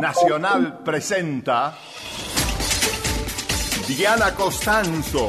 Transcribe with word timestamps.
Nacional 0.00 0.82
presenta 0.84 1.76
Diana 3.86 4.34
Costanzo. 4.34 5.28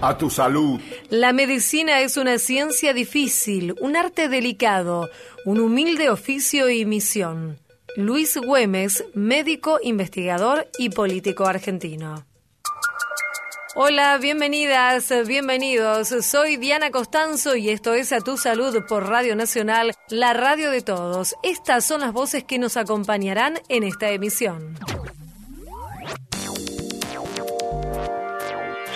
A 0.00 0.16
tu 0.16 0.30
salud. 0.30 0.80
La 1.10 1.32
medicina 1.32 2.00
es 2.00 2.16
una 2.16 2.38
ciencia 2.38 2.92
difícil, 2.92 3.74
un 3.80 3.96
arte 3.96 4.28
delicado, 4.28 5.10
un 5.44 5.58
humilde 5.58 6.08
oficio 6.08 6.70
y 6.70 6.84
misión. 6.84 7.58
Luis 7.96 8.36
Güemes, 8.36 9.04
médico, 9.14 9.80
investigador 9.82 10.68
y 10.78 10.90
político 10.90 11.46
argentino. 11.46 12.24
Hola, 13.80 14.18
bienvenidas, 14.18 15.12
bienvenidos. 15.28 16.08
Soy 16.08 16.56
Diana 16.56 16.90
Costanzo 16.90 17.54
y 17.54 17.70
esto 17.70 17.94
es 17.94 18.12
A 18.12 18.20
Tu 18.20 18.36
Salud 18.36 18.84
por 18.88 19.08
Radio 19.08 19.36
Nacional, 19.36 19.92
la 20.08 20.32
radio 20.32 20.72
de 20.72 20.82
todos. 20.82 21.36
Estas 21.44 21.84
son 21.84 22.00
las 22.00 22.12
voces 22.12 22.42
que 22.42 22.58
nos 22.58 22.76
acompañarán 22.76 23.54
en 23.68 23.84
esta 23.84 24.10
emisión. 24.10 24.74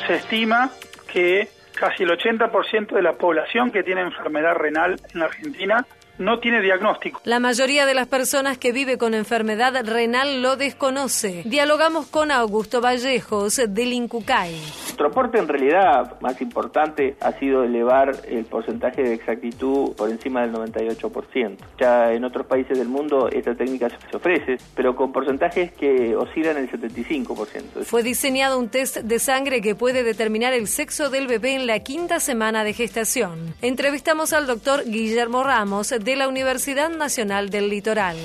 Se 0.05 0.15
estima 0.16 0.73
que 1.12 1.48
casi 1.78 2.03
el 2.03 2.11
80% 2.11 2.92
de 2.92 3.03
la 3.03 3.12
población 3.12 3.70
que 3.70 3.84
tiene 3.84 4.01
enfermedad 4.01 4.56
renal 4.56 5.01
en 5.14 5.20
la 5.20 5.27
Argentina 5.27 5.87
no 6.19 6.39
tiene 6.39 6.61
diagnóstico. 6.61 7.21
La 7.25 7.41
mayoría 7.41 7.87
de 7.87 7.95
las 7.95 8.07
personas 8.07 8.59
que 8.59 8.73
vive 8.73 8.98
con 8.98 9.15
enfermedad 9.15 9.75
renal 9.84 10.43
lo 10.43 10.57
desconoce. 10.57 11.43
Dialogamos 11.45 12.07
con 12.07 12.30
Augusto 12.30 12.80
Vallejos 12.80 13.61
del 13.69 13.93
Incucay. 13.93 14.53
Nuestro 14.93 15.06
aporte 15.09 15.39
en 15.39 15.48
realidad 15.48 16.20
más 16.20 16.41
importante 16.41 17.17
ha 17.20 17.33
sido 17.39 17.65
elevar 17.65 18.12
el 18.29 18.45
porcentaje 18.45 19.03
de 19.03 19.15
exactitud 19.15 19.95
por 19.97 20.11
encima 20.11 20.43
del 20.43 20.53
98%. 20.53 21.56
Ya 21.80 22.12
en 22.12 22.25
otros 22.25 22.47
países 22.47 22.79
del 22.79 22.89
mundo 22.89 23.29
esta 23.29 23.55
técnica 23.55 23.89
se 23.89 24.17
ofrece, 24.17 24.59
pero 24.75 24.95
con 24.95 25.12
porcentajes 25.12 25.73
que 25.73 26.15
oscilan 26.15 26.59
el 26.59 26.70
75%. 26.70 27.84
Fue 27.84 28.03
diseñado 28.03 28.58
un 28.58 28.69
test 28.69 28.98
de 28.98 29.19
sangre 29.19 29.61
que 29.61 29.75
puede 29.75 30.03
determinar 30.03 30.53
el 30.53 30.67
sexo 30.67 31.11
del 31.11 31.27
bebé 31.27 31.55
en 31.55 31.67
la 31.67 31.81
quinta 31.81 32.20
semana 32.20 32.64
de 32.64 32.73
gestación. 32.73 33.55
Entrevistamos 33.62 34.33
al 34.33 34.47
doctor 34.47 34.84
Guillermo 34.84 35.42
Ramos 35.42 35.95
de 36.05 36.17
la 36.17 36.28
Universidad 36.28 36.91
Nacional 36.91 37.50
del 37.50 37.69
Litoral. 37.69 38.17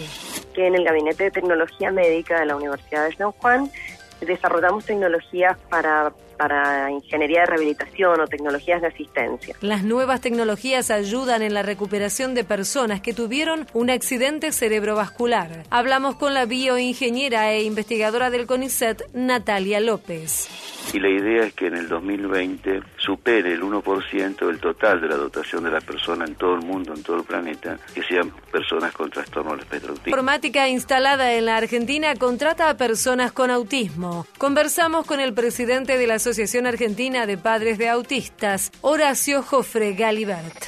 Que 0.54 0.68
en 0.68 0.76
el 0.76 0.84
Gabinete 0.84 1.26
de 1.26 1.32
Tecnología 1.32 1.92
Médica 1.92 2.40
de 2.40 2.46
la 2.46 2.56
Universidad 2.56 3.06
de 3.06 3.16
San 3.16 3.32
Juan 3.32 3.70
desarrollamos 4.22 4.86
tecnologías 4.86 5.58
para 5.70 6.12
para 6.38 6.92
ingeniería 6.92 7.42
de 7.42 7.46
rehabilitación 7.48 8.20
o 8.20 8.28
tecnologías 8.28 8.82
de 8.82 8.88
asistencia. 8.88 9.56
Las 9.62 9.84
nuevas 9.84 10.22
tecnologías 10.22 10.92
ayudan 10.92 11.42
en 11.42 11.54
la 11.54 11.64
recuperación 11.64 12.36
de 12.36 12.44
personas 12.44 13.02
que 13.02 13.14
tuvieron 13.14 13.68
un 13.74 13.90
accidente 13.90 14.52
cerebrovascular. 14.52 15.64
Hablamos 15.70 16.16
con 16.16 16.34
la 16.34 16.46
bioingeniera 16.46 17.52
e 17.52 17.64
investigadora 17.64 18.30
del 18.30 18.48
CONICET, 18.48 19.10
Natalia 19.14 19.80
López 19.80 20.50
y 20.94 21.00
la 21.00 21.10
idea 21.10 21.44
es 21.44 21.54
que 21.54 21.68
en 21.68 21.76
el 21.76 21.88
2020 21.88 22.82
supere 22.98 23.54
el 23.54 23.62
1% 23.62 24.48
del 24.48 24.60
total 24.60 25.02
de 25.02 25.08
la 25.08 25.16
dotación 25.16 25.64
de 25.64 25.72
la 25.72 25.82
persona 25.82 26.26
en 26.26 26.36
todo 26.36 26.56
el 26.56 26.62
mundo, 26.62 26.94
en 26.94 27.04
todo 27.04 27.18
el 27.18 27.24
planeta, 27.24 27.78
que 27.94 28.04
sean 28.04 28.32
personas 28.52 28.94
con 28.94 29.10
trastorno 29.10 29.52
del 29.52 29.62
espectro 29.62 29.92
autista. 29.92 30.10
Informática 30.10 30.70
instalada 30.70 31.34
en 31.34 31.46
la 31.46 31.58
Argentina 31.58 32.16
contrata 32.16 32.70
a 32.70 32.78
personas 32.78 33.32
con 33.32 33.52
autismo. 33.52 34.26
Conversamos 34.38 35.06
con 35.06 35.20
el 35.20 35.34
presidente 35.34 35.98
de 35.98 36.08
la 36.08 36.20
Asociación 36.28 36.68
Argentina 36.68 37.26
de 37.26 37.38
Padres 37.38 37.78
de 37.78 37.88
Autistas, 37.88 38.74
Horacio 38.82 39.42
Jofre 39.44 39.94
Galibert. 39.94 40.66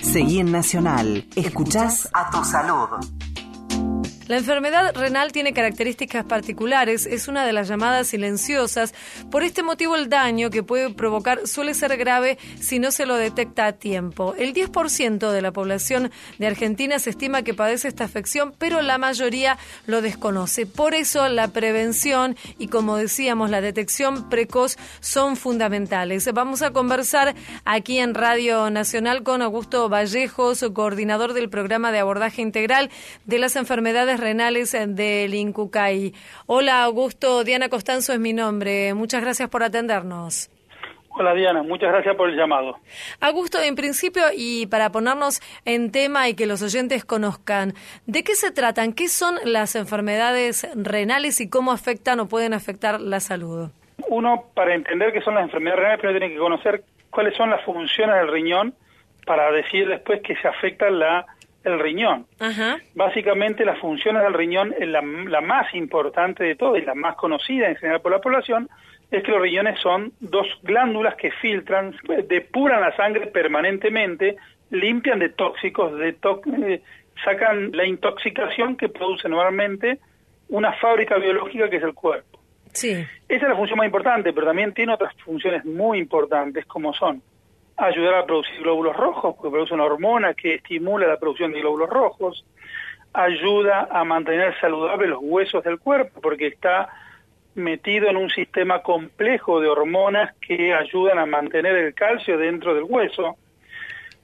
Seguí 0.00 0.40
en 0.40 0.50
Nacional. 0.50 1.28
Escuchás 1.36 2.08
a 2.14 2.30
tu 2.30 2.42
salud. 2.42 2.88
La 4.28 4.38
enfermedad 4.38 4.92
renal 4.96 5.30
tiene 5.30 5.52
características 5.52 6.24
particulares, 6.24 7.06
es 7.06 7.28
una 7.28 7.46
de 7.46 7.52
las 7.52 7.68
llamadas 7.68 8.08
silenciosas. 8.08 8.92
Por 9.30 9.44
este 9.44 9.62
motivo 9.62 9.94
el 9.94 10.08
daño 10.08 10.50
que 10.50 10.64
puede 10.64 10.90
provocar 10.90 11.46
suele 11.46 11.74
ser 11.74 11.96
grave 11.96 12.36
si 12.58 12.80
no 12.80 12.90
se 12.90 13.06
lo 13.06 13.14
detecta 13.14 13.66
a 13.66 13.72
tiempo. 13.74 14.34
El 14.36 14.52
10% 14.52 15.30
de 15.30 15.42
la 15.42 15.52
población 15.52 16.10
de 16.38 16.46
Argentina 16.48 16.98
se 16.98 17.10
estima 17.10 17.42
que 17.42 17.54
padece 17.54 17.86
esta 17.86 18.02
afección, 18.02 18.52
pero 18.58 18.82
la 18.82 18.98
mayoría 18.98 19.58
lo 19.86 20.02
desconoce. 20.02 20.66
Por 20.66 20.96
eso 20.96 21.28
la 21.28 21.46
prevención 21.48 22.36
y, 22.58 22.66
como 22.66 22.96
decíamos, 22.96 23.50
la 23.50 23.60
detección 23.60 24.28
precoz 24.28 24.76
son 24.98 25.36
fundamentales. 25.36 26.28
Vamos 26.34 26.62
a 26.62 26.72
conversar 26.72 27.36
aquí 27.64 28.00
en 28.00 28.12
Radio 28.12 28.70
Nacional 28.70 29.22
con 29.22 29.40
Augusto 29.40 29.88
Vallejos, 29.88 30.64
coordinador 30.74 31.32
del 31.32 31.48
programa 31.48 31.92
de 31.92 32.00
abordaje 32.00 32.42
integral 32.42 32.90
de 33.24 33.38
las 33.38 33.54
enfermedades 33.54 34.15
renales 34.20 34.72
del 34.72 35.34
Incucay. 35.34 36.12
Hola 36.46 36.82
Augusto, 36.84 37.44
Diana 37.44 37.68
Costanzo 37.68 38.12
es 38.12 38.20
mi 38.20 38.32
nombre. 38.32 38.94
Muchas 38.94 39.22
gracias 39.22 39.48
por 39.48 39.62
atendernos. 39.62 40.50
Hola 41.18 41.32
Diana, 41.32 41.62
muchas 41.62 41.90
gracias 41.90 42.14
por 42.14 42.28
el 42.28 42.36
llamado. 42.36 42.76
Augusto, 43.20 43.58
en 43.62 43.74
principio, 43.74 44.24
y 44.36 44.66
para 44.66 44.92
ponernos 44.92 45.40
en 45.64 45.90
tema 45.90 46.28
y 46.28 46.34
que 46.34 46.44
los 46.44 46.60
oyentes 46.62 47.06
conozcan, 47.06 47.72
¿de 48.04 48.22
qué 48.22 48.34
se 48.34 48.50
tratan? 48.50 48.92
¿Qué 48.92 49.08
son 49.08 49.36
las 49.44 49.76
enfermedades 49.76 50.68
renales 50.74 51.40
y 51.40 51.48
cómo 51.48 51.72
afectan 51.72 52.20
o 52.20 52.28
pueden 52.28 52.52
afectar 52.52 53.00
la 53.00 53.20
salud? 53.20 53.70
Uno, 54.08 54.44
para 54.52 54.74
entender 54.74 55.10
qué 55.14 55.22
son 55.22 55.36
las 55.36 55.44
enfermedades 55.44 55.80
renales, 55.80 56.00
primero 56.00 56.18
tiene 56.18 56.34
que 56.34 56.38
conocer 56.38 56.84
cuáles 57.08 57.34
son 57.34 57.48
las 57.48 57.64
funciones 57.64 58.14
del 58.16 58.28
riñón 58.28 58.74
para 59.24 59.50
decir 59.52 59.88
después 59.88 60.20
que 60.20 60.36
se 60.36 60.46
afecta 60.48 60.90
la 60.90 61.24
el 61.66 61.80
riñón. 61.80 62.26
Básicamente 62.94 63.64
las 63.64 63.78
funciones 63.78 64.22
del 64.22 64.34
riñón, 64.34 64.74
la, 64.78 65.02
la 65.02 65.40
más 65.40 65.74
importante 65.74 66.44
de 66.44 66.54
todas 66.54 66.80
y 66.80 66.86
la 66.86 66.94
más 66.94 67.16
conocida 67.16 67.68
en 67.68 67.76
general 67.76 68.00
por 68.00 68.12
la 68.12 68.20
población, 68.20 68.68
es 69.10 69.22
que 69.22 69.30
los 69.32 69.42
riñones 69.42 69.78
son 69.80 70.12
dos 70.20 70.46
glándulas 70.62 71.16
que 71.16 71.30
filtran, 71.30 71.94
depuran 72.28 72.80
la 72.80 72.94
sangre 72.96 73.26
permanentemente, 73.26 74.36
limpian 74.70 75.18
de 75.18 75.28
tóxicos, 75.30 75.96
de 75.98 76.08
eh, 76.08 76.82
sacan 77.24 77.72
la 77.72 77.84
intoxicación 77.84 78.76
que 78.76 78.88
produce 78.88 79.28
normalmente 79.28 79.98
una 80.48 80.72
fábrica 80.74 81.16
biológica 81.18 81.68
que 81.68 81.76
es 81.76 81.82
el 81.82 81.94
cuerpo. 81.94 82.38
Sí. 82.72 82.92
Esa 83.28 83.44
es 83.44 83.48
la 83.48 83.56
función 83.56 83.78
más 83.78 83.86
importante, 83.86 84.32
pero 84.32 84.46
también 84.46 84.72
tiene 84.72 84.92
otras 84.92 85.14
funciones 85.24 85.64
muy 85.64 85.98
importantes 85.98 86.66
como 86.66 86.92
son 86.92 87.22
ayudar 87.76 88.14
a 88.14 88.26
producir 88.26 88.60
glóbulos 88.62 88.96
rojos, 88.96 89.34
porque 89.36 89.50
produce 89.50 89.74
una 89.74 89.84
hormona 89.84 90.34
que 90.34 90.54
estimula 90.54 91.06
la 91.06 91.18
producción 91.18 91.52
de 91.52 91.60
glóbulos 91.60 91.90
rojos, 91.90 92.44
ayuda 93.12 93.88
a 93.90 94.04
mantener 94.04 94.58
saludables 94.60 95.10
los 95.10 95.20
huesos 95.22 95.64
del 95.64 95.78
cuerpo, 95.78 96.20
porque 96.20 96.48
está 96.48 96.88
metido 97.54 98.08
en 98.08 98.16
un 98.16 98.28
sistema 98.30 98.82
complejo 98.82 99.60
de 99.60 99.68
hormonas 99.68 100.34
que 100.36 100.74
ayudan 100.74 101.18
a 101.18 101.26
mantener 101.26 101.74
el 101.76 101.94
calcio 101.94 102.36
dentro 102.36 102.74
del 102.74 102.84
hueso, 102.84 103.36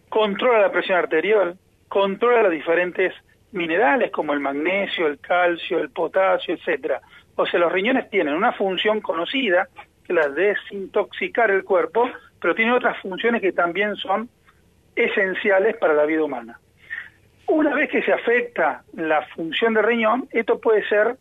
controla 0.08 0.60
la 0.60 0.72
presión 0.72 0.98
arterial, 0.98 1.56
controla 1.88 2.42
los 2.42 2.52
diferentes 2.52 3.14
minerales 3.52 4.10
como 4.10 4.34
el 4.34 4.40
magnesio, 4.40 5.06
el 5.06 5.18
calcio, 5.18 5.78
el 5.78 5.90
potasio, 5.90 6.54
etcétera. 6.54 7.00
O 7.36 7.46
sea, 7.46 7.60
los 7.60 7.72
riñones 7.72 8.10
tienen 8.10 8.34
una 8.34 8.52
función 8.52 9.00
conocida, 9.00 9.68
que 10.04 10.12
es 10.12 10.14
la 10.14 10.28
de 10.28 10.48
desintoxicar 10.48 11.50
el 11.50 11.64
cuerpo, 11.64 12.10
pero 12.42 12.54
tiene 12.56 12.72
otras 12.72 12.98
funciones 13.00 13.40
que 13.40 13.52
también 13.52 13.94
son 13.96 14.28
esenciales 14.96 15.76
para 15.76 15.94
la 15.94 16.04
vida 16.04 16.24
humana. 16.24 16.58
Una 17.46 17.74
vez 17.74 17.88
que 17.88 18.02
se 18.02 18.12
afecta 18.12 18.82
la 18.94 19.24
función 19.28 19.74
del 19.74 19.84
riñón, 19.84 20.28
esto 20.32 20.60
puede 20.60 20.86
ser 20.88 21.16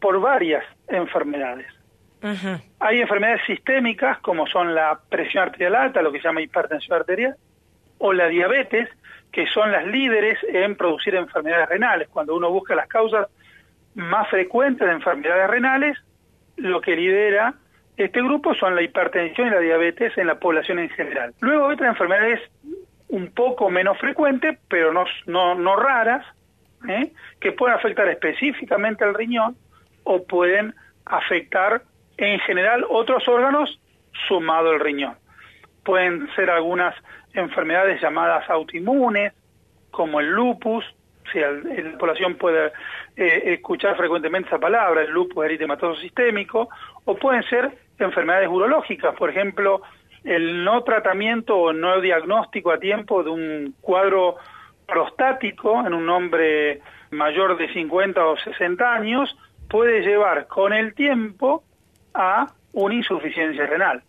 por 0.00 0.18
varias 0.20 0.64
enfermedades. 0.88 1.66
Hay 2.80 3.00
enfermedades 3.00 3.42
sistémicas 3.46 4.18
como 4.18 4.46
son 4.48 4.74
la 4.74 4.98
presión 5.08 5.44
arterial 5.44 5.76
alta, 5.76 6.02
lo 6.02 6.10
que 6.10 6.18
se 6.18 6.24
llama 6.24 6.40
hipertensión 6.40 6.98
arterial, 6.98 7.36
o 7.98 8.12
la 8.12 8.26
diabetes, 8.26 8.88
que 9.30 9.46
son 9.46 9.70
las 9.70 9.86
líderes 9.86 10.38
en 10.48 10.74
producir 10.76 11.14
enfermedades 11.14 11.68
renales. 11.68 12.08
Cuando 12.08 12.34
uno 12.34 12.50
busca 12.50 12.74
las 12.74 12.88
causas 12.88 13.28
más 13.94 14.28
frecuentes 14.28 14.86
de 14.86 14.94
enfermedades 14.94 15.48
renales, 15.48 15.98
lo 16.56 16.80
que 16.80 16.96
lidera 16.96 17.54
este 17.96 18.22
grupo 18.22 18.54
son 18.54 18.74
la 18.74 18.82
hipertensión 18.82 19.48
y 19.48 19.50
la 19.50 19.60
diabetes 19.60 20.16
en 20.18 20.26
la 20.26 20.38
población 20.38 20.78
en 20.78 20.90
general. 20.90 21.34
Luego 21.40 21.68
hay 21.68 21.74
otras 21.74 21.90
enfermedades 21.90 22.40
un 23.08 23.30
poco 23.32 23.70
menos 23.70 23.98
frecuentes, 23.98 24.58
pero 24.68 24.92
no, 24.92 25.04
no, 25.26 25.54
no 25.54 25.76
raras, 25.76 26.26
¿eh? 26.88 27.12
que 27.40 27.52
pueden 27.52 27.76
afectar 27.76 28.08
específicamente 28.08 29.04
al 29.04 29.14
riñón 29.14 29.56
o 30.04 30.24
pueden 30.24 30.74
afectar 31.04 31.82
en 32.18 32.38
general 32.40 32.84
otros 32.88 33.26
órganos 33.28 33.80
sumado 34.28 34.70
al 34.70 34.80
riñón. 34.80 35.14
Pueden 35.84 36.28
ser 36.34 36.50
algunas 36.50 36.94
enfermedades 37.32 38.00
llamadas 38.00 38.48
autoinmunes, 38.50 39.32
como 39.90 40.20
el 40.20 40.30
lupus, 40.30 40.84
si 41.32 41.40
la 41.40 41.98
población 41.98 42.36
puede 42.36 42.72
eh, 43.16 43.54
escuchar 43.54 43.96
frecuentemente 43.96 44.48
esa 44.48 44.58
palabra, 44.58 45.02
el 45.02 45.10
lupus 45.10 45.44
eritematoso 45.44 46.00
sistémico, 46.00 46.68
o 47.06 47.16
pueden 47.16 47.42
ser 47.44 47.72
enfermedades 47.98 48.48
urológicas, 48.48 49.14
por 49.16 49.30
ejemplo, 49.30 49.80
el 50.24 50.64
no 50.64 50.82
tratamiento 50.82 51.56
o 51.56 51.72
no 51.72 52.00
diagnóstico 52.00 52.72
a 52.72 52.78
tiempo 52.78 53.22
de 53.22 53.30
un 53.30 53.74
cuadro 53.80 54.36
prostático 54.86 55.86
en 55.86 55.94
un 55.94 56.08
hombre 56.10 56.80
mayor 57.10 57.56
de 57.56 57.72
50 57.72 58.26
o 58.26 58.36
60 58.36 58.92
años 58.92 59.36
puede 59.68 60.02
llevar 60.02 60.46
con 60.48 60.72
el 60.72 60.94
tiempo 60.94 61.62
a 62.12 62.52
una 62.72 62.94
insuficiencia 62.94 63.66
renal. 63.66 64.02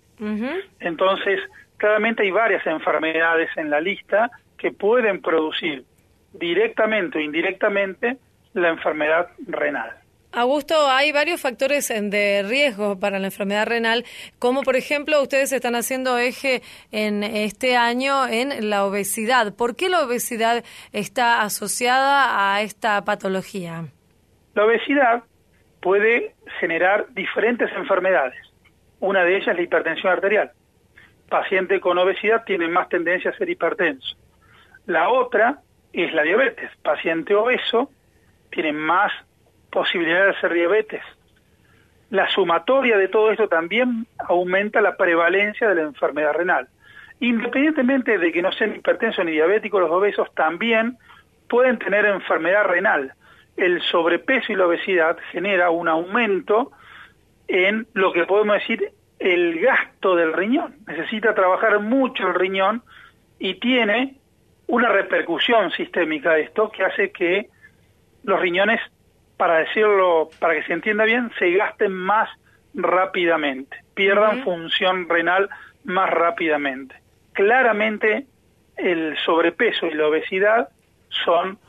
Entonces, 0.79 1.39
claramente 1.77 2.23
hay 2.23 2.31
varias 2.31 2.65
enfermedades 2.65 3.49
en 3.55 3.69
la 3.69 3.79
lista 3.79 4.31
que 4.57 4.71
pueden 4.71 5.21
producir 5.21 5.85
directamente 6.33 7.19
o 7.19 7.21
indirectamente 7.21 8.17
la 8.53 8.69
enfermedad 8.69 9.29
renal. 9.47 9.91
Augusto, 10.33 10.75
hay 10.89 11.11
varios 11.11 11.41
factores 11.41 11.87
de 11.87 12.43
riesgo 12.47 12.99
para 12.99 13.17
la 13.17 13.27
enfermedad 13.27 13.65
renal, 13.65 14.05
como 14.39 14.61
por 14.61 14.75
ejemplo 14.75 15.21
ustedes 15.21 15.51
están 15.51 15.75
haciendo 15.75 16.17
eje 16.17 16.61
en 16.91 17.23
este 17.23 17.75
año 17.75 18.27
en 18.27 18.69
la 18.69 18.85
obesidad. 18.85 19.55
¿Por 19.55 19.75
qué 19.75 19.89
la 19.89 20.01
obesidad 20.01 20.63
está 20.91 21.41
asociada 21.41 22.53
a 22.53 22.61
esta 22.61 23.03
patología? 23.05 23.85
La 24.53 24.65
obesidad 24.65 25.23
puede 25.81 26.35
generar 26.59 27.07
diferentes 27.13 27.71
enfermedades. 27.71 28.39
Una 28.99 29.23
de 29.23 29.37
ellas 29.37 29.49
es 29.49 29.55
la 29.55 29.61
hipertensión 29.61 30.11
arterial. 30.11 30.51
Paciente 31.29 31.79
con 31.79 31.97
obesidad 31.97 32.43
tiene 32.45 32.67
más 32.67 32.89
tendencia 32.89 33.31
a 33.31 33.37
ser 33.37 33.49
hipertenso. 33.49 34.15
La 34.85 35.09
otra 35.09 35.61
es 35.93 36.13
la 36.13 36.23
diabetes. 36.23 36.69
Paciente 36.81 37.33
obeso 37.33 37.91
tiene 38.49 38.73
más 38.73 39.11
posibilidad 39.71 40.25
de 40.25 40.31
hacer 40.31 40.53
diabetes. 40.53 41.01
La 42.09 42.29
sumatoria 42.29 42.97
de 42.97 43.09
todo 43.09 43.31
esto 43.31 43.47
también 43.47 44.07
aumenta 44.17 44.81
la 44.81 44.95
prevalencia 44.95 45.67
de 45.67 45.75
la 45.75 45.81
enfermedad 45.81 46.33
renal. 46.33 46.67
Independientemente 47.19 48.17
de 48.17 48.31
que 48.31 48.41
no 48.41 48.51
sean 48.51 48.75
hipertensos 48.75 49.25
ni 49.25 49.31
diabéticos, 49.31 49.81
los 49.81 49.91
obesos 49.91 50.33
también 50.33 50.97
pueden 51.49 51.77
tener 51.79 52.05
enfermedad 52.05 52.65
renal. 52.65 53.13
El 53.57 53.81
sobrepeso 53.81 54.53
y 54.53 54.55
la 54.55 54.67
obesidad 54.67 55.17
genera 55.31 55.69
un 55.69 55.87
aumento 55.87 56.71
en 57.47 57.87
lo 57.93 58.13
que 58.13 58.25
podemos 58.25 58.57
decir 58.57 58.91
el 59.19 59.59
gasto 59.59 60.15
del 60.15 60.33
riñón. 60.33 60.75
Necesita 60.85 61.33
trabajar 61.33 61.79
mucho 61.79 62.27
el 62.27 62.35
riñón 62.35 62.83
y 63.39 63.55
tiene 63.55 64.15
una 64.67 64.89
repercusión 64.89 65.71
sistémica 65.71 66.37
esto 66.37 66.69
que 66.71 66.83
hace 66.83 67.11
que 67.11 67.49
los 68.23 68.39
riñones 68.39 68.79
para 69.37 69.59
decirlo, 69.59 70.29
para 70.39 70.55
que 70.55 70.63
se 70.63 70.73
entienda 70.73 71.05
bien, 71.05 71.31
se 71.37 71.51
gasten 71.51 71.93
más 71.93 72.29
rápidamente, 72.73 73.77
pierdan 73.93 74.43
función 74.43 75.07
renal 75.07 75.49
más 75.83 76.09
rápidamente. 76.09 76.95
Claramente 77.33 78.25
el 78.75 79.17
sobrepeso 79.17 79.87
y 79.87 79.93
la 79.93 80.07
obesidad 80.07 80.69
son 81.09 81.59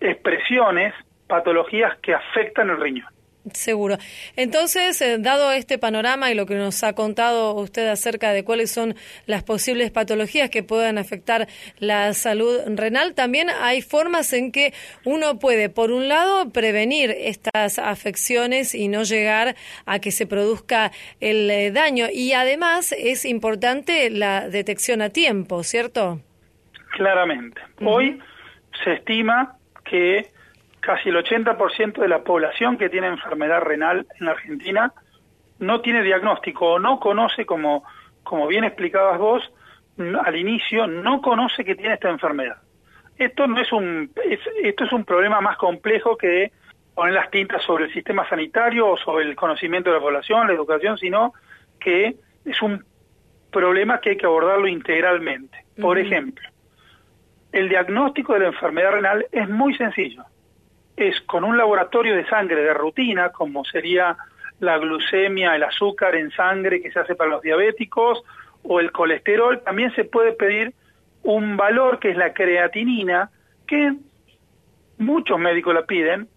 expresiones, 0.00 0.94
patologías 1.26 1.96
que 1.98 2.14
afectan 2.14 2.70
el 2.70 2.80
riñón. 2.80 3.13
Seguro. 3.52 3.98
Entonces, 4.36 5.02
eh, 5.02 5.18
dado 5.18 5.52
este 5.52 5.76
panorama 5.76 6.30
y 6.30 6.34
lo 6.34 6.46
que 6.46 6.54
nos 6.54 6.82
ha 6.82 6.94
contado 6.94 7.54
usted 7.54 7.88
acerca 7.88 8.32
de 8.32 8.42
cuáles 8.42 8.70
son 8.70 8.94
las 9.26 9.42
posibles 9.42 9.90
patologías 9.90 10.48
que 10.48 10.62
puedan 10.62 10.96
afectar 10.96 11.46
la 11.78 12.14
salud 12.14 12.60
renal, 12.68 13.14
también 13.14 13.50
hay 13.50 13.82
formas 13.82 14.32
en 14.32 14.50
que 14.50 14.72
uno 15.04 15.38
puede, 15.38 15.68
por 15.68 15.92
un 15.92 16.08
lado, 16.08 16.50
prevenir 16.52 17.10
estas 17.10 17.78
afecciones 17.78 18.74
y 18.74 18.88
no 18.88 19.02
llegar 19.02 19.56
a 19.84 19.98
que 19.98 20.10
se 20.10 20.26
produzca 20.26 20.90
el 21.20 21.50
eh, 21.50 21.70
daño. 21.70 22.06
Y 22.10 22.32
además 22.32 22.94
es 22.96 23.26
importante 23.26 24.08
la 24.08 24.48
detección 24.48 25.02
a 25.02 25.10
tiempo, 25.10 25.62
¿cierto? 25.64 26.20
Claramente. 26.96 27.60
Hoy 27.84 28.18
se 28.82 28.94
estima 28.94 29.58
que 29.84 30.33
casi 30.84 31.08
el 31.08 31.16
80% 31.16 31.94
de 31.94 32.08
la 32.08 32.22
población 32.22 32.76
que 32.76 32.90
tiene 32.90 33.06
enfermedad 33.06 33.62
renal 33.62 34.06
en 34.20 34.28
Argentina 34.28 34.92
no 35.58 35.80
tiene 35.80 36.02
diagnóstico 36.02 36.74
o 36.74 36.78
no 36.78 37.00
conoce, 37.00 37.46
como, 37.46 37.84
como 38.22 38.46
bien 38.46 38.64
explicabas 38.64 39.18
vos 39.18 39.50
al 39.96 40.36
inicio, 40.36 40.86
no 40.86 41.22
conoce 41.22 41.64
que 41.64 41.74
tiene 41.74 41.94
esta 41.94 42.10
enfermedad. 42.10 42.58
Esto 43.16 43.46
no 43.46 43.60
es 43.60 43.72
un, 43.72 44.10
esto 44.62 44.84
es 44.84 44.92
un 44.92 45.04
problema 45.04 45.40
más 45.40 45.56
complejo 45.56 46.18
que 46.18 46.52
poner 46.94 47.14
las 47.14 47.30
tintas 47.30 47.62
sobre 47.62 47.84
el 47.84 47.92
sistema 47.92 48.28
sanitario 48.28 48.88
o 48.88 48.96
sobre 48.98 49.24
el 49.24 49.36
conocimiento 49.36 49.88
de 49.88 49.96
la 49.96 50.02
población, 50.02 50.46
la 50.48 50.52
educación, 50.52 50.98
sino 50.98 51.32
que 51.80 52.16
es 52.44 52.60
un 52.60 52.84
problema 53.50 54.00
que 54.00 54.10
hay 54.10 54.16
que 54.16 54.26
abordarlo 54.26 54.66
integralmente. 54.66 55.64
Por 55.80 55.98
ejemplo, 55.98 56.46
el 57.52 57.68
diagnóstico 57.68 58.34
de 58.34 58.40
la 58.40 58.46
enfermedad 58.48 58.92
renal 58.92 59.26
es 59.32 59.48
muy 59.48 59.74
sencillo 59.76 60.24
es 60.96 61.20
con 61.22 61.44
un 61.44 61.56
laboratorio 61.56 62.16
de 62.16 62.26
sangre 62.26 62.62
de 62.62 62.74
rutina, 62.74 63.30
como 63.30 63.64
sería 63.64 64.16
la 64.60 64.78
glucemia, 64.78 65.54
el 65.54 65.64
azúcar 65.64 66.14
en 66.14 66.30
sangre 66.30 66.80
que 66.80 66.90
se 66.90 67.00
hace 67.00 67.14
para 67.14 67.30
los 67.30 67.42
diabéticos, 67.42 68.22
o 68.62 68.80
el 68.80 68.92
colesterol, 68.92 69.62
también 69.62 69.94
se 69.94 70.04
puede 70.04 70.32
pedir 70.32 70.72
un 71.22 71.56
valor 71.56 71.98
que 71.98 72.10
es 72.10 72.16
la 72.16 72.32
creatinina, 72.32 73.30
que 73.66 73.94
muchos 74.98 75.38
médicos 75.38 75.74
la 75.74 75.84
piden, 75.84 76.28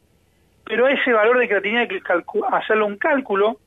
pero 0.65 0.87
ese 0.87 1.13
valor 1.13 1.39
de 1.39 1.47
creatinina 1.47 1.81
hay 1.81 1.87
que 1.87 2.01
hacerle 2.51 2.83
un 2.83 2.97
cálculo 2.97 3.59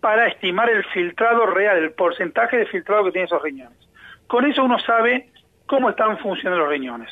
para 0.00 0.28
estimar 0.28 0.70
el 0.70 0.84
filtrado 0.86 1.46
real, 1.46 1.76
el 1.76 1.92
porcentaje 1.92 2.56
de 2.56 2.66
filtrado 2.66 3.04
que 3.04 3.12
tienen 3.12 3.26
esos 3.26 3.42
riñones. 3.42 3.78
Con 4.26 4.46
eso 4.46 4.64
uno 4.64 4.78
sabe 4.78 5.28
cómo 5.66 5.90
están 5.90 6.16
funcionando 6.18 6.64
los 6.64 6.70
riñones. 6.70 7.10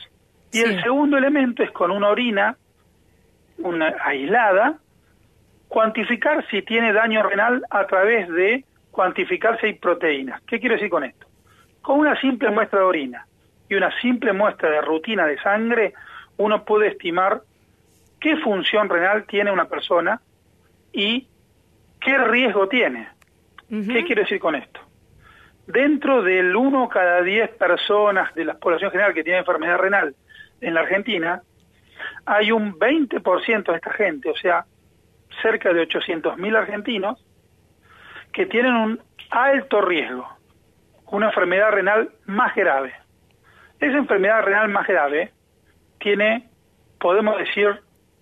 Y 0.50 0.60
el 0.60 0.82
segundo 0.82 1.18
elemento 1.18 1.62
es 1.62 1.70
con 1.72 1.90
una 1.90 2.08
orina 2.08 2.56
una 3.58 3.94
aislada, 4.04 4.78
cuantificar 5.68 6.46
si 6.48 6.62
tiene 6.62 6.92
daño 6.92 7.22
renal 7.22 7.64
a 7.70 7.86
través 7.86 8.28
de 8.28 8.64
cuantificar 8.90 9.60
si 9.60 9.66
hay 9.66 9.74
proteínas. 9.74 10.40
¿Qué 10.42 10.58
quiero 10.58 10.74
decir 10.74 10.90
con 10.90 11.04
esto? 11.04 11.26
Con 11.82 12.00
una 12.00 12.20
simple 12.20 12.50
muestra 12.50 12.80
de 12.80 12.84
orina 12.84 13.26
y 13.68 13.74
una 13.74 13.92
simple 14.00 14.32
muestra 14.32 14.70
de 14.70 14.80
rutina 14.80 15.26
de 15.26 15.38
sangre, 15.38 15.94
uno 16.36 16.64
puede 16.64 16.88
estimar 16.88 17.42
qué 18.20 18.36
función 18.38 18.88
renal 18.88 19.24
tiene 19.26 19.52
una 19.52 19.66
persona 19.66 20.20
y 20.92 21.28
qué 22.00 22.18
riesgo 22.18 22.68
tiene. 22.68 23.08
¿Qué 23.68 24.04
quiero 24.04 24.22
decir 24.22 24.40
con 24.40 24.54
esto? 24.54 24.80
Dentro 25.66 26.22
del 26.22 26.56
1 26.56 26.88
cada 26.88 27.22
10 27.22 27.50
personas 27.50 28.34
de 28.34 28.46
la 28.46 28.54
población 28.54 28.90
general 28.90 29.12
que 29.12 29.22
tiene 29.22 29.40
enfermedad 29.40 29.76
renal 29.76 30.14
en 30.62 30.72
la 30.72 30.80
Argentina, 30.80 31.42
hay 32.26 32.52
un 32.52 32.78
20% 32.78 33.70
de 33.70 33.76
esta 33.76 33.92
gente, 33.92 34.30
o 34.30 34.36
sea, 34.36 34.64
cerca 35.42 35.72
de 35.72 35.86
800.000 35.86 36.56
argentinos, 36.56 37.24
que 38.32 38.46
tienen 38.46 38.74
un 38.74 39.00
alto 39.30 39.80
riesgo, 39.80 40.28
una 41.06 41.26
enfermedad 41.26 41.70
renal 41.70 42.10
más 42.26 42.54
grave. 42.54 42.94
Esa 43.80 43.96
enfermedad 43.96 44.42
renal 44.42 44.68
más 44.68 44.86
grave 44.86 45.32
tiene, 45.98 46.48
podemos 47.00 47.38
decir, 47.38 47.80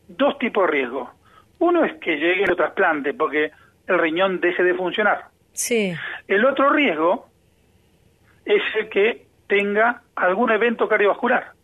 dos 0.08 0.38
tipos 0.38 0.66
de 0.66 0.72
riesgo. 0.72 1.10
Uno 1.58 1.84
es 1.84 1.94
que 1.94 2.16
llegue 2.16 2.44
el 2.44 2.56
trasplante 2.56 3.14
porque 3.14 3.50
el 3.86 3.98
riñón 3.98 4.40
deje 4.40 4.62
de 4.62 4.74
funcionar. 4.74 5.26
Sí. 5.52 5.94
El 6.28 6.44
otro 6.44 6.70
riesgo 6.70 7.28
es 8.44 8.62
el 8.78 8.88
que 8.90 9.26
tenga 9.48 10.02
algún 10.14 10.50
evento 10.50 10.88
cardiovascular 10.88 11.55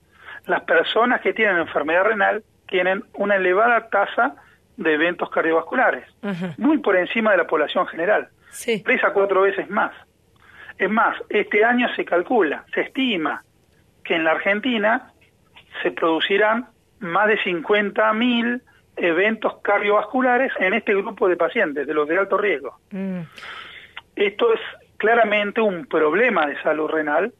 las 0.46 0.62
personas 0.62 1.20
que 1.20 1.32
tienen 1.32 1.58
enfermedad 1.58 2.04
renal 2.04 2.42
tienen 2.68 3.04
una 3.14 3.36
elevada 3.36 3.88
tasa 3.88 4.34
de 4.76 4.94
eventos 4.94 5.30
cardiovasculares, 5.30 6.04
muy 6.56 6.78
por 6.78 6.96
encima 6.96 7.32
de 7.32 7.36
la 7.36 7.46
población 7.46 7.86
general, 7.86 8.28
tres 8.84 9.04
a 9.04 9.12
cuatro 9.12 9.42
veces 9.42 9.68
más. 9.68 9.92
Es 10.78 10.90
más, 10.90 11.16
este 11.28 11.64
año 11.64 11.88
se 11.94 12.04
calcula, 12.04 12.64
se 12.74 12.80
estima 12.82 13.44
que 14.02 14.16
en 14.16 14.24
la 14.24 14.32
Argentina 14.32 15.12
se 15.82 15.90
producirán 15.92 16.66
más 17.00 17.28
de 17.28 17.38
50.000 17.38 18.60
eventos 18.96 19.54
cardiovasculares 19.62 20.52
en 20.58 20.74
este 20.74 20.94
grupo 20.94 21.28
de 21.28 21.36
pacientes, 21.36 21.86
de 21.86 21.94
los 21.94 22.08
de 22.08 22.18
alto 22.18 22.38
riesgo. 22.38 22.78
Mm. 22.90 23.20
Esto 24.16 24.54
es 24.54 24.60
claramente 24.96 25.60
un 25.60 25.86
problema 25.86 26.46
de 26.46 26.60
salud 26.62 26.88
renal 26.88 27.32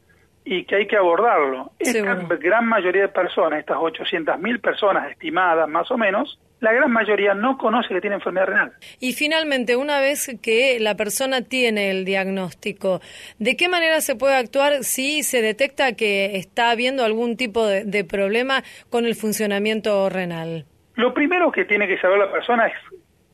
y 0.44 0.64
que 0.64 0.76
hay 0.76 0.86
que 0.86 0.96
abordarlo. 0.96 1.72
Esta 1.78 2.14
gran 2.40 2.66
mayoría 2.66 3.02
de 3.02 3.08
personas, 3.08 3.60
estas 3.60 3.76
800.000 3.76 4.60
personas 4.60 5.10
estimadas 5.10 5.68
más 5.68 5.90
o 5.90 5.96
menos, 5.96 6.38
la 6.60 6.72
gran 6.72 6.92
mayoría 6.92 7.34
no 7.34 7.58
conoce 7.58 7.88
que 7.88 8.00
tiene 8.00 8.16
enfermedad 8.16 8.46
renal. 8.46 8.72
Y 9.00 9.12
finalmente, 9.14 9.74
una 9.76 10.00
vez 10.00 10.30
que 10.40 10.78
la 10.80 10.96
persona 10.96 11.42
tiene 11.42 11.90
el 11.90 12.04
diagnóstico, 12.04 13.00
¿de 13.38 13.56
qué 13.56 13.68
manera 13.68 14.00
se 14.00 14.14
puede 14.14 14.36
actuar 14.36 14.84
si 14.84 15.24
se 15.24 15.42
detecta 15.42 15.94
que 15.94 16.36
está 16.36 16.70
habiendo 16.70 17.04
algún 17.04 17.36
tipo 17.36 17.66
de, 17.66 17.84
de 17.84 18.04
problema 18.04 18.62
con 18.90 19.06
el 19.06 19.16
funcionamiento 19.16 20.08
renal? 20.08 20.64
Lo 20.94 21.12
primero 21.12 21.50
que 21.50 21.64
tiene 21.64 21.88
que 21.88 21.98
saber 21.98 22.18
la 22.18 22.30
persona 22.30 22.68
es 22.68 22.74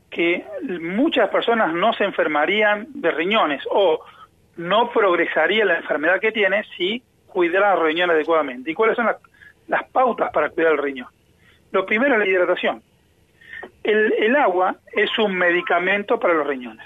que 0.09 0.43
muchas 0.81 1.29
personas 1.29 1.71
no 1.73 1.93
se 1.93 2.05
enfermarían 2.05 2.87
de 2.95 3.11
riñones 3.11 3.61
o 3.69 3.99
no 4.59 4.91
progresaría 4.91 5.63
la 5.63 5.77
enfermedad 5.77 6.19
que 6.19 6.33
tiene 6.33 6.65
si 6.75 7.01
cuidara 7.27 7.75
la 7.75 7.81
riñón 7.81 8.09
adecuadamente. 8.11 8.69
¿Y 8.69 8.73
cuáles 8.73 8.97
son 8.97 9.07
las 9.67 9.83
pautas 9.91 10.31
para 10.33 10.49
cuidar 10.49 10.73
el 10.73 10.79
riñón. 10.79 11.07
Lo 11.71 11.85
primero 11.85 12.13
es 12.15 12.19
la 12.19 12.27
hidratación. 12.27 12.81
El, 13.83 14.11
el 14.13 14.35
agua 14.35 14.75
es 14.91 15.17
un 15.17 15.35
medicamento 15.37 16.19
para 16.19 16.33
los 16.33 16.45
riñones. 16.45 16.85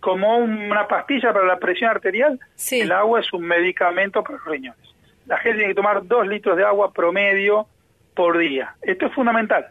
Como 0.00 0.38
una 0.38 0.88
pastilla 0.88 1.32
para 1.34 1.44
la 1.44 1.58
presión 1.58 1.90
arterial, 1.90 2.40
Sí. 2.54 2.80
el 2.80 2.92
agua 2.92 3.20
es 3.20 3.30
un 3.34 3.42
medicamento 3.42 4.22
para 4.22 4.38
los 4.38 4.46
riñones. 4.46 4.94
La 5.26 5.36
gente 5.38 5.58
tiene 5.58 5.72
que 5.72 5.76
tomar 5.76 6.06
dos 6.06 6.26
litros 6.26 6.56
de 6.56 6.64
agua 6.64 6.92
promedio 6.92 7.66
por 8.14 8.38
día. 8.38 8.74
Esto 8.80 9.06
es 9.06 9.12
fundamental. 9.12 9.66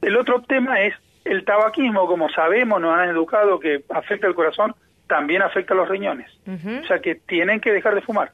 El 0.00 0.16
otro 0.16 0.42
tema 0.42 0.80
es 0.80 0.94
el 1.24 1.44
tabaquismo, 1.44 2.06
como 2.06 2.28
sabemos, 2.30 2.80
nos 2.80 2.96
han 2.96 3.08
educado 3.08 3.58
que 3.58 3.82
afecta 3.90 4.26
el 4.28 4.34
corazón, 4.34 4.74
también 5.10 5.42
afecta 5.42 5.74
a 5.74 5.76
los 5.76 5.88
riñones. 5.88 6.30
O 6.46 6.86
sea 6.86 7.00
que 7.00 7.16
tienen 7.16 7.60
que 7.60 7.72
dejar 7.72 7.96
de 7.96 8.00
fumar. 8.00 8.30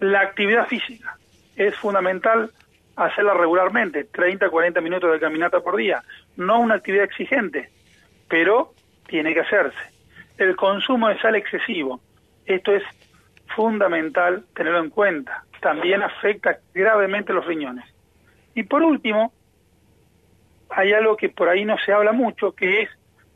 La 0.00 0.22
actividad 0.22 0.66
física 0.66 1.18
es 1.54 1.76
fundamental 1.76 2.50
hacerla 2.96 3.34
regularmente, 3.34 4.04
30, 4.04 4.48
40 4.48 4.80
minutos 4.80 5.12
de 5.12 5.20
caminata 5.20 5.60
por 5.60 5.76
día. 5.76 6.02
No 6.36 6.60
una 6.60 6.76
actividad 6.76 7.04
exigente, 7.04 7.68
pero 8.26 8.72
tiene 9.06 9.34
que 9.34 9.40
hacerse. 9.40 9.78
El 10.38 10.56
consumo 10.56 11.08
de 11.08 11.18
sal 11.20 11.34
excesivo, 11.36 12.00
esto 12.46 12.74
es 12.74 12.82
fundamental 13.54 14.44
tenerlo 14.54 14.80
en 14.80 14.88
cuenta. 14.88 15.44
También 15.60 16.02
afecta 16.02 16.58
gravemente 16.72 17.34
los 17.34 17.44
riñones. 17.44 17.84
Y 18.54 18.62
por 18.62 18.82
último, 18.82 19.34
hay 20.70 20.94
algo 20.94 21.18
que 21.18 21.28
por 21.28 21.50
ahí 21.50 21.66
no 21.66 21.76
se 21.84 21.92
habla 21.92 22.12
mucho, 22.12 22.52
que 22.52 22.82
es 22.82 22.90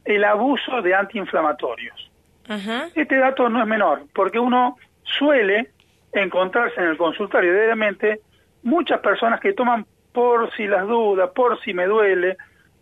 el 0.06 0.24
abuso 0.24 0.80
de 0.80 0.94
antiinflamatorios. 0.94 2.11
Ajá. 2.48 2.88
Este 2.94 3.16
dato 3.16 3.48
no 3.48 3.60
es 3.60 3.66
menor, 3.66 4.02
porque 4.14 4.38
uno 4.38 4.76
suele 5.02 5.70
encontrarse 6.12 6.80
en 6.80 6.88
el 6.88 6.96
consultorio 6.96 7.52
diariamente 7.52 8.20
muchas 8.62 9.00
personas 9.00 9.40
que 9.40 9.52
toman 9.52 9.86
por 10.12 10.52
si 10.54 10.66
las 10.66 10.86
dudas, 10.86 11.30
por 11.34 11.60
si 11.62 11.72
me 11.72 11.86
duele, 11.86 12.36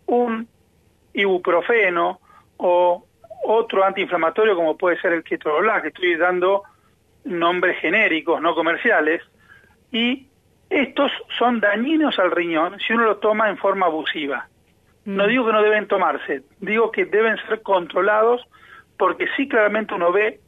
un 0.05 0.47
ibuprofeno 1.13 2.19
o 2.57 3.05
otro 3.43 3.83
antiinflamatorio 3.83 4.55
como 4.55 4.77
puede 4.77 4.99
ser 4.99 5.13
el 5.13 5.23
ketorolac, 5.23 5.81
que 5.81 5.87
estoy 5.89 6.15
dando 6.15 6.63
nombres 7.23 7.79
genéricos, 7.79 8.41
no 8.41 8.53
comerciales, 8.55 9.21
y 9.91 10.27
estos 10.69 11.11
son 11.37 11.59
dañinos 11.59 12.17
al 12.19 12.31
riñón 12.31 12.79
si 12.79 12.93
uno 12.93 13.03
lo 13.03 13.17
toma 13.17 13.49
en 13.49 13.57
forma 13.57 13.87
abusiva. 13.87 14.47
No 15.05 15.27
digo 15.27 15.45
que 15.45 15.53
no 15.53 15.61
deben 15.63 15.87
tomarse, 15.87 16.43
digo 16.59 16.91
que 16.91 17.05
deben 17.05 17.37
ser 17.47 17.61
controlados 17.61 18.45
porque 19.01 19.25
sí 19.35 19.47
claramente 19.47 19.95
uno 19.95 20.11
ve 20.11 20.41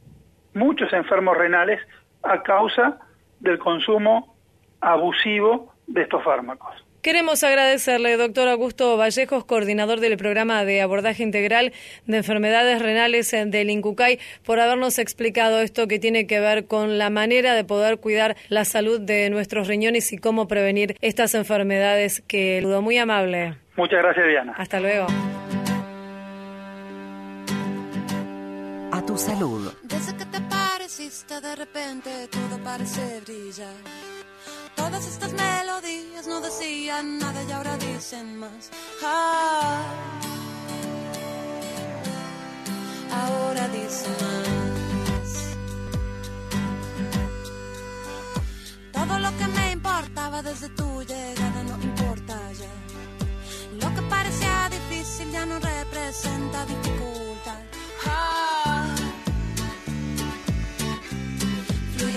muchos 0.54 0.92
enfermos 0.92 1.36
renales 1.36 1.80
a 2.22 2.40
causa 2.44 3.00
del 3.40 3.58
consumo 3.58 4.36
abusivo 4.80 5.74
de 5.88 6.02
estos 6.02 6.22
fármacos. 6.22 6.72
Queremos 7.02 7.42
agradecerle, 7.42 8.16
doctor 8.16 8.46
Augusto 8.46 8.96
Vallejos, 8.96 9.44
coordinador 9.44 9.98
del 9.98 10.16
programa 10.16 10.64
de 10.64 10.82
abordaje 10.82 11.24
integral 11.24 11.72
de 12.06 12.16
enfermedades 12.16 12.80
renales 12.80 13.32
del 13.32 13.70
INCUCAI, 13.70 14.20
por 14.46 14.60
habernos 14.60 15.00
explicado 15.00 15.60
esto 15.60 15.88
que 15.88 15.98
tiene 15.98 16.28
que 16.28 16.38
ver 16.38 16.68
con 16.68 16.96
la 16.96 17.10
manera 17.10 17.54
de 17.54 17.64
poder 17.64 17.98
cuidar 17.98 18.36
la 18.50 18.64
salud 18.64 19.00
de 19.00 19.30
nuestros 19.30 19.66
riñones 19.66 20.12
y 20.12 20.18
cómo 20.18 20.46
prevenir 20.46 20.94
estas 21.00 21.34
enfermedades 21.34 22.22
que 22.28 22.60
dudo. 22.62 22.82
Muy 22.82 22.98
amable. 22.98 23.56
Muchas 23.76 24.00
gracias, 24.00 24.28
Diana. 24.28 24.54
Hasta 24.56 24.78
luego. 24.78 25.08
Tu 29.14 29.20
salud. 29.20 29.72
Desde 29.82 30.16
que 30.16 30.26
te 30.26 30.40
pareciste 30.40 31.40
de 31.40 31.54
repente 31.54 32.28
todo 32.28 32.58
parece 32.64 33.20
brillar. 33.20 33.76
Todas 34.74 35.06
estas 35.06 35.32
melodías 35.32 36.26
no 36.26 36.40
decían 36.40 37.18
nada 37.18 37.40
y 37.48 37.52
ahora 37.52 37.76
dicen 37.76 38.38
más. 38.38 38.70
Ah, 39.04 39.82
ahora 43.22 43.68
dicen 43.68 44.16
más. 44.24 45.30
Todo 48.96 49.18
lo 49.24 49.30
que 49.38 49.46
me 49.56 49.72
importaba 49.72 50.42
desde 50.42 50.68
tu 50.70 51.02
llegada 51.02 51.62
no 51.68 51.74
importa 51.90 52.36
ya. 52.62 52.74
Lo 53.80 53.94
que 53.94 54.02
parecía 54.16 54.68
difícil 54.70 55.30
ya 55.30 55.46
no 55.46 55.56
representa 55.60 56.66
dificultad. 56.66 57.62
Ah, 58.06 58.73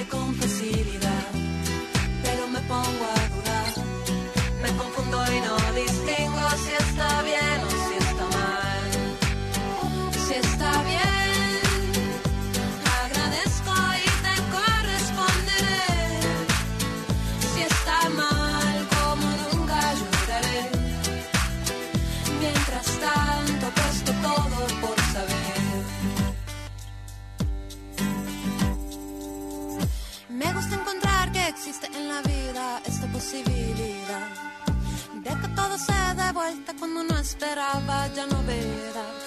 con 0.10 0.34
facilidad, 0.36 1.32
pero 2.24 2.48
me 2.48 2.60
pongo 2.62 3.06
a 3.06 3.30
dudar. 3.36 3.74
Me 4.62 4.70
confundo 4.78 5.18
y 5.34 5.42
no 5.42 5.56
distingo 5.74 5.97
existe 31.68 31.98
en 31.98 32.08
la 32.08 32.22
vida 32.22 32.82
esta 32.86 33.08
posibilidad 33.08 34.30
de 35.16 35.30
que 35.30 35.48
todo 35.54 35.78
se 35.78 35.92
dé 36.16 36.32
vuelta 36.32 36.74
cuando 36.80 37.04
no 37.04 37.18
esperaba, 37.20 38.08
ya 38.16 38.26
no 38.26 38.42
verá. 38.44 39.27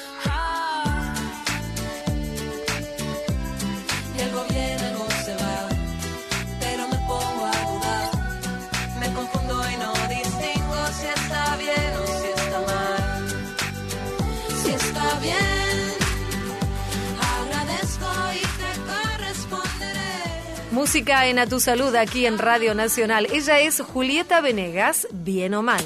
Música 20.80 21.26
en 21.26 21.38
A 21.38 21.46
Tu 21.46 21.60
Salud 21.60 21.94
aquí 21.94 22.24
en 22.24 22.38
Radio 22.38 22.74
Nacional. 22.74 23.26
Ella 23.30 23.60
es 23.60 23.82
Julieta 23.82 24.40
Venegas, 24.40 25.06
bien 25.12 25.52
o 25.52 25.60
mal. 25.60 25.84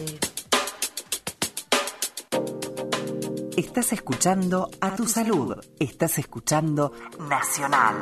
Estás 3.57 3.93
escuchando 3.93 4.71
A 4.81 4.95
tu 4.95 5.09
salud. 5.09 5.57
Estás 5.81 6.19
escuchando 6.19 6.93
Nacional. 7.29 7.97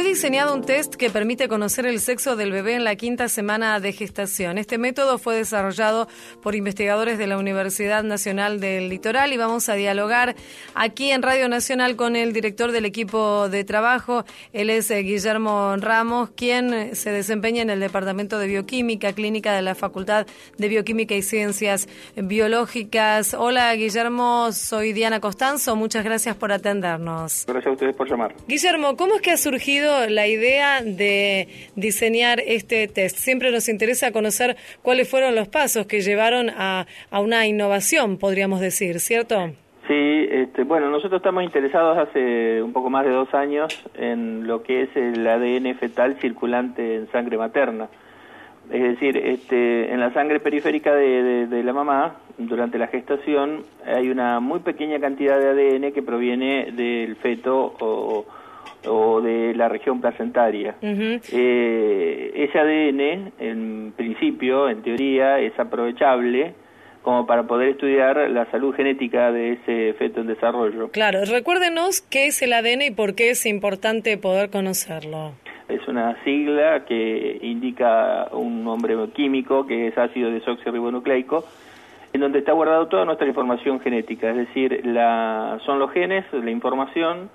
Fue 0.00 0.08
diseñado 0.08 0.54
un 0.54 0.62
test 0.62 0.94
que 0.94 1.10
permite 1.10 1.46
conocer 1.46 1.84
el 1.84 2.00
sexo 2.00 2.34
del 2.34 2.52
bebé 2.52 2.72
en 2.72 2.84
la 2.84 2.96
quinta 2.96 3.28
semana 3.28 3.80
de 3.80 3.92
gestación. 3.92 4.56
Este 4.56 4.78
método 4.78 5.18
fue 5.18 5.36
desarrollado 5.36 6.08
por 6.42 6.54
investigadores 6.54 7.18
de 7.18 7.26
la 7.26 7.36
Universidad 7.36 8.02
Nacional 8.02 8.60
del 8.60 8.88
Litoral 8.88 9.30
y 9.34 9.36
vamos 9.36 9.68
a 9.68 9.74
dialogar 9.74 10.36
aquí 10.74 11.10
en 11.10 11.20
Radio 11.20 11.50
Nacional 11.50 11.96
con 11.96 12.16
el 12.16 12.32
director 12.32 12.72
del 12.72 12.86
equipo 12.86 13.50
de 13.50 13.62
trabajo. 13.62 14.24
Él 14.54 14.70
es 14.70 14.90
eh, 14.90 15.00
Guillermo 15.02 15.76
Ramos, 15.76 16.30
quien 16.30 16.72
eh, 16.72 16.94
se 16.94 17.10
desempeña 17.12 17.60
en 17.60 17.68
el 17.68 17.80
Departamento 17.80 18.38
de 18.38 18.46
Bioquímica 18.46 19.12
Clínica 19.12 19.52
de 19.52 19.60
la 19.60 19.74
Facultad 19.74 20.26
de 20.56 20.68
Bioquímica 20.68 21.14
y 21.14 21.20
Ciencias 21.20 21.88
Biológicas. 22.16 23.34
Hola 23.34 23.74
Guillermo, 23.74 24.50
soy 24.52 24.94
Diana 24.94 25.20
Costanzo. 25.20 25.76
Muchas 25.76 26.04
gracias 26.04 26.36
por 26.36 26.52
atendernos. 26.52 27.44
Gracias 27.46 27.66
a 27.66 27.72
ustedes 27.72 27.94
por 27.94 28.08
llamar. 28.08 28.34
Guillermo, 28.48 28.96
¿cómo 28.96 29.16
es 29.16 29.20
que 29.20 29.32
ha 29.32 29.36
surgido 29.36 29.89
la 30.08 30.26
idea 30.26 30.82
de 30.82 31.48
diseñar 31.76 32.40
este 32.46 32.86
test? 32.88 33.16
Siempre 33.16 33.50
nos 33.50 33.68
interesa 33.68 34.12
conocer 34.12 34.56
cuáles 34.82 35.08
fueron 35.08 35.34
los 35.34 35.48
pasos 35.48 35.86
que 35.86 36.00
llevaron 36.00 36.50
a, 36.50 36.86
a 37.10 37.20
una 37.20 37.46
innovación, 37.46 38.18
podríamos 38.18 38.60
decir, 38.60 39.00
¿cierto? 39.00 39.50
Sí, 39.88 40.28
este, 40.30 40.62
bueno, 40.64 40.88
nosotros 40.90 41.18
estamos 41.20 41.42
interesados 41.42 41.98
hace 41.98 42.62
un 42.62 42.72
poco 42.72 42.90
más 42.90 43.04
de 43.04 43.10
dos 43.10 43.32
años 43.34 43.66
en 43.98 44.46
lo 44.46 44.62
que 44.62 44.82
es 44.82 44.88
el 44.96 45.26
ADN 45.26 45.74
fetal 45.76 46.16
circulante 46.20 46.94
en 46.94 47.10
sangre 47.10 47.36
materna. 47.36 47.88
Es 48.72 48.82
decir, 48.82 49.16
este, 49.16 49.92
en 49.92 49.98
la 49.98 50.12
sangre 50.12 50.38
periférica 50.38 50.94
de, 50.94 51.22
de- 51.24 51.46
de 51.48 51.62
la 51.64 51.72
mamá, 51.72 52.16
durante 52.38 52.78
la 52.78 52.86
gestación, 52.86 53.64
hay 53.84 54.08
una 54.10 54.38
muy 54.38 54.60
pequeña 54.60 55.00
cantidad 55.00 55.40
de 55.40 55.48
ADN 55.48 55.92
que 55.92 56.02
proviene 56.02 56.70
del 56.70 57.16
feto 57.16 57.74
o, 57.80 58.24
o 58.86 59.20
de 59.20 59.54
la 59.54 59.68
región 59.68 60.00
placentaria. 60.00 60.76
Eh, 60.82 62.32
ese 62.34 62.58
ADN, 62.58 63.32
en 63.38 63.92
principio, 63.96 64.68
en 64.68 64.82
teoría, 64.82 65.38
es 65.38 65.58
aprovechable 65.58 66.54
como 67.02 67.26
para 67.26 67.44
poder 67.44 67.70
estudiar 67.70 68.30
la 68.30 68.50
salud 68.50 68.74
genética 68.74 69.32
de 69.32 69.52
ese 69.52 69.94
feto 69.94 70.20
en 70.20 70.26
desarrollo. 70.26 70.90
Claro, 70.90 71.20
recuérdenos 71.24 72.02
qué 72.02 72.26
es 72.26 72.42
el 72.42 72.52
ADN 72.52 72.82
y 72.82 72.90
por 72.90 73.14
qué 73.14 73.30
es 73.30 73.46
importante 73.46 74.16
poder 74.18 74.50
conocerlo. 74.50 75.32
Es 75.68 75.86
una 75.88 76.22
sigla 76.24 76.84
que 76.84 77.38
indica 77.42 78.28
un 78.32 78.64
nombre 78.64 78.96
químico 79.14 79.66
que 79.66 79.86
es 79.86 79.96
ácido 79.96 80.30
desoxirribonucleico, 80.30 81.44
en 82.12 82.20
donde 82.20 82.40
está 82.40 82.52
guardado 82.52 82.88
toda 82.88 83.04
nuestra 83.04 83.28
información 83.28 83.80
genética, 83.80 84.30
es 84.30 84.36
decir, 84.36 84.84
la, 84.84 85.60
son 85.64 85.78
los 85.78 85.92
genes, 85.92 86.24
la 86.32 86.50
información 86.50 87.30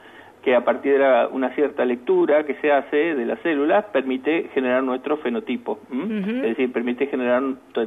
que 0.46 0.56
a 0.56 0.64
partir 0.64 1.00
de 1.00 1.28
una 1.32 1.56
cierta 1.56 1.84
lectura 1.84 2.46
que 2.46 2.54
se 2.62 2.72
hace 2.72 3.16
de 3.16 3.26
las 3.26 3.40
células 3.40 3.84
permite 3.86 4.48
generar 4.54 4.84
nuestro 4.84 5.18
fenotipo, 5.18 5.80
es 5.92 6.42
decir, 6.44 6.72
permite 6.72 7.08
generar 7.08 7.42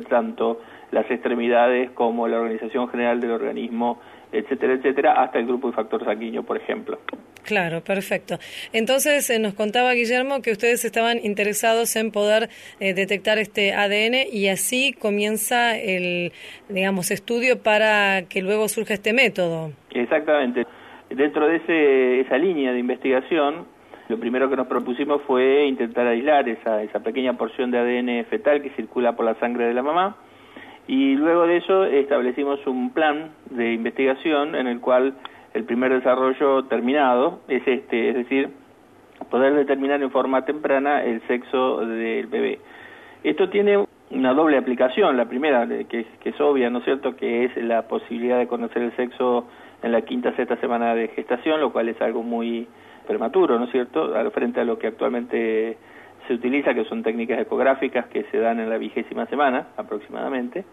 tanto 0.08 0.60
las 0.90 1.08
extremidades 1.08 1.92
como 1.92 2.26
la 2.26 2.40
organización 2.40 2.88
general 2.88 3.20
del 3.20 3.30
organismo, 3.30 4.00
etcétera, 4.32 4.72
etcétera, 4.72 5.22
hasta 5.22 5.38
el 5.38 5.46
grupo 5.46 5.68
de 5.68 5.74
factor 5.74 6.04
sanguíneo, 6.04 6.42
por 6.42 6.56
ejemplo. 6.56 6.98
Claro, 7.44 7.80
perfecto. 7.80 8.38
Entonces 8.72 9.30
eh, 9.30 9.38
nos 9.38 9.54
contaba 9.54 9.92
Guillermo 9.92 10.42
que 10.42 10.50
ustedes 10.50 10.84
estaban 10.84 11.18
interesados 11.22 11.94
en 11.94 12.10
poder 12.10 12.48
eh, 12.80 12.92
detectar 12.92 13.38
este 13.38 13.72
ADN 13.72 14.26
y 14.32 14.48
así 14.48 14.92
comienza 14.92 15.78
el, 15.78 16.32
digamos, 16.68 17.12
estudio 17.12 17.62
para 17.62 18.22
que 18.28 18.42
luego 18.42 18.66
surja 18.66 18.94
este 18.94 19.12
método. 19.12 19.70
Exactamente. 19.92 20.66
Dentro 21.10 21.48
de 21.48 21.56
ese, 21.56 22.20
esa 22.20 22.36
línea 22.38 22.72
de 22.72 22.78
investigación, 22.78 23.66
lo 24.08 24.18
primero 24.18 24.48
que 24.50 24.56
nos 24.56 24.66
propusimos 24.66 25.22
fue 25.22 25.66
intentar 25.66 26.06
aislar 26.06 26.48
esa, 26.48 26.82
esa 26.82 27.00
pequeña 27.00 27.34
porción 27.34 27.70
de 27.70 27.78
ADN 27.78 28.24
fetal 28.26 28.62
que 28.62 28.70
circula 28.70 29.16
por 29.16 29.24
la 29.24 29.34
sangre 29.36 29.66
de 29.66 29.74
la 29.74 29.82
mamá 29.82 30.16
y 30.88 31.14
luego 31.16 31.46
de 31.46 31.58
eso 31.58 31.84
establecimos 31.84 32.66
un 32.66 32.90
plan 32.90 33.32
de 33.50 33.74
investigación 33.74 34.54
en 34.54 34.66
el 34.66 34.80
cual 34.80 35.14
el 35.52 35.64
primer 35.64 35.92
desarrollo 35.92 36.64
terminado 36.64 37.40
es 37.46 37.62
este, 37.66 38.08
es 38.08 38.14
decir, 38.14 38.48
poder 39.30 39.54
determinar 39.54 40.02
en 40.02 40.10
forma 40.10 40.46
temprana 40.46 41.04
el 41.04 41.20
sexo 41.28 41.80
del 41.84 42.26
bebé. 42.28 42.58
Esto 43.22 43.50
tiene 43.50 43.84
una 44.10 44.32
doble 44.32 44.56
aplicación, 44.56 45.18
la 45.18 45.28
primera, 45.28 45.66
que, 45.66 46.06
que 46.20 46.28
es 46.30 46.40
obvia, 46.40 46.70
¿no 46.70 46.78
es 46.78 46.84
cierto?, 46.84 47.16
que 47.16 47.44
es 47.44 47.56
la 47.58 47.82
posibilidad 47.82 48.38
de 48.38 48.46
conocer 48.46 48.80
el 48.80 48.96
sexo 48.96 49.46
en 49.82 49.92
la 49.92 50.02
quinta, 50.02 50.34
sexta 50.34 50.56
semana 50.56 50.94
de 50.94 51.08
gestación, 51.08 51.60
lo 51.60 51.72
cual 51.72 51.88
es 51.88 52.00
algo 52.00 52.22
muy 52.22 52.66
prematuro, 53.06 53.58
¿no 53.58 53.66
es 53.66 53.70
cierto?, 53.70 54.12
frente 54.32 54.60
a 54.60 54.64
lo 54.64 54.78
que 54.78 54.88
actualmente 54.88 55.76
se 56.26 56.34
utiliza, 56.34 56.74
que 56.74 56.84
son 56.84 57.02
técnicas 57.02 57.40
ecográficas 57.40 58.06
que 58.06 58.24
se 58.24 58.38
dan 58.38 58.60
en 58.60 58.68
la 58.68 58.78
vigésima 58.78 59.26
semana 59.26 59.68
aproximadamente. 59.76 60.64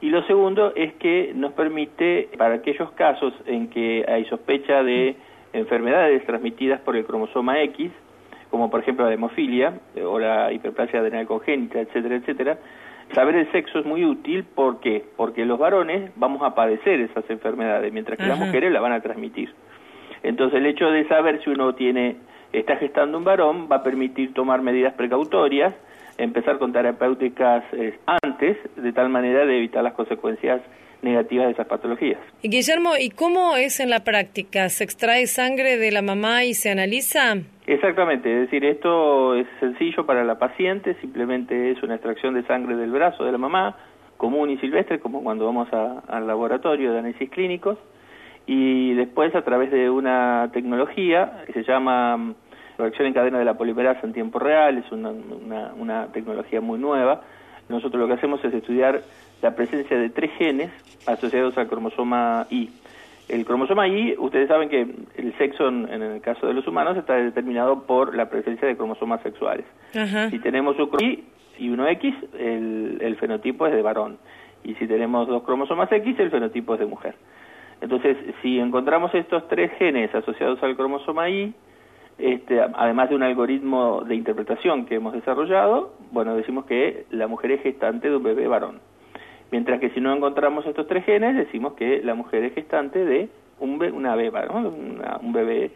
Y 0.00 0.10
lo 0.10 0.22
segundo 0.24 0.72
es 0.74 0.94
que 0.94 1.32
nos 1.34 1.52
permite, 1.52 2.28
para 2.36 2.54
aquellos 2.54 2.90
casos 2.92 3.32
en 3.46 3.68
que 3.68 4.04
hay 4.08 4.24
sospecha 4.26 4.82
de 4.82 5.16
enfermedades 5.52 6.24
transmitidas 6.24 6.80
por 6.80 6.96
el 6.96 7.04
cromosoma 7.04 7.60
X, 7.62 7.90
como 8.50 8.70
por 8.70 8.80
ejemplo 8.80 9.06
la 9.06 9.14
hemofilia 9.14 9.74
o 10.04 10.18
la 10.18 10.52
hiperplasia 10.52 11.00
adrenal 11.00 11.26
congénita, 11.26 11.80
etcétera, 11.80 12.16
etcétera, 12.16 12.58
saber 13.14 13.36
el 13.36 13.50
sexo 13.52 13.78
es 13.78 13.86
muy 13.86 14.04
útil. 14.04 14.44
¿Por 14.44 14.80
qué? 14.80 15.04
Porque 15.16 15.44
los 15.44 15.58
varones 15.58 16.10
vamos 16.16 16.42
a 16.42 16.54
padecer 16.54 17.00
esas 17.00 17.28
enfermedades, 17.30 17.92
mientras 17.92 18.18
que 18.18 18.26
las 18.26 18.38
mujeres 18.38 18.72
la 18.72 18.80
van 18.80 18.92
a 18.92 19.00
transmitir. 19.00 19.52
Entonces 20.22 20.58
el 20.58 20.66
hecho 20.66 20.90
de 20.90 21.06
saber 21.08 21.42
si 21.42 21.50
uno 21.50 21.74
tiene 21.74 22.16
está 22.52 22.76
gestando 22.76 23.18
un 23.18 23.24
varón 23.24 23.68
va 23.70 23.76
a 23.76 23.82
permitir 23.82 24.32
tomar 24.32 24.62
medidas 24.62 24.94
precautorias, 24.94 25.74
empezar 26.16 26.58
con 26.58 26.72
terapéuticas 26.72 27.62
eh, 27.72 27.98
antes, 28.24 28.56
de 28.76 28.92
tal 28.92 29.08
manera 29.10 29.44
de 29.44 29.56
evitar 29.58 29.84
las 29.84 29.92
consecuencias 29.92 30.62
negativas 31.02 31.46
de 31.46 31.52
esas 31.52 31.66
patologías. 31.66 32.18
Y 32.42 32.48
Guillermo, 32.48 32.90
¿y 33.00 33.10
cómo 33.10 33.56
es 33.56 33.80
en 33.80 33.90
la 33.90 34.00
práctica? 34.04 34.68
¿Se 34.68 34.84
extrae 34.84 35.26
sangre 35.26 35.76
de 35.76 35.92
la 35.92 36.02
mamá 36.02 36.44
y 36.44 36.54
se 36.54 36.70
analiza? 36.70 37.36
Exactamente, 37.66 38.32
es 38.32 38.40
decir, 38.50 38.64
esto 38.64 39.34
es 39.34 39.46
sencillo 39.60 40.06
para 40.06 40.24
la 40.24 40.38
paciente, 40.38 40.94
simplemente 41.00 41.70
es 41.70 41.82
una 41.82 41.94
extracción 41.96 42.34
de 42.34 42.42
sangre 42.44 42.76
del 42.76 42.90
brazo 42.90 43.24
de 43.24 43.32
la 43.32 43.38
mamá, 43.38 43.76
común 44.16 44.50
y 44.50 44.56
silvestre, 44.58 44.98
como 44.98 45.22
cuando 45.22 45.44
vamos 45.46 45.68
a- 45.72 46.00
al 46.08 46.26
laboratorio 46.26 46.92
de 46.92 46.98
análisis 46.98 47.30
clínicos, 47.30 47.78
y 48.46 48.94
después 48.94 49.34
a 49.34 49.42
través 49.42 49.70
de 49.70 49.90
una 49.90 50.50
tecnología 50.52 51.42
que 51.46 51.52
se 51.52 51.62
llama 51.62 52.16
mm, 52.16 52.34
reacción 52.78 53.06
en 53.08 53.12
cadena 53.14 53.38
de 53.38 53.44
la 53.44 53.54
polimerasa 53.58 54.00
en 54.04 54.12
tiempo 54.14 54.38
real, 54.38 54.78
es 54.78 54.90
una, 54.90 55.10
una, 55.10 55.72
una 55.76 56.06
tecnología 56.12 56.60
muy 56.60 56.78
nueva, 56.78 57.20
nosotros 57.68 58.00
lo 58.00 58.08
que 58.08 58.14
hacemos 58.14 58.42
es 58.44 58.54
estudiar 58.54 59.02
la 59.42 59.54
presencia 59.54 59.96
de 59.96 60.10
tres 60.10 60.30
genes 60.38 60.70
asociados 61.06 61.56
al 61.58 61.68
cromosoma 61.68 62.46
Y. 62.50 62.70
El 63.28 63.44
cromosoma 63.44 63.86
Y, 63.88 64.14
ustedes 64.18 64.48
saben 64.48 64.68
que 64.70 64.86
el 65.16 65.36
sexo 65.36 65.68
en, 65.68 65.88
en 65.92 66.02
el 66.02 66.20
caso 66.22 66.46
de 66.46 66.54
los 66.54 66.66
humanos 66.66 66.96
está 66.96 67.14
determinado 67.14 67.82
por 67.82 68.14
la 68.14 68.30
presencia 68.30 68.66
de 68.66 68.76
cromosomas 68.76 69.22
sexuales. 69.22 69.66
Ajá. 69.94 70.30
Si 70.30 70.38
tenemos 70.38 70.78
un 70.78 70.88
Y 71.00 71.24
y 71.58 71.68
uno 71.68 71.86
X, 71.88 72.14
el, 72.38 72.98
el 73.00 73.16
fenotipo 73.16 73.66
es 73.66 73.74
de 73.74 73.82
varón. 73.82 74.18
Y 74.64 74.74
si 74.74 74.86
tenemos 74.86 75.28
dos 75.28 75.42
cromosomas 75.42 75.90
X, 75.92 76.18
el 76.18 76.30
fenotipo 76.30 76.74
es 76.74 76.80
de 76.80 76.86
mujer. 76.86 77.14
Entonces, 77.80 78.16
si 78.42 78.58
encontramos 78.58 79.14
estos 79.14 79.46
tres 79.48 79.70
genes 79.78 80.12
asociados 80.14 80.62
al 80.62 80.76
cromosoma 80.76 81.28
Y, 81.28 81.54
este, 82.18 82.60
además 82.60 83.10
de 83.10 83.14
un 83.14 83.22
algoritmo 83.22 84.02
de 84.02 84.16
interpretación 84.16 84.86
que 84.86 84.96
hemos 84.96 85.12
desarrollado, 85.12 85.94
bueno, 86.10 86.34
decimos 86.34 86.64
que 86.64 87.04
la 87.10 87.28
mujer 87.28 87.52
es 87.52 87.62
gestante 87.62 88.10
de 88.10 88.16
un 88.16 88.22
bebé 88.22 88.48
varón. 88.48 88.80
Mientras 89.50 89.80
que 89.80 89.90
si 89.90 90.00
no 90.00 90.14
encontramos 90.14 90.66
estos 90.66 90.86
tres 90.86 91.04
genes, 91.04 91.36
decimos 91.36 91.74
que 91.74 92.00
la 92.02 92.14
mujer 92.14 92.44
es 92.44 92.54
gestante 92.54 93.04
de 93.04 93.28
un 93.60 93.78
be- 93.78 93.90
una 93.90 94.14
beba, 94.14 94.44
¿no? 94.46 94.68
Una- 94.68 95.18
un 95.22 95.32
bebé 95.32 95.70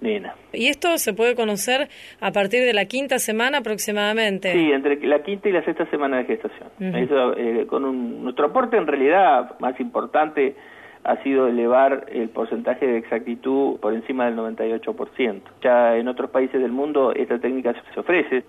nena. 0.00 0.34
¿Y 0.52 0.68
esto 0.68 0.96
se 0.98 1.12
puede 1.14 1.34
conocer 1.34 1.88
a 2.20 2.30
partir 2.30 2.64
de 2.64 2.72
la 2.74 2.84
quinta 2.84 3.18
semana 3.18 3.58
aproximadamente? 3.58 4.52
Sí, 4.52 4.70
entre 4.70 5.00
la 5.06 5.22
quinta 5.22 5.48
y 5.48 5.52
la 5.52 5.64
sexta 5.64 5.86
semana 5.90 6.18
de 6.18 6.24
gestación. 6.24 6.68
Eso, 6.94 7.36
eh, 7.36 7.66
con 7.66 7.84
un- 7.84 8.22
nuestro 8.22 8.46
aporte 8.46 8.76
en 8.76 8.86
realidad 8.86 9.58
más 9.58 9.78
importante 9.80 10.54
ha 11.02 11.22
sido 11.22 11.46
elevar 11.46 12.06
el 12.12 12.28
porcentaje 12.30 12.86
de 12.86 12.98
exactitud 12.98 13.78
por 13.80 13.94
encima 13.94 14.26
del 14.26 14.34
98%. 14.36 15.50
Ya 15.62 15.96
en 15.96 16.08
otros 16.08 16.30
países 16.30 16.60
del 16.60 16.72
mundo 16.72 17.12
esta 17.14 17.38
técnica 17.38 17.74
se 17.94 18.00
ofrece, 18.00 18.44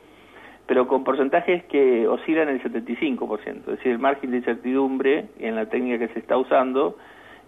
pero 0.68 0.88
con 0.88 1.04
porcentajes 1.04 1.64
que 1.66 2.08
oscilan 2.08 2.50
el 2.50 2.62
75%. 2.62 3.60
Es 3.60 3.66
decir, 3.66 3.94
el 3.94 4.00
margen 4.00 4.32
de 4.32 4.38
incertidumbre 4.38 5.26
en 5.40 5.56
la 5.56 5.68
técnica 5.68 6.06
que 6.06 6.14
se 6.14 6.20
está 6.20 6.38
usando 6.38 6.98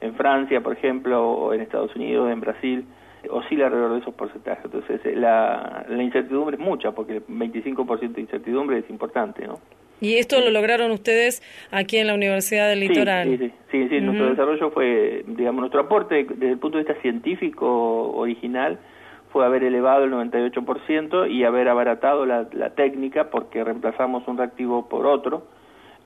en 0.01 0.15
Francia, 0.15 0.62
por 0.62 0.73
ejemplo, 0.73 1.29
o 1.29 1.53
en 1.53 1.62
Estados 1.62 1.93
Unidos, 1.95 2.32
en 2.32 2.39
Brasil, 2.39 2.86
oscila 3.29 3.65
alrededor 3.67 3.93
de 3.93 3.99
esos 3.99 4.13
porcentajes. 4.13 4.63
Entonces, 4.63 5.01
eh, 5.05 5.15
la, 5.15 5.86
la 5.89 6.01
incertidumbre 6.01 6.55
es 6.55 6.62
mucha, 6.62 6.91
porque 6.93 7.17
el 7.17 7.27
25% 7.27 8.13
de 8.13 8.21
incertidumbre 8.21 8.77
es 8.79 8.89
importante, 8.89 9.45
¿no? 9.45 9.60
¿Y 10.01 10.15
esto 10.15 10.39
lo 10.39 10.49
lograron 10.49 10.91
ustedes 10.91 11.41
aquí 11.71 11.97
en 11.97 12.08
la 12.08 12.13
Universidad 12.13 12.69
del 12.69 12.79
Litoral? 12.79 13.27
Sí, 13.27 13.38
sí, 13.38 13.47
sí, 13.49 13.53
sí, 13.69 13.89
sí, 13.89 13.99
nuestro 13.99 14.29
desarrollo 14.29 14.71
fue, 14.71 15.25
digamos, 15.27 15.60
nuestro 15.60 15.82
aporte 15.82 16.23
desde 16.23 16.51
el 16.51 16.58
punto 16.58 16.77
de 16.77 16.86
vista 16.86 17.01
científico 17.01 18.12
original 18.12 18.79
fue 19.31 19.45
haber 19.45 19.63
elevado 19.63 20.05
el 20.05 20.11
98% 20.11 21.29
y 21.29 21.43
haber 21.43 21.69
abaratado 21.69 22.25
la, 22.25 22.47
la 22.53 22.71
técnica 22.71 23.29
porque 23.29 23.63
reemplazamos 23.63 24.27
un 24.27 24.37
reactivo 24.37 24.89
por 24.89 25.05
otro, 25.05 25.43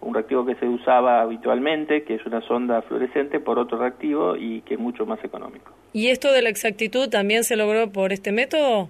un 0.01 0.13
reactivo 0.13 0.45
que 0.45 0.55
se 0.55 0.67
usaba 0.67 1.21
habitualmente, 1.21 2.03
que 2.03 2.15
es 2.15 2.25
una 2.25 2.41
sonda 2.41 2.81
fluorescente, 2.83 3.39
por 3.39 3.57
otro 3.59 3.77
reactivo 3.77 4.35
y 4.35 4.61
que 4.61 4.75
es 4.75 4.79
mucho 4.79 5.05
más 5.05 5.23
económico. 5.23 5.71
¿Y 5.93 6.09
esto 6.09 6.31
de 6.31 6.41
la 6.41 6.49
exactitud 6.49 7.09
también 7.09 7.43
se 7.43 7.55
logró 7.55 7.91
por 7.91 8.11
este 8.11 8.31
método? 8.31 8.89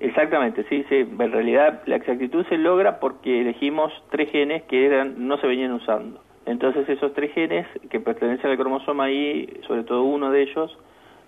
Exactamente, 0.00 0.64
sí, 0.68 0.84
sí. 0.88 0.96
En 0.96 1.32
realidad 1.32 1.82
la 1.86 1.96
exactitud 1.96 2.44
se 2.48 2.58
logra 2.58 2.98
porque 2.98 3.40
elegimos 3.40 3.92
tres 4.10 4.30
genes 4.30 4.64
que 4.64 4.84
eran 4.84 5.26
no 5.26 5.38
se 5.38 5.46
venían 5.46 5.72
usando. 5.72 6.20
Entonces 6.44 6.88
esos 6.88 7.14
tres 7.14 7.32
genes 7.32 7.66
que 7.88 8.00
pertenecen 8.00 8.50
al 8.50 8.58
cromosoma 8.58 9.10
Y, 9.12 9.60
sobre 9.68 9.84
todo 9.84 10.02
uno 10.02 10.30
de 10.32 10.42
ellos, 10.42 10.76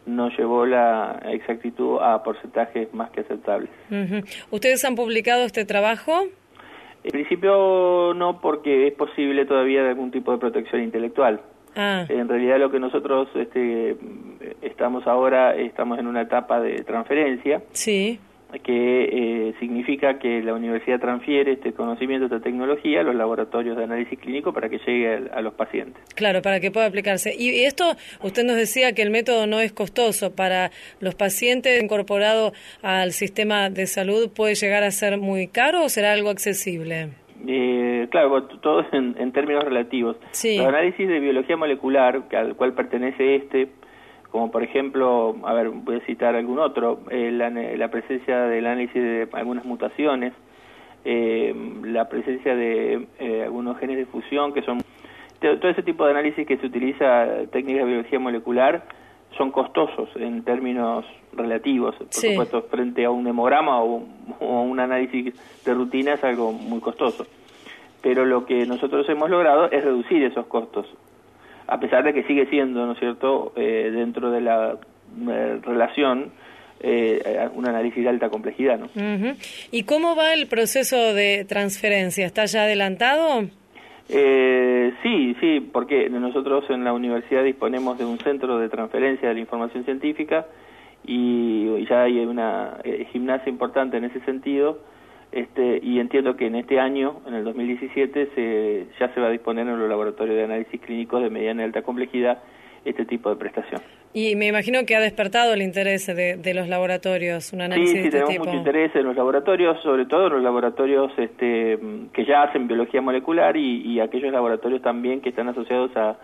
nos 0.06 0.36
llevó 0.38 0.66
la 0.66 1.20
exactitud 1.30 1.98
a 2.00 2.22
porcentajes 2.22 2.92
más 2.92 3.10
que 3.10 3.20
aceptables. 3.20 3.70
¿Ustedes 4.50 4.84
han 4.84 4.94
publicado 4.94 5.44
este 5.44 5.64
trabajo? 5.64 6.12
En 7.04 7.10
principio 7.10 8.14
no 8.14 8.40
porque 8.40 8.86
es 8.86 8.94
posible 8.94 9.44
todavía 9.44 9.86
algún 9.88 10.10
tipo 10.10 10.32
de 10.32 10.38
protección 10.38 10.82
intelectual. 10.82 11.40
Ah, 11.76 12.06
En 12.08 12.28
realidad 12.28 12.58
lo 12.58 12.70
que 12.70 12.78
nosotros 12.78 13.28
este, 13.34 13.96
estamos 14.62 15.06
ahora, 15.06 15.56
estamos 15.56 15.98
en 15.98 16.06
una 16.06 16.22
etapa 16.22 16.60
de 16.60 16.82
transferencia 16.84 17.62
sí. 17.72 18.20
Que 18.62 19.48
eh, 19.48 19.54
significa 19.60 20.18
que 20.18 20.42
la 20.42 20.54
universidad 20.54 21.00
transfiere 21.00 21.52
este 21.52 21.72
conocimiento, 21.72 22.26
esta 22.26 22.40
tecnología 22.40 23.00
a 23.00 23.02
los 23.02 23.14
laboratorios 23.14 23.76
de 23.76 23.84
análisis 23.84 24.18
clínico 24.18 24.52
para 24.52 24.68
que 24.68 24.78
llegue 24.78 25.14
a, 25.14 25.38
a 25.38 25.42
los 25.42 25.54
pacientes. 25.54 26.02
Claro, 26.14 26.42
para 26.42 26.60
que 26.60 26.70
pueda 26.70 26.86
aplicarse. 26.86 27.34
Y 27.36 27.64
esto, 27.64 27.84
usted 28.22 28.44
nos 28.44 28.56
decía 28.56 28.92
que 28.94 29.02
el 29.02 29.10
método 29.10 29.46
no 29.46 29.60
es 29.60 29.72
costoso 29.72 30.34
para 30.34 30.70
los 31.00 31.14
pacientes 31.14 31.82
incorporado 31.82 32.52
al 32.82 33.12
sistema 33.12 33.70
de 33.70 33.86
salud. 33.86 34.30
¿Puede 34.34 34.54
llegar 34.54 34.82
a 34.82 34.90
ser 34.90 35.18
muy 35.18 35.48
caro 35.48 35.84
o 35.84 35.88
será 35.88 36.12
algo 36.12 36.30
accesible? 36.30 37.08
Eh, 37.46 38.08
claro, 38.10 38.44
todo 38.44 38.80
es 38.80 38.86
en, 38.92 39.16
en 39.18 39.32
términos 39.32 39.64
relativos. 39.64 40.16
Sí. 40.30 40.56
Los 40.56 40.66
análisis 40.66 41.06
de 41.06 41.20
biología 41.20 41.56
molecular, 41.56 42.28
que 42.28 42.36
al 42.36 42.56
cual 42.56 42.72
pertenece 42.72 43.36
este, 43.36 43.68
como 44.34 44.50
por 44.50 44.64
ejemplo, 44.64 45.36
a 45.44 45.52
ver, 45.52 45.70
voy 45.70 45.98
a 45.98 46.06
citar 46.06 46.34
algún 46.34 46.58
otro, 46.58 46.98
eh, 47.08 47.30
la, 47.30 47.50
la, 47.50 47.88
presencia 47.88 48.36
del 48.46 48.66
análisis 48.66 49.00
de 49.00 49.28
algunas 49.32 49.64
mutaciones, 49.64 50.32
eh, 51.04 51.54
la 51.84 52.08
presencia 52.08 52.56
de 52.56 53.06
eh, 53.20 53.42
algunos 53.44 53.78
genes 53.78 53.96
de 53.96 54.06
fusión, 54.06 54.52
que 54.52 54.62
son 54.62 54.80
todo 55.38 55.68
ese 55.68 55.84
tipo 55.84 56.04
de 56.04 56.10
análisis 56.10 56.48
que 56.48 56.56
se 56.56 56.66
utiliza 56.66 57.28
técnicas 57.52 57.84
de 57.84 57.92
biología 57.92 58.18
molecular 58.18 58.82
son 59.38 59.52
costosos 59.52 60.08
en 60.16 60.42
términos 60.42 61.04
relativos, 61.32 61.94
por 61.94 62.12
supuesto, 62.12 62.62
frente 62.62 63.04
a 63.04 63.12
un 63.12 63.28
hemograma 63.28 63.84
o, 63.84 64.02
o 64.40 64.62
un 64.62 64.80
análisis 64.80 65.32
de 65.64 65.74
rutina 65.74 66.14
es 66.14 66.24
algo 66.24 66.50
muy 66.50 66.80
costoso. 66.80 67.24
Pero 68.02 68.24
lo 68.24 68.46
que 68.46 68.66
nosotros 68.66 69.08
hemos 69.08 69.30
logrado 69.30 69.70
es 69.70 69.84
reducir 69.84 70.24
esos 70.24 70.46
costos 70.46 70.92
a 71.66 71.80
pesar 71.80 72.04
de 72.04 72.12
que 72.12 72.24
sigue 72.24 72.46
siendo, 72.46 72.84
¿no 72.86 72.92
es 72.92 72.98
cierto?, 72.98 73.52
eh, 73.56 73.90
dentro 73.94 74.30
de 74.30 74.40
la 74.40 74.76
eh, 75.28 75.60
relación 75.62 76.32
eh, 76.80 77.48
un 77.54 77.66
análisis 77.66 78.02
de 78.02 78.08
alta 78.10 78.28
complejidad, 78.28 78.78
¿no? 78.78 78.88
¿Y 79.70 79.84
cómo 79.84 80.16
va 80.16 80.34
el 80.34 80.46
proceso 80.48 81.14
de 81.14 81.46
transferencia? 81.48 82.26
¿Está 82.26 82.44
ya 82.44 82.64
adelantado? 82.64 83.48
sí, 84.06 85.36
sí, 85.40 85.60
porque 85.72 86.10
nosotros 86.10 86.64
en 86.68 86.84
la 86.84 86.92
universidad 86.92 87.42
disponemos 87.42 87.96
de 87.96 88.04
un 88.04 88.18
centro 88.18 88.58
de 88.58 88.68
transferencia 88.68 89.28
de 89.28 89.34
la 89.34 89.40
información 89.40 89.84
científica 89.84 90.46
y, 91.06 91.86
ya 91.88 92.02
hay 92.02 92.18
una 92.18 92.78
gimnasia 93.12 93.48
importante 93.48 93.96
en 93.96 94.04
ese 94.04 94.20
sentido 94.20 94.78
este, 95.34 95.80
y 95.82 95.98
entiendo 95.98 96.36
que 96.36 96.46
en 96.46 96.54
este 96.54 96.78
año, 96.78 97.20
en 97.26 97.34
el 97.34 97.42
2017, 97.42 98.28
se, 98.36 98.86
ya 99.00 99.12
se 99.12 99.20
va 99.20 99.26
a 99.26 99.30
disponer 99.30 99.66
en 99.66 99.80
los 99.80 99.88
laboratorios 99.88 100.36
de 100.36 100.44
análisis 100.44 100.80
clínicos 100.80 101.20
de 101.24 101.28
mediana 101.28 101.62
y 101.62 101.64
alta 101.64 101.82
complejidad 101.82 102.38
este 102.84 103.04
tipo 103.04 103.30
de 103.30 103.36
prestación. 103.36 103.80
Y 104.12 104.36
me 104.36 104.46
imagino 104.46 104.86
que 104.86 104.94
ha 104.94 105.00
despertado 105.00 105.54
el 105.54 105.62
interés 105.62 106.06
de, 106.06 106.54
los 106.54 106.68
laboratorios, 106.68 107.52
un 107.52 107.62
análisis 107.62 107.90
sí, 107.90 107.98
sí, 108.02 108.04
este 108.06 108.20
tenemos 108.20 108.46
mucho 108.46 108.58
interés 108.58 108.94
en 108.94 109.04
los 109.06 109.16
laboratorios, 109.16 109.82
sobre 109.82 110.06
todo 110.06 110.28
en 110.28 110.34
los 110.34 110.42
laboratorios 110.44 111.10
este, 111.16 111.80
que 112.12 112.24
ya 112.24 112.44
hacen 112.44 112.68
biología 112.68 113.00
molecular 113.00 113.56
y, 113.56 113.98
aquellos 113.98 114.32
laboratorios 114.32 114.82
también 114.82 115.20
que 115.20 115.30
están 115.30 115.48
asociados 115.48 115.90
a, 115.96 116.16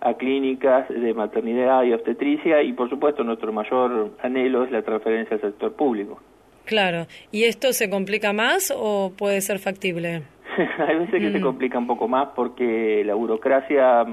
a 0.00 0.14
clínicas 0.14 0.88
de 0.88 1.12
maternidad 1.12 1.82
y 1.82 1.92
obstetricia 1.92 2.62
y 2.62 2.72
por 2.72 2.88
supuesto 2.88 3.24
nuestro 3.24 3.52
mayor 3.52 4.12
anhelo 4.22 4.64
es 4.64 4.70
la 4.70 4.80
transferencia 4.80 5.34
al 5.34 5.42
sector 5.42 5.74
público. 5.74 6.18
Claro. 6.68 7.06
¿Y 7.32 7.44
esto 7.44 7.72
se 7.72 7.88
complica 7.88 8.34
más 8.34 8.70
o 8.76 9.10
puede 9.16 9.40
ser 9.40 9.58
factible? 9.58 10.22
Hay 10.86 10.98
veces 10.98 11.18
que 11.18 11.32
se 11.32 11.38
mm. 11.38 11.42
complica 11.42 11.78
un 11.78 11.86
poco 11.86 12.08
más 12.08 12.28
porque 12.36 13.02
la 13.06 13.14
burocracia 13.14 14.04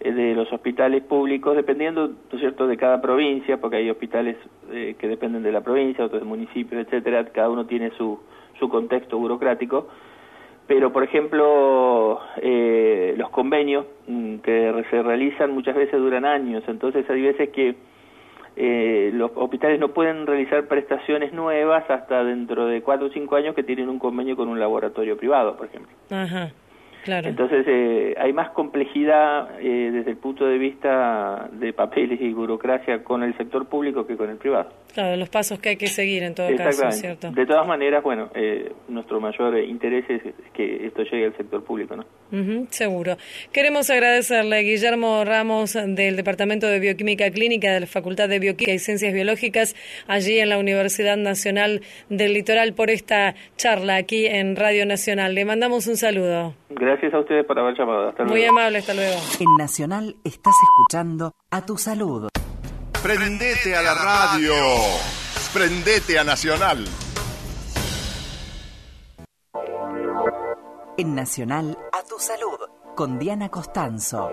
eh, 0.00 0.12
de 0.12 0.34
los 0.34 0.52
hospitales 0.52 1.02
públicos, 1.04 1.56
dependiendo, 1.56 2.08
¿no 2.08 2.14
es 2.34 2.40
cierto?, 2.40 2.66
de 2.66 2.76
cada 2.76 3.00
provincia, 3.00 3.56
porque 3.56 3.78
hay 3.78 3.88
hospitales 3.88 4.36
eh, 4.70 4.94
que 4.98 5.08
dependen 5.08 5.42
de 5.42 5.52
la 5.52 5.62
provincia, 5.62 6.04
otros 6.04 6.20
del 6.20 6.28
municipio, 6.28 6.78
etcétera, 6.78 7.24
cada 7.32 7.48
uno 7.48 7.64
tiene 7.64 7.90
su, 7.96 8.20
su 8.58 8.68
contexto 8.68 9.16
burocrático. 9.16 9.88
Pero, 10.66 10.92
por 10.92 11.02
ejemplo, 11.02 12.20
eh, 12.42 13.14
los 13.16 13.30
convenios 13.30 13.86
mm, 14.06 14.36
que 14.38 14.84
se 14.90 15.02
realizan 15.02 15.52
muchas 15.52 15.74
veces 15.74 15.98
duran 15.98 16.26
años, 16.26 16.62
entonces 16.68 17.08
hay 17.08 17.22
veces 17.22 17.48
que 17.50 17.76
eh, 18.56 19.10
los 19.12 19.30
hospitales 19.34 19.78
no 19.78 19.88
pueden 19.88 20.26
realizar 20.26 20.66
prestaciones 20.66 21.32
nuevas 21.32 21.88
hasta 21.90 22.24
dentro 22.24 22.66
de 22.66 22.82
cuatro 22.82 23.08
o 23.08 23.10
cinco 23.10 23.36
años 23.36 23.54
que 23.54 23.62
tienen 23.62 23.88
un 23.88 23.98
convenio 23.98 24.34
con 24.34 24.48
un 24.48 24.58
laboratorio 24.58 25.16
privado, 25.16 25.56
por 25.56 25.66
ejemplo. 25.66 25.94
Entonces 27.06 27.64
eh, 27.68 28.14
hay 28.18 28.32
más 28.32 28.50
complejidad 28.50 29.60
eh, 29.60 29.90
desde 29.92 30.10
el 30.10 30.16
punto 30.16 30.46
de 30.46 30.58
vista 30.58 31.48
de 31.52 31.72
papeles 31.72 32.20
y 32.20 32.32
burocracia 32.32 33.04
con 33.04 33.22
el 33.22 33.36
sector 33.36 33.66
público 33.66 34.06
que 34.06 34.16
con 34.16 34.30
el 34.30 34.36
privado. 34.36 34.70
Claro, 34.92 35.16
los 35.16 35.28
pasos 35.28 35.58
que 35.58 35.70
hay 35.70 35.76
que 35.76 35.88
seguir 35.88 36.22
en 36.22 36.34
todo 36.34 36.48
caso, 36.56 36.90
¿cierto? 36.90 37.30
De 37.30 37.46
todas 37.46 37.66
maneras, 37.66 38.02
bueno, 38.02 38.30
eh, 38.34 38.72
nuestro 38.88 39.20
mayor 39.20 39.58
interés 39.58 40.04
es 40.08 40.22
que 40.54 40.86
esto 40.86 41.02
llegue 41.02 41.26
al 41.26 41.36
sector 41.36 41.62
público, 41.62 41.96
¿no? 41.96 42.04
seguro. 42.70 43.16
Queremos 43.52 43.88
agradecerle 43.88 44.56
a 44.56 44.60
Guillermo 44.60 45.24
Ramos 45.24 45.74
del 45.74 46.16
Departamento 46.16 46.66
de 46.66 46.80
Bioquímica 46.80 47.30
Clínica 47.30 47.72
de 47.72 47.80
la 47.80 47.86
Facultad 47.86 48.28
de 48.28 48.40
Bioquímica 48.40 48.72
y 48.72 48.78
Ciencias 48.78 49.12
Biológicas 49.12 49.76
allí 50.08 50.40
en 50.40 50.48
la 50.48 50.58
Universidad 50.58 51.16
Nacional 51.16 51.82
del 52.08 52.32
Litoral 52.32 52.72
por 52.74 52.90
esta 52.90 53.34
charla 53.56 53.96
aquí 53.96 54.26
en 54.26 54.56
Radio 54.56 54.86
Nacional. 54.86 55.34
Le 55.34 55.44
mandamos 55.44 55.86
un 55.86 55.96
saludo. 55.96 56.54
Gracias 56.68 57.14
a 57.14 57.20
ustedes 57.20 57.46
por 57.46 57.58
haber 57.58 57.76
llamado. 57.78 58.08
Hasta 58.08 58.24
Muy 58.24 58.44
amable, 58.44 58.78
hasta 58.78 58.94
luego. 58.94 59.18
En 59.38 59.56
Nacional 59.58 60.16
estás 60.24 60.54
escuchando 60.62 61.34
a 61.50 61.64
tu 61.64 61.76
salud. 61.76 62.28
Prendete 63.02 63.76
a 63.76 63.82
la 63.82 63.94
radio. 63.94 64.54
Prendete 65.54 66.18
a 66.18 66.24
Nacional. 66.24 66.84
En 70.98 71.14
Nacional, 71.14 71.78
a 71.92 72.02
tu 72.08 72.18
salud, 72.18 72.58
con 72.94 73.18
Diana 73.18 73.48
Costanzo. 73.50 74.30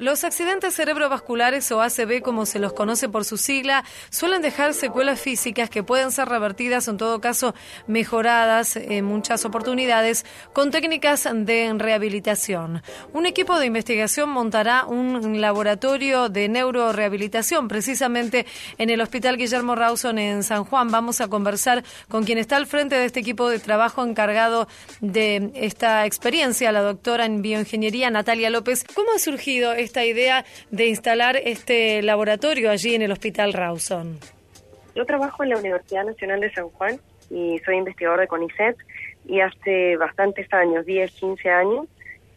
Los 0.00 0.24
accidentes 0.24 0.74
cerebrovasculares 0.76 1.70
o 1.72 1.82
ACV, 1.82 2.22
como 2.22 2.46
se 2.46 2.58
los 2.58 2.72
conoce 2.72 3.10
por 3.10 3.26
su 3.26 3.36
sigla, 3.36 3.84
suelen 4.08 4.40
dejar 4.40 4.72
secuelas 4.72 5.20
físicas 5.20 5.68
que 5.68 5.82
pueden 5.82 6.10
ser 6.10 6.26
revertidas, 6.26 6.88
en 6.88 6.96
todo 6.96 7.20
caso 7.20 7.54
mejoradas 7.86 8.76
en 8.76 9.04
muchas 9.04 9.44
oportunidades, 9.44 10.24
con 10.54 10.70
técnicas 10.70 11.28
de 11.30 11.74
rehabilitación. 11.76 12.82
Un 13.12 13.26
equipo 13.26 13.58
de 13.58 13.66
investigación 13.66 14.30
montará 14.30 14.86
un 14.86 15.38
laboratorio 15.38 16.30
de 16.30 16.48
neurorehabilitación 16.48 17.68
precisamente 17.68 18.46
en 18.78 18.88
el 18.88 19.02
Hospital 19.02 19.36
Guillermo 19.36 19.74
Rawson 19.74 20.18
en 20.18 20.44
San 20.44 20.64
Juan. 20.64 20.90
Vamos 20.90 21.20
a 21.20 21.28
conversar 21.28 21.84
con 22.08 22.24
quien 22.24 22.38
está 22.38 22.56
al 22.56 22.66
frente 22.66 22.96
de 22.96 23.04
este 23.04 23.20
equipo 23.20 23.50
de 23.50 23.58
trabajo 23.58 24.02
encargado 24.02 24.66
de 25.02 25.50
esta 25.52 26.06
experiencia, 26.06 26.72
la 26.72 26.80
doctora 26.80 27.26
en 27.26 27.42
bioingeniería 27.42 28.08
Natalia 28.08 28.48
López. 28.48 28.86
¿Cómo 28.94 29.10
ha 29.14 29.18
surgido 29.18 29.74
esta 29.90 30.04
idea 30.04 30.44
de 30.70 30.86
instalar 30.86 31.36
este 31.36 32.00
laboratorio 32.02 32.70
allí 32.70 32.94
en 32.94 33.02
el 33.02 33.10
Hospital 33.10 33.52
Rawson? 33.52 34.20
Yo 34.94 35.04
trabajo 35.04 35.42
en 35.42 35.50
la 35.50 35.56
Universidad 35.58 36.04
Nacional 36.04 36.38
de 36.40 36.52
San 36.52 36.68
Juan 36.68 37.00
y 37.28 37.58
soy 37.64 37.76
investigador 37.76 38.20
de 38.20 38.28
CONICET 38.28 38.76
y 39.26 39.40
hace 39.40 39.96
bastantes 39.96 40.46
años, 40.52 40.86
10, 40.86 41.10
15 41.10 41.50
años, 41.50 41.86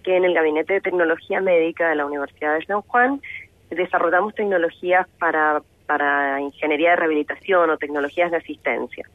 que 0.03 0.17
en 0.17 0.25
el 0.25 0.33
Gabinete 0.33 0.73
de 0.73 0.81
Tecnología 0.81 1.41
Médica 1.41 1.89
de 1.89 1.95
la 1.95 2.07
Universidad 2.07 2.55
de 2.57 2.65
San 2.65 2.81
Juan 2.81 3.21
desarrollamos 3.69 4.33
tecnologías 4.33 5.07
para, 5.19 5.61
para 5.85 6.41
ingeniería 6.41 6.91
de 6.91 6.95
rehabilitación 6.95 7.69
o 7.69 7.77
tecnologías 7.77 8.31
de 8.31 8.37
asistencia. 8.37 9.07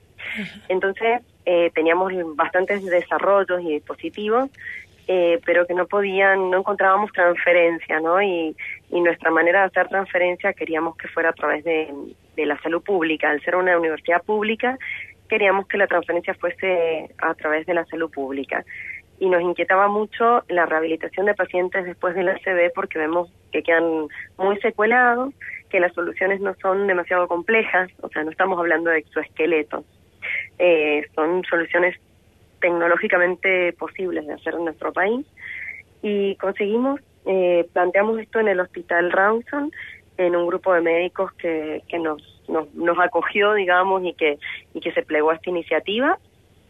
Entonces, 0.69 1.23
eh, 1.45 1.73
teníamos 1.75 2.13
bastantes 2.37 2.85
desarrollos 2.85 3.61
y 3.63 3.73
dispositivos 3.73 4.49
eh, 5.11 5.41
pero 5.47 5.67
que 5.67 5.73
no 5.73 5.87
podían, 5.87 6.51
no 6.51 6.59
encontrábamos 6.59 7.11
transferencia, 7.13 7.99
¿no? 7.99 8.21
Y, 8.21 8.55
y 8.91 9.01
nuestra 9.01 9.31
manera 9.31 9.61
de 9.61 9.67
hacer 9.69 9.89
transferencia 9.89 10.53
queríamos 10.53 10.99
que 10.99 11.09
fuera 11.09 11.31
a 11.31 11.33
través 11.33 11.65
de, 11.65 11.89
la 12.37 12.61
salud 12.61 12.83
pública. 12.83 13.31
Al 13.31 13.41
ser 13.41 13.57
una 13.57 13.79
universidad 13.79 14.23
pública, 14.23 14.79
queríamos 15.29 15.67
que 15.67 15.79
la 15.79 15.87
transferencia 15.87 16.35
fuese 16.35 17.09
a 17.19 17.33
través 17.35 17.65
de 17.65 17.73
la 17.73 17.87
salud 17.87 18.11
pública. 18.11 18.65
Y 19.19 19.31
nos 19.31 19.41
inquietaba 19.41 19.89
mucho 19.89 20.45
la 20.49 20.67
rehabilitación 20.67 21.25
de 21.25 21.35
pacientes 21.35 21.87
después 21.87 22.15
del 22.15 22.29
ACV 22.29 22.71
porque 22.75 22.99
vemos 22.99 23.33
que 23.51 23.63
quedan 23.63 24.09
muy 24.37 24.59
secuelados, 24.61 25.33
que 25.71 25.81
las 25.81 25.95
soluciones 25.95 26.41
no 26.41 26.55
son 26.61 26.87
demasiado 26.87 27.29
complejas, 27.29 27.91
o 28.03 28.11
sea, 28.11 28.25
no 28.25 28.31
estamos 28.31 28.59
hablando 28.59 28.91
de 28.91 28.99
exoesqueletos. 28.99 29.87
Eh, 30.59 31.07
son 31.15 31.43
soluciones 31.45 31.99
tecnológicamente 32.61 33.73
posibles 33.73 34.27
de 34.27 34.35
hacer 34.35 34.55
en 34.55 34.65
nuestro 34.65 34.93
país. 34.93 35.27
Y 36.03 36.37
conseguimos, 36.37 37.01
eh, 37.27 37.69
planteamos 37.73 38.19
esto 38.21 38.41
en 38.41 38.49
el 38.49 38.61
Hospital 38.61 39.11
Rawson, 39.11 39.73
en 40.17 40.37
un 40.37 40.47
grupo 40.47 40.73
de 40.73 40.81
médicos 40.81 41.33
que, 41.35 41.83
que 41.89 41.99
nos, 41.99 42.43
nos, 42.49 42.73
nos 42.75 42.99
acogió, 42.99 43.55
digamos, 43.55 44.05
y 44.05 44.15
que, 44.15 44.39
y 44.75 44.81
que 44.81 44.93
se 44.93 45.03
plegó 45.03 45.31
a 45.31 45.37
esta 45.37 45.51
iniciativa. 45.51 46.19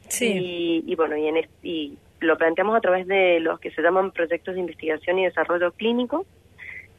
Sí. 0.08 0.82
Y, 0.86 0.94
bueno, 0.94 1.16
y, 1.16 1.26
en 1.26 1.46
y 1.62 1.98
lo 2.20 2.36
planteamos 2.36 2.76
a 2.76 2.80
través 2.80 3.06
de 3.06 3.40
los 3.40 3.60
que 3.60 3.70
se 3.70 3.82
llaman 3.82 4.10
proyectos 4.10 4.54
de 4.54 4.60
investigación 4.60 5.18
y 5.18 5.24
desarrollo 5.24 5.72
clínico, 5.72 6.26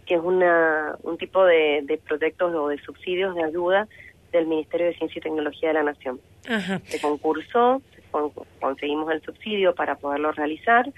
que 0.06 0.15
es 0.15 0.21
una, 0.21 0.95
un 1.04 1.17
tipo 1.17 1.45
de, 1.45 1.82
de 1.84 1.97
proyectos 1.97 2.54
o 2.56 2.67
de 2.69 2.78
subsidios 2.80 3.36
de 3.36 3.43
ayuda 3.43 3.88
del 4.32 4.47
Ministerio 4.47 4.88
de 4.88 4.93
Ciencia 4.93 5.19
y 5.19 5.21
Tecnología 5.21 5.69
de 5.69 5.73
la 5.73 5.84
Nación. 5.84 6.19
Se 6.86 6.99
concursó, 7.02 7.82
conseguimos 8.60 9.12
el 9.12 9.22
subsidio 9.22 9.74
para 9.76 9.95
poderlo 9.95 10.32
realizar 10.32 10.89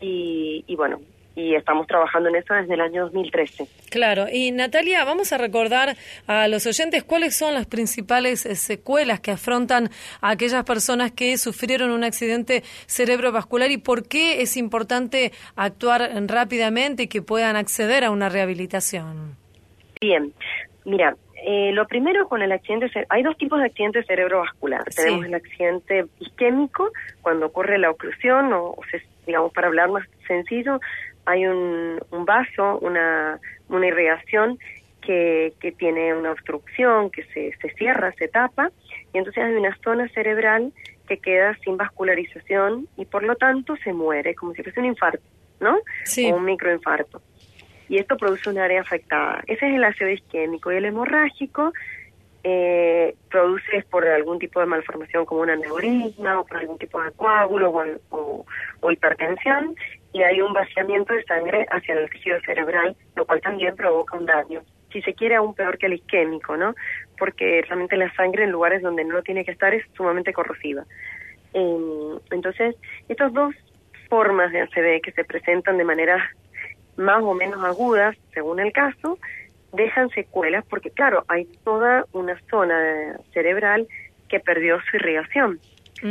y, 0.00 0.64
y 0.66 0.76
bueno, 0.76 1.00
y 1.34 1.54
estamos 1.54 1.86
trabajando 1.86 2.28
en 2.28 2.36
eso 2.36 2.54
desde 2.54 2.74
el 2.74 2.80
año 2.80 3.04
2013. 3.04 3.66
Claro, 3.90 4.26
y 4.30 4.50
Natalia, 4.52 5.04
vamos 5.04 5.32
a 5.32 5.38
recordar 5.38 5.96
a 6.26 6.48
los 6.48 6.66
oyentes 6.66 7.04
cuáles 7.04 7.36
son 7.36 7.54
las 7.54 7.66
principales 7.66 8.44
eh, 8.44 8.54
secuelas 8.54 9.20
que 9.20 9.30
afrontan 9.30 9.90
a 10.20 10.30
aquellas 10.30 10.64
personas 10.64 11.12
que 11.12 11.36
sufrieron 11.38 11.90
un 11.90 12.04
accidente 12.04 12.62
cerebrovascular 12.86 13.70
y 13.70 13.78
por 13.78 14.06
qué 14.06 14.42
es 14.42 14.56
importante 14.56 15.32
actuar 15.56 16.10
rápidamente 16.26 17.04
y 17.04 17.08
que 17.08 17.22
puedan 17.22 17.56
acceder 17.56 18.04
a 18.04 18.10
una 18.10 18.28
rehabilitación. 18.28 19.36
Bien, 20.00 20.32
mira, 20.84 21.16
eh, 21.44 21.72
lo 21.72 21.86
primero 21.86 22.28
con 22.28 22.42
el 22.42 22.52
accidente, 22.52 22.90
hay 23.08 23.22
dos 23.22 23.36
tipos 23.36 23.58
de 23.60 23.66
accidente 23.66 24.02
cerebrovascular. 24.04 24.84
Sí. 24.90 25.02
Tenemos 25.02 25.26
el 25.26 25.34
accidente 25.34 26.06
isquémico, 26.20 26.90
cuando 27.20 27.46
ocurre 27.46 27.78
la 27.78 27.90
oclusión, 27.90 28.52
o, 28.52 28.70
o 28.70 28.80
se- 28.90 29.02
digamos, 29.26 29.52
para 29.52 29.68
hablar 29.68 29.90
más 29.90 30.06
sencillo, 30.26 30.80
hay 31.24 31.46
un, 31.46 32.00
un 32.10 32.24
vaso, 32.24 32.78
una, 32.80 33.38
una 33.68 33.86
irrigación 33.86 34.58
que, 35.00 35.52
que 35.60 35.72
tiene 35.72 36.14
una 36.14 36.32
obstrucción, 36.32 37.10
que 37.10 37.24
se, 37.24 37.52
se 37.60 37.70
cierra, 37.74 38.12
se 38.12 38.28
tapa, 38.28 38.70
y 39.12 39.18
entonces 39.18 39.42
hay 39.44 39.54
una 39.54 39.76
zona 39.84 40.08
cerebral 40.08 40.72
que 41.08 41.18
queda 41.18 41.56
sin 41.64 41.76
vascularización 41.76 42.86
y 42.96 43.04
por 43.04 43.22
lo 43.24 43.34
tanto 43.36 43.76
se 43.84 43.92
muere, 43.92 44.34
como 44.34 44.54
si 44.54 44.62
fuese 44.62 44.80
un 44.80 44.86
infarto, 44.86 45.22
¿no? 45.60 45.78
Sí. 46.04 46.30
O 46.30 46.36
un 46.36 46.44
microinfarto 46.44 47.20
y 47.88 47.98
esto 47.98 48.16
produce 48.16 48.50
un 48.50 48.58
área 48.58 48.80
afectada. 48.80 49.42
Ese 49.46 49.68
es 49.68 49.74
el 49.74 49.84
ácido 49.84 50.10
isquémico 50.10 50.72
y 50.72 50.76
el 50.76 50.84
hemorrágico 50.84 51.72
eh, 52.44 53.14
produce 53.30 53.84
por 53.90 54.06
algún 54.06 54.38
tipo 54.38 54.60
de 54.60 54.66
malformación 54.66 55.24
como 55.24 55.42
un 55.42 55.50
aneurisma 55.50 56.40
o 56.40 56.44
por 56.44 56.58
algún 56.58 56.78
tipo 56.78 57.00
de 57.00 57.12
coágulo 57.12 57.72
o 58.10 58.90
hipertensión 58.90 59.76
y 60.12 60.22
hay 60.22 60.40
un 60.40 60.52
vaciamiento 60.52 61.14
de 61.14 61.24
sangre 61.24 61.66
hacia 61.70 61.94
el 61.94 62.10
tejido 62.10 62.38
cerebral, 62.40 62.96
lo 63.16 63.24
cual 63.24 63.40
también 63.40 63.74
provoca 63.76 64.16
un 64.16 64.26
daño. 64.26 64.62
Si 64.92 65.00
se 65.02 65.14
quiere, 65.14 65.36
aún 65.36 65.54
peor 65.54 65.78
que 65.78 65.86
el 65.86 65.94
isquémico, 65.94 66.56
¿no? 66.56 66.74
Porque 67.18 67.62
realmente 67.66 67.96
la 67.96 68.12
sangre 68.14 68.44
en 68.44 68.50
lugares 68.50 68.82
donde 68.82 69.04
no 69.04 69.22
tiene 69.22 69.44
que 69.44 69.52
estar 69.52 69.72
es 69.72 69.84
sumamente 69.96 70.34
corrosiva. 70.34 70.84
Eh, 71.54 72.18
entonces, 72.30 72.76
estas 73.08 73.32
dos 73.32 73.54
formas 74.10 74.52
de 74.52 74.60
ACV 74.60 75.00
que 75.02 75.12
se 75.12 75.24
presentan 75.24 75.78
de 75.78 75.84
manera 75.84 76.30
más 76.96 77.22
o 77.22 77.34
menos 77.34 77.62
agudas, 77.64 78.16
según 78.34 78.60
el 78.60 78.72
caso, 78.72 79.18
dejan 79.72 80.10
secuelas 80.10 80.64
porque, 80.68 80.90
claro, 80.90 81.24
hay 81.28 81.44
toda 81.64 82.04
una 82.12 82.38
zona 82.50 83.18
cerebral 83.32 83.86
que 84.28 84.40
perdió 84.40 84.78
su 84.90 84.96
irrigación, 84.96 85.60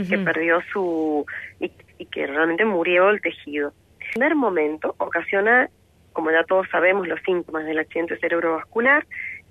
que 0.10 0.18
perdió 0.18 0.62
su... 0.72 1.26
Y, 1.60 1.72
y 1.98 2.06
que 2.06 2.26
realmente 2.26 2.66
murió 2.66 3.10
el 3.10 3.22
tejido. 3.22 3.74
En 4.00 4.06
el 4.06 4.10
primer 4.14 4.36
momento 4.36 4.96
ocasiona, 4.98 5.70
como 6.14 6.32
ya 6.32 6.44
todos 6.44 6.68
sabemos, 6.72 7.08
los 7.08 7.22
síntomas 7.22 7.66
del 7.66 7.80
accidente 7.80 8.18
cerebrovascular, 8.18 9.06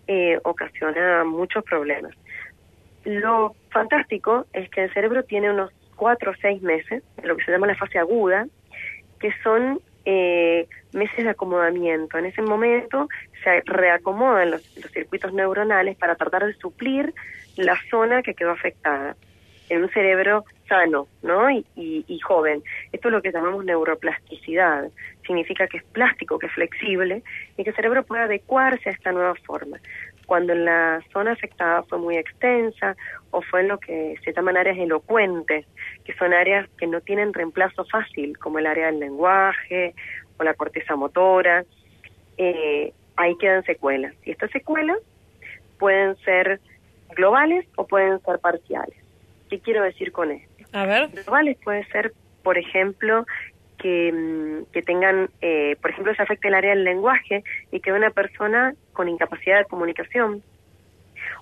eh, 0.08 0.40
ocasiona 0.42 1.24
muchos 1.24 1.62
problemas. 1.62 2.12
Lo 3.04 3.54
fantástico 3.70 4.46
es 4.52 4.68
que 4.70 4.84
el 4.84 4.92
cerebro 4.92 5.22
tiene 5.22 5.50
unos 5.50 5.70
cuatro 5.94 6.32
o 6.32 6.34
seis 6.40 6.60
meses, 6.62 7.04
lo 7.22 7.36
que 7.36 7.44
se 7.44 7.52
llama 7.52 7.68
la 7.68 7.76
fase 7.76 7.98
aguda, 7.98 8.46
que 9.20 9.30
son 9.44 9.80
eh, 10.04 10.66
meses 10.92 11.24
de 11.24 11.30
acomodamiento. 11.30 12.18
En 12.18 12.26
ese 12.26 12.42
momento 12.42 13.08
se 13.44 13.62
reacomodan 13.66 14.50
los, 14.52 14.62
los 14.76 14.90
circuitos 14.92 15.32
neuronales 15.32 15.96
para 15.96 16.14
tratar 16.16 16.46
de 16.46 16.54
suplir 16.54 17.12
la 17.56 17.78
zona 17.90 18.22
que 18.22 18.34
quedó 18.34 18.50
afectada 18.50 19.16
en 19.68 19.82
un 19.84 19.90
cerebro 19.90 20.44
sano 20.68 21.06
¿no? 21.22 21.48
y, 21.50 21.64
y- 21.76 22.04
y 22.08 22.18
joven. 22.20 22.62
Esto 22.92 23.08
es 23.08 23.12
lo 23.12 23.22
que 23.22 23.30
llamamos 23.32 23.64
neuroplasticidad. 23.64 24.88
Significa 25.26 25.66
que 25.68 25.76
es 25.78 25.84
plástico, 25.84 26.38
que 26.38 26.46
es 26.46 26.52
flexible 26.52 27.22
y 27.56 27.62
que 27.64 27.70
el 27.70 27.76
cerebro 27.76 28.02
puede 28.04 28.22
adecuarse 28.22 28.88
a 28.88 28.92
esta 28.92 29.12
nueva 29.12 29.34
forma. 29.46 29.78
Cuando 30.30 30.54
la 30.54 31.02
zona 31.12 31.32
afectada 31.32 31.82
fue 31.82 31.98
muy 31.98 32.16
extensa 32.16 32.94
o 33.32 33.42
fue 33.42 33.62
en 33.62 33.68
lo 33.68 33.78
que 33.78 34.14
se 34.24 34.32
llaman 34.32 34.56
áreas 34.56 34.78
elocuentes, 34.78 35.66
que 36.04 36.14
son 36.14 36.32
áreas 36.32 36.68
que 36.78 36.86
no 36.86 37.00
tienen 37.00 37.34
reemplazo 37.34 37.84
fácil, 37.86 38.38
como 38.38 38.60
el 38.60 38.66
área 38.66 38.86
del 38.86 39.00
lenguaje 39.00 39.92
o 40.38 40.44
la 40.44 40.54
corteza 40.54 40.94
motora, 40.94 41.64
eh, 42.38 42.92
ahí 43.16 43.36
quedan 43.38 43.64
secuelas. 43.64 44.14
Y 44.24 44.30
estas 44.30 44.52
secuelas 44.52 44.98
pueden 45.80 46.14
ser 46.18 46.60
globales 47.16 47.66
o 47.74 47.88
pueden 47.88 48.20
ser 48.20 48.38
parciales. 48.38 48.94
¿Qué 49.48 49.58
quiero 49.58 49.82
decir 49.82 50.12
con 50.12 50.30
esto? 50.30 50.48
A 50.72 50.86
ver. 50.86 51.08
Globales 51.08 51.58
puede 51.64 51.84
ser, 51.86 52.12
por 52.44 52.56
ejemplo, 52.56 53.26
que, 53.78 54.12
mm, 54.12 54.70
que 54.72 54.82
tengan, 54.82 55.28
eh, 55.40 55.74
por 55.82 55.90
ejemplo, 55.90 56.14
se 56.14 56.22
afecte 56.22 56.46
el 56.46 56.54
área 56.54 56.70
del 56.70 56.84
lenguaje 56.84 57.42
y 57.72 57.80
que 57.80 57.92
una 57.92 58.10
persona 58.10 58.74
con 59.00 59.08
incapacidad 59.08 59.60
de 59.60 59.64
comunicación 59.64 60.42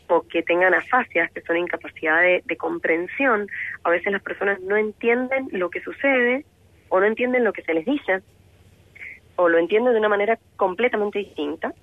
o 0.06 0.22
que 0.22 0.44
tengan 0.44 0.74
afasias, 0.74 1.28
que 1.32 1.40
son 1.40 1.56
incapacidad 1.56 2.22
de, 2.22 2.56
comprensión. 2.56 3.48
A 3.82 3.90
veces 3.90 4.12
las 4.12 4.22
personas 4.22 4.60
no 4.60 4.76
entienden 4.76 5.48
lo 5.50 5.68
que 5.68 5.80
sucede 5.80 6.44
o 6.88 7.00
no 7.00 7.06
entienden 7.06 7.42
lo 7.42 7.52
que 7.52 7.62
se 7.62 7.74
les 7.74 7.84
dice 7.84 8.22
o 9.34 9.48
lo 9.48 9.58
entienden 9.58 9.92
de 9.92 9.98
una 9.98 10.08
manera 10.08 10.38
completamente 10.54 11.18
distinta. 11.18 11.74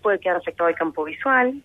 Puede 0.00 0.18
quedar 0.18 0.36
afectado 0.38 0.70
el 0.70 0.76
campo 0.76 1.04
visual, 1.04 1.60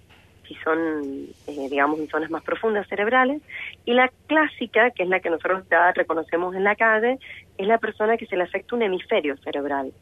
si 0.45 0.55
son, 0.55 1.29
eh, 1.47 1.69
digamos, 1.69 1.97
en 1.97 2.09
zonas 2.09 2.29
más 2.29 2.43
profundas 2.43 2.85
cerebrales. 2.89 3.41
Y 3.85 3.93
la 3.93 4.11
clásica, 4.27 4.91
que 4.91 5.03
es 5.03 5.09
la 5.09 5.21
que 5.21 5.29
nosotros 5.29 5.63
ya 5.71 5.93
reconocemos 5.93 6.53
en 6.53 6.65
la 6.65 6.75
calle, 6.75 7.17
es 7.57 7.65
la 7.65 7.77
persona 7.77 8.17
que 8.17 8.25
se 8.25 8.35
le 8.35 8.43
afecta 8.43 8.75
un 8.75 8.81
hemisferio 8.81 9.37
cerebral. 9.37 9.93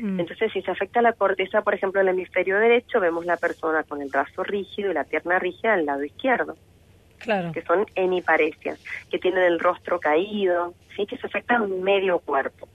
Mm. 0.00 0.20
Entonces, 0.20 0.52
si 0.52 0.62
se 0.62 0.70
afecta 0.70 1.02
la 1.02 1.12
corteza, 1.12 1.62
por 1.62 1.74
ejemplo, 1.74 2.00
el 2.00 2.08
hemisferio 2.08 2.58
derecho, 2.58 3.00
vemos 3.00 3.24
la 3.26 3.36
persona 3.36 3.82
con 3.84 4.02
el 4.02 4.08
brazo 4.08 4.42
rígido 4.42 4.90
y 4.90 4.94
la 4.94 5.04
pierna 5.04 5.38
rígida 5.38 5.74
al 5.74 5.86
lado 5.86 6.04
izquierdo, 6.04 6.56
Claro. 7.18 7.52
que 7.52 7.62
son 7.62 7.86
hemiparesias, 7.94 8.82
que 9.10 9.18
tienen 9.18 9.42
el 9.44 9.58
rostro 9.58 9.98
caído, 10.00 10.74
¿sí? 10.94 11.06
que 11.06 11.16
se 11.16 11.26
afectan 11.26 11.82
medio 11.82 12.18
cuerpo. 12.18 12.68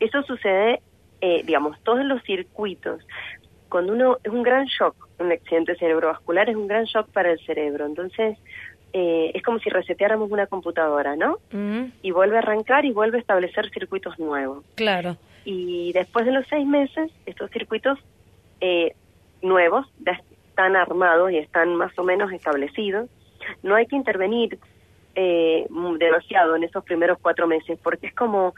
Eso 0.00 0.22
sucede, 0.22 0.80
eh, 1.20 1.42
digamos, 1.44 1.80
todos 1.82 2.04
los 2.04 2.22
circuitos. 2.24 3.06
Cuando 3.68 3.92
uno 3.92 4.18
es 4.22 4.30
un 4.30 4.42
gran 4.42 4.66
shock, 4.66 4.94
un 5.18 5.32
accidente 5.32 5.76
cerebrovascular 5.76 6.50
es 6.50 6.56
un 6.56 6.66
gran 6.66 6.84
shock 6.84 7.08
para 7.10 7.30
el 7.32 7.38
cerebro. 7.46 7.86
Entonces, 7.86 8.36
eh, 8.92 9.30
es 9.34 9.42
como 9.42 9.58
si 9.58 9.70
reseteáramos 9.70 10.30
una 10.30 10.46
computadora, 10.46 11.16
¿no? 11.16 11.38
Mm, 11.52 11.84
Y 12.02 12.10
vuelve 12.10 12.36
a 12.36 12.40
arrancar 12.40 12.84
y 12.84 12.92
vuelve 12.92 13.18
a 13.18 13.20
establecer 13.20 13.70
circuitos 13.70 14.18
nuevos 14.18 14.64
Claro. 14.74 15.16
y 15.44 15.92
después 15.92 16.26
de 16.26 16.32
los 16.32 16.46
seis 16.48 16.66
meses 16.66 17.10
estos 17.26 17.50
circuitos 17.50 17.98
eh, 18.60 18.94
nuevos 19.40 19.86
ya 20.06 20.20
están 20.48 20.76
armados 20.76 21.32
y 21.32 21.38
están 21.38 21.74
más 21.76 21.98
o 21.98 22.02
menos 22.04 22.30
establecidos. 22.32 23.08
No 23.62 23.74
hay 23.74 23.86
que 23.86 23.96
intervenir 23.96 24.58
eh, 25.14 25.66
demasiado 25.98 26.56
en 26.56 26.64
esos 26.64 26.84
primeros 26.84 27.18
cuatro 27.20 27.46
meses 27.46 27.78
porque 27.82 28.06
es 28.08 28.14
como 28.14 28.54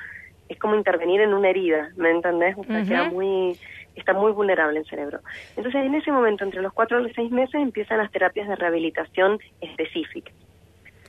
es 0.48 0.58
como 0.58 0.74
intervenir 0.74 1.22
en 1.22 1.32
una 1.32 1.48
herida, 1.48 1.90
¿me 1.96 2.10
entendés? 2.10 2.54
O 2.58 2.64
sea, 2.64 2.80
Ujú. 2.80 2.88
queda 2.88 3.04
muy 3.04 3.58
está 3.94 4.12
muy 4.12 4.32
vulnerable 4.32 4.80
el 4.80 4.86
cerebro. 4.86 5.20
Entonces, 5.56 5.84
en 5.84 5.94
ese 5.94 6.10
momento, 6.12 6.44
entre 6.44 6.62
los 6.62 6.72
cuatro 6.72 7.00
y 7.00 7.04
los 7.04 7.12
seis 7.14 7.30
meses, 7.30 7.54
empiezan 7.54 7.98
las 7.98 8.10
terapias 8.10 8.48
de 8.48 8.56
rehabilitación 8.56 9.38
específicas. 9.60 10.34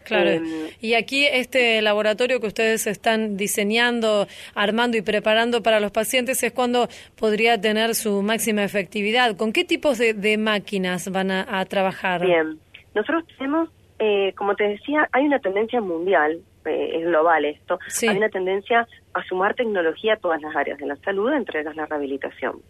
Claro. 0.04 0.30
Em, 0.30 0.44
y 0.82 0.94
aquí 0.94 1.26
este 1.26 1.82
laboratorio 1.82 2.40
que 2.40 2.46
ustedes 2.46 2.86
están 2.86 3.38
diseñando, 3.38 4.28
armando 4.54 4.98
y 4.98 5.02
preparando 5.02 5.64
para 5.64 5.80
los 5.80 5.92
pacientes 5.92 6.44
es 6.44 6.52
cuando 6.52 6.88
podría 7.18 7.60
tener 7.60 7.96
su 7.96 8.22
máxima 8.22 8.64
efectividad. 8.64 9.36
¿Con 9.36 9.52
qué 9.52 9.64
tipos 9.66 9.98
de, 9.98 10.14
de 10.14 10.38
máquinas 10.38 11.10
van 11.12 11.32
a, 11.32 11.60
a 11.60 11.66
trabajar? 11.66 12.24
Bien, 12.24 12.60
nosotros 12.94 13.24
tenemos, 13.36 13.70
eh, 13.98 14.32
como 14.38 14.56
te 14.56 14.66
decía, 14.66 15.10
hay 15.12 15.26
una 15.26 15.40
tendencia 15.40 15.82
mundial, 15.82 16.40
eh, 16.66 16.92
es 17.00 17.06
global 17.06 17.44
esto, 17.46 17.80
Sí. 17.88 18.08
hay 18.08 18.18
una 18.18 18.30
tendencia 18.30 18.88
a 19.16 19.24
sumar 19.24 19.56
tecnología 19.56 20.14
a 20.14 20.18
todas 20.18 20.42
las 20.42 20.56
áreas 20.56 20.78
de 20.78 20.86
la 20.86 20.98
salud, 20.98 21.32
entre 21.32 21.62
ellas 21.62 21.76
la 21.76 21.86
rehabilitación. 21.86 22.62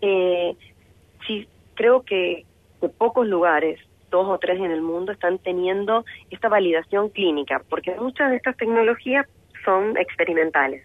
Eh, 0.00 0.56
sí, 1.26 1.48
creo 1.74 2.02
que, 2.02 2.44
que 2.80 2.88
pocos 2.88 3.26
lugares, 3.26 3.80
dos 4.10 4.26
o 4.28 4.38
tres 4.38 4.58
en 4.58 4.72
el 4.72 4.82
mundo, 4.82 5.12
están 5.12 5.38
teniendo 5.38 6.04
esta 6.30 6.48
validación 6.48 7.08
clínica, 7.10 7.62
porque 7.70 7.94
muchas 7.94 8.30
de 8.30 8.36
estas 8.36 8.56
tecnologías 8.56 9.26
son 9.64 9.96
experimentales 9.96 10.84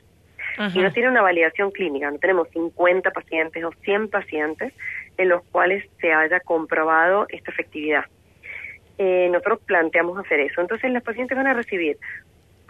Ajá. 0.58 0.78
y 0.78 0.82
no 0.82 0.92
tiene 0.92 1.10
una 1.10 1.24
validación 1.24 1.72
clínica. 1.72 2.12
No 2.12 2.20
tenemos 2.20 2.48
50 2.50 3.10
pacientes 3.12 3.64
o 3.64 3.72
100 3.84 4.10
pacientes 4.10 4.74
en 5.18 5.30
los 5.30 5.44
cuales 5.46 5.84
se 6.00 6.14
haya 6.14 6.40
comprobado 6.42 7.26
esta 7.30 7.52
efectividad. 7.52 8.06
Eh, 9.00 9.30
nosotros 9.32 9.60
planteamos 9.66 10.20
hacer 10.20 10.42
eso. 10.42 10.62
Entonces, 10.62 10.92
los 10.92 11.02
pacientes 11.02 11.36
van 11.36 11.48
a 11.48 11.54
recibir 11.54 11.98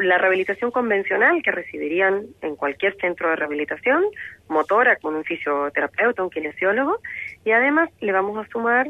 la 0.01 0.17
rehabilitación 0.17 0.71
convencional 0.71 1.41
que 1.43 1.51
recibirían 1.51 2.25
en 2.41 2.55
cualquier 2.55 2.95
centro 2.97 3.29
de 3.29 3.35
rehabilitación, 3.35 4.03
motora 4.47 4.95
con 4.97 5.15
un 5.15 5.23
fisioterapeuta, 5.23 6.23
un 6.23 6.29
kinesiólogo, 6.29 6.99
y 7.45 7.51
además 7.51 7.89
le 7.99 8.11
vamos 8.11 8.37
a 8.37 8.49
sumar 8.49 8.87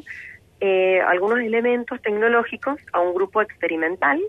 eh, 0.60 1.02
algunos 1.02 1.40
elementos 1.40 2.02
tecnológicos 2.02 2.80
a 2.94 3.00
un 3.02 3.14
grupo 3.14 3.42
experimental 3.42 4.22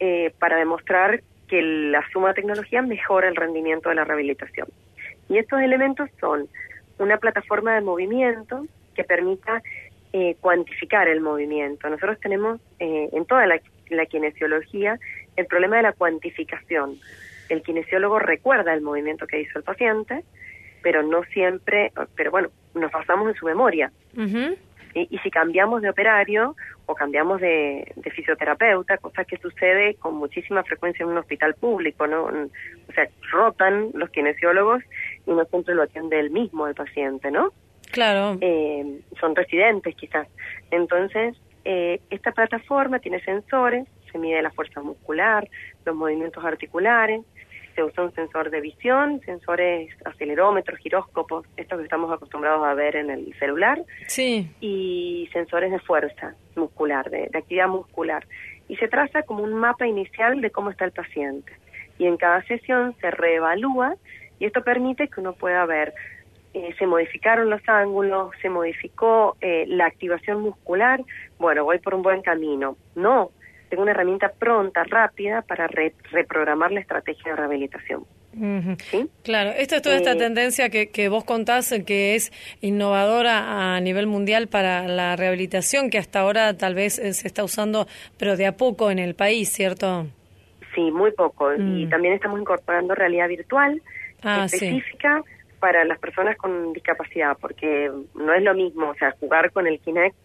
eh, 0.00 0.32
para 0.38 0.56
demostrar 0.56 1.22
que 1.48 1.62
la 1.62 2.02
suma 2.12 2.28
de 2.28 2.34
tecnología 2.34 2.82
mejora 2.82 3.28
el 3.28 3.36
rendimiento 3.36 3.88
de 3.88 3.94
la 3.94 4.04
rehabilitación. 4.04 4.68
Y 5.28 5.38
estos 5.38 5.60
elementos 5.60 6.10
son 6.20 6.48
una 6.98 7.16
plataforma 7.18 7.74
de 7.74 7.80
movimiento 7.80 8.66
que 8.94 9.04
permita 9.04 9.62
eh, 10.12 10.36
cuantificar 10.40 11.08
el 11.08 11.20
movimiento. 11.20 11.88
Nosotros 11.88 12.18
tenemos 12.20 12.60
eh, 12.78 13.08
en 13.12 13.24
toda 13.24 13.46
la, 13.46 13.60
la 13.90 14.06
kinesiología 14.06 14.98
el 15.36 15.46
problema 15.46 15.76
de 15.76 15.82
la 15.82 15.92
cuantificación. 15.92 16.98
El 17.48 17.62
kinesiólogo 17.62 18.18
recuerda 18.18 18.72
el 18.72 18.80
movimiento 18.80 19.26
que 19.26 19.40
hizo 19.40 19.58
el 19.58 19.64
paciente, 19.64 20.24
pero 20.82 21.02
no 21.02 21.24
siempre, 21.24 21.92
pero 22.16 22.30
bueno, 22.30 22.48
nos 22.74 22.90
basamos 22.90 23.28
en 23.28 23.34
su 23.34 23.46
memoria. 23.46 23.92
¿sí? 24.14 24.58
Y 24.94 25.18
si 25.18 25.30
cambiamos 25.30 25.82
de 25.82 25.90
operario 25.90 26.54
o 26.86 26.94
cambiamos 26.94 27.40
de, 27.40 27.92
de 27.96 28.10
fisioterapeuta, 28.10 28.98
cosa 28.98 29.24
que 29.24 29.38
sucede 29.38 29.94
con 29.96 30.14
muchísima 30.14 30.62
frecuencia 30.62 31.02
en 31.02 31.10
un 31.10 31.18
hospital 31.18 31.54
público, 31.54 32.06
¿no? 32.06 32.24
O 32.24 32.92
sea, 32.94 33.08
rotan 33.32 33.90
los 33.94 34.10
kinesiólogos 34.10 34.84
y 35.26 35.32
no 35.32 35.44
siempre 35.46 35.74
lo 35.74 35.82
atiende 35.82 36.20
el 36.20 36.30
mismo 36.30 36.68
el 36.68 36.74
paciente, 36.74 37.30
¿no? 37.30 37.52
Claro. 37.90 38.38
Eh, 38.40 39.00
son 39.20 39.34
residentes 39.34 39.96
quizás. 39.96 40.28
Entonces, 40.70 41.36
eh, 41.64 42.00
esta 42.10 42.32
plataforma 42.32 42.98
tiene 42.98 43.20
sensores, 43.24 43.88
se 44.14 44.18
mide 44.20 44.40
la 44.42 44.52
fuerza 44.52 44.80
muscular, 44.80 45.48
los 45.84 45.96
movimientos 45.96 46.44
articulares, 46.44 47.22
se 47.74 47.82
usa 47.82 48.04
un 48.04 48.14
sensor 48.14 48.50
de 48.50 48.60
visión, 48.60 49.20
sensores 49.22 49.90
acelerómetros, 50.04 50.78
giróscopos, 50.78 51.44
estos 51.56 51.78
que 51.78 51.84
estamos 51.84 52.12
acostumbrados 52.12 52.64
a 52.64 52.74
ver 52.74 52.94
en 52.94 53.10
el 53.10 53.34
celular, 53.40 53.82
Sí. 54.06 54.48
y 54.60 55.28
sensores 55.32 55.72
de 55.72 55.80
fuerza 55.80 56.36
muscular, 56.54 57.10
de, 57.10 57.26
de 57.32 57.38
actividad 57.38 57.66
muscular. 57.66 58.24
Y 58.68 58.76
se 58.76 58.86
traza 58.86 59.22
como 59.24 59.42
un 59.42 59.52
mapa 59.54 59.88
inicial 59.88 60.40
de 60.40 60.50
cómo 60.50 60.70
está 60.70 60.84
el 60.84 60.92
paciente. 60.92 61.52
Y 61.98 62.06
en 62.06 62.16
cada 62.16 62.40
sesión 62.44 62.94
se 63.00 63.10
reevalúa 63.10 63.96
y 64.38 64.44
esto 64.44 64.62
permite 64.62 65.08
que 65.08 65.20
uno 65.20 65.32
pueda 65.32 65.66
ver, 65.66 65.92
eh, 66.54 66.72
se 66.78 66.86
modificaron 66.86 67.50
los 67.50 67.68
ángulos, 67.68 68.30
se 68.40 68.48
modificó 68.50 69.36
eh, 69.40 69.64
la 69.66 69.86
activación 69.86 70.40
muscular, 70.42 71.00
bueno, 71.40 71.64
voy 71.64 71.80
por 71.80 71.96
un 71.96 72.02
buen 72.02 72.22
camino. 72.22 72.76
No, 72.94 73.32
tengo 73.68 73.82
una 73.82 73.92
herramienta 73.92 74.30
pronta, 74.38 74.84
rápida, 74.84 75.42
para 75.42 75.66
re- 75.66 75.94
reprogramar 76.10 76.70
la 76.72 76.80
estrategia 76.80 77.32
de 77.32 77.36
rehabilitación. 77.36 78.04
Ujú. 78.36 78.76
¿sí? 78.90 79.08
Claro, 79.22 79.50
esto 79.56 79.76
es 79.76 79.82
toda 79.82 79.96
esta 79.96 80.12
Eh, 80.12 80.16
tendencia 80.16 80.68
que, 80.68 80.88
que 80.90 81.08
vos 81.08 81.24
contás, 81.24 81.72
que 81.86 82.14
es 82.16 82.32
innovadora 82.62 83.74
a 83.76 83.80
nivel 83.80 84.06
mundial 84.06 84.48
para 84.48 84.88
la 84.88 85.14
rehabilitación, 85.16 85.88
que 85.90 85.98
hasta 85.98 86.20
ahora 86.20 86.56
tal 86.56 86.74
vez 86.74 86.98
eh, 86.98 87.12
se 87.14 87.28
está 87.28 87.44
usando, 87.44 87.86
pero 88.18 88.36
de 88.36 88.46
a 88.46 88.56
poco 88.56 88.90
en 88.90 88.98
el 88.98 89.14
país, 89.14 89.48
¿cierto? 89.52 90.06
Sí, 90.74 90.90
muy 90.90 91.12
poco. 91.12 91.54
Y 91.54 91.86
Mm. 91.86 91.88
también 91.90 92.14
estamos 92.14 92.40
incorporando 92.40 92.94
realidad 92.94 93.28
virtual 93.28 93.80
Ah, 94.24 94.48
sí. 94.48 94.56
específica 94.56 95.22
para 95.60 95.84
las 95.84 95.98
personas 95.98 96.36
con 96.36 96.72
discapacidad, 96.72 97.36
porque 97.40 97.90
no 98.14 98.34
es 98.34 98.42
lo 98.42 98.54
mismo, 98.54 98.88
o 98.90 98.94
sea, 98.96 99.12
jugar 99.20 99.52
con 99.52 99.66
el 99.66 99.78
Kinect 99.80 100.16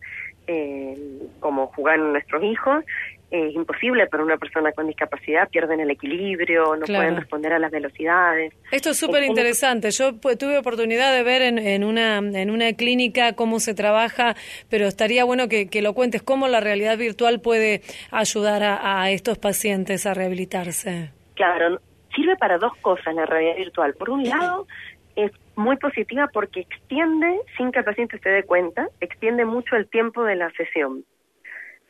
eh, 0.47 0.97
como 1.39 1.67
jugan 1.67 2.11
nuestros 2.13 2.43
hijos 2.43 2.83
es 3.31 3.53
imposible 3.53 4.07
para 4.07 4.23
una 4.23 4.37
persona 4.37 4.71
con 4.71 4.87
discapacidad, 4.87 5.47
pierden 5.49 5.79
el 5.79 5.91
equilibrio, 5.91 6.75
no 6.75 6.85
Claro. 6.85 7.03
pueden 7.03 7.15
responder 7.17 7.53
a 7.53 7.59
las 7.59 7.71
velocidades. 7.71 8.53
Esto 8.71 8.89
es 8.91 8.97
súper 8.97 9.23
interesante. 9.23 9.91
Yo 9.91 10.13
tuve 10.15 10.57
oportunidad 10.57 11.13
de 11.13 11.23
ver 11.23 11.41
en, 11.41 11.59
en, 11.59 11.83
una, 11.83 12.17
en 12.17 12.49
una 12.49 12.73
clínica 12.73 13.33
cómo 13.33 13.59
se 13.59 13.73
trabaja, 13.73 14.35
pero 14.69 14.87
estaría 14.87 15.23
bueno 15.23 15.47
que, 15.47 15.67
que 15.67 15.81
lo 15.81 15.93
cuentes, 15.93 16.21
cómo 16.23 16.47
la 16.47 16.59
realidad 16.59 16.97
virtual 16.97 17.39
puede 17.41 17.81
ayudar 18.11 18.63
a, 18.63 19.01
a 19.03 19.11
estos 19.11 19.37
pacientes 19.37 20.05
a 20.05 20.13
rehabilitarse. 20.13 21.11
Claro, 21.35 21.79
sirve 22.15 22.35
para 22.37 22.57
dos 22.57 22.75
cosas 22.81 23.13
la 23.13 23.25
realidad 23.25 23.55
virtual. 23.57 23.93
Por 23.93 24.09
un 24.09 24.23
lado, 24.23 24.67
es 25.15 25.31
muy 25.55 25.77
positiva 25.77 26.29
porque 26.33 26.61
extiende, 26.61 27.39
sin 27.57 27.71
que 27.71 27.79
el 27.79 27.85
paciente 27.85 28.17
se 28.19 28.29
dé 28.29 28.43
cuenta, 28.43 28.87
extiende 29.01 29.45
mucho 29.45 29.75
el 29.75 29.87
tiempo 29.89 30.23
de 30.23 30.35
la 30.35 30.49
sesión, 30.51 31.03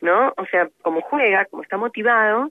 ¿no? 0.00 0.32
O 0.36 0.46
sea, 0.46 0.68
como 0.82 1.00
juega, 1.00 1.44
como 1.46 1.62
está 1.62 1.76
motivado, 1.76 2.50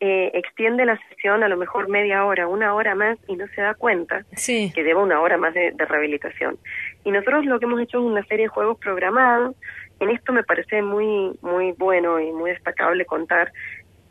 eh, 0.00 0.30
extiende 0.34 0.84
la 0.84 0.98
sesión 1.08 1.42
a 1.42 1.48
lo 1.48 1.56
mejor 1.56 1.88
media 1.88 2.24
hora, 2.26 2.48
una 2.48 2.74
hora 2.74 2.94
más 2.94 3.18
y 3.28 3.36
no 3.36 3.46
se 3.48 3.62
da 3.62 3.74
cuenta 3.74 4.24
Sí. 4.34 4.70
que 4.74 4.82
lleva 4.84 5.02
una 5.02 5.20
hora 5.22 5.38
más 5.38 5.54
de, 5.54 5.72
de 5.72 5.84
rehabilitación. 5.86 6.58
Y 7.04 7.10
nosotros 7.10 7.46
lo 7.46 7.58
que 7.58 7.64
hemos 7.64 7.80
hecho 7.80 7.98
es 7.98 8.04
una 8.04 8.22
serie 8.24 8.44
de 8.44 8.48
juegos 8.48 8.78
programados. 8.78 9.56
En 10.00 10.10
esto 10.10 10.32
me 10.34 10.42
parece 10.44 10.82
muy 10.82 11.38
muy 11.40 11.72
bueno 11.72 12.20
y 12.20 12.30
muy 12.32 12.50
destacable 12.50 13.06
contar 13.06 13.52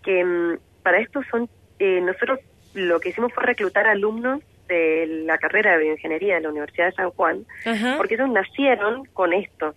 que 0.04 0.24
mm, 0.26 0.58
para 0.82 1.00
esto 1.00 1.22
son 1.30 1.48
eh, 1.78 2.02
nosotros 2.02 2.40
lo 2.74 3.00
que 3.00 3.10
hicimos 3.10 3.32
fue 3.34 3.44
reclutar 3.44 3.86
alumnos 3.88 4.42
de 4.68 5.06
la 5.26 5.38
carrera 5.38 5.74
de 5.78 5.84
bioingeniería 5.84 6.36
de 6.36 6.42
la 6.42 6.50
Universidad 6.50 6.88
de 6.88 6.92
San 6.94 7.12
Juan, 7.12 7.46
Ajá. 7.66 7.94
porque 7.98 8.16
ellos 8.16 8.30
nacieron 8.30 9.06
con 9.14 9.32
esto. 9.34 9.76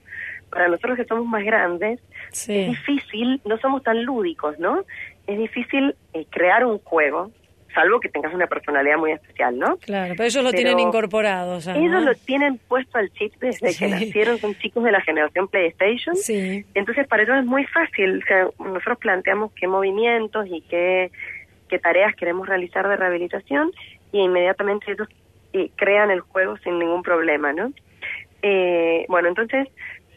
Para 0.50 0.68
nosotros 0.68 0.96
que 0.96 1.04
somos 1.04 1.26
más 1.26 1.44
grandes, 1.44 2.00
es 2.30 2.46
difícil, 2.46 3.40
no 3.44 3.58
somos 3.58 3.82
tan 3.82 4.04
lúdicos, 4.04 4.58
¿no? 4.58 4.84
Es 5.26 5.38
difícil 5.38 5.94
eh, 6.14 6.26
crear 6.30 6.64
un 6.64 6.78
juego, 6.78 7.30
salvo 7.74 8.00
que 8.00 8.08
tengas 8.08 8.32
una 8.32 8.46
personalidad 8.46 8.96
muy 8.96 9.12
especial, 9.12 9.58
¿no? 9.58 9.76
Claro, 9.76 10.14
pero 10.16 10.24
ellos 10.24 10.42
lo 10.42 10.50
Pero 10.50 10.62
tienen 10.62 10.78
incorporado. 10.80 11.58
Ellos 11.58 11.90
¿no? 11.92 12.00
lo 12.00 12.14
tienen 12.14 12.58
puesto 12.66 12.96
al 12.98 13.10
chip 13.12 13.34
desde 13.40 13.72
Sí. 13.72 13.78
que 13.84 13.90
nacieron, 13.90 14.38
son 14.38 14.54
chicos 14.56 14.82
de 14.84 14.92
la 14.92 15.02
generación 15.02 15.48
PlayStation. 15.48 16.16
Sí. 16.16 16.64
Entonces 16.74 17.06
para 17.06 17.22
ellos 17.24 17.36
es 17.38 17.44
muy 17.44 17.64
fácil, 17.66 18.22
o 18.22 18.26
sea, 18.26 18.48
nosotros 18.58 18.98
planteamos 18.98 19.52
qué 19.52 19.68
movimientos 19.68 20.46
y 20.50 20.62
qué, 20.62 21.10
qué 21.68 21.78
tareas 21.78 22.14
queremos 22.16 22.48
realizar 22.48 22.88
de 22.88 22.96
rehabilitación 22.96 23.70
y 24.12 24.20
inmediatamente 24.20 24.90
ellos 24.92 25.08
eh, 25.52 25.70
crean 25.76 26.10
el 26.10 26.20
juego 26.20 26.56
sin 26.58 26.78
ningún 26.78 27.02
problema, 27.02 27.52
¿no? 27.52 27.70
Eh, 28.42 29.04
bueno, 29.08 29.28
entonces 29.28 29.68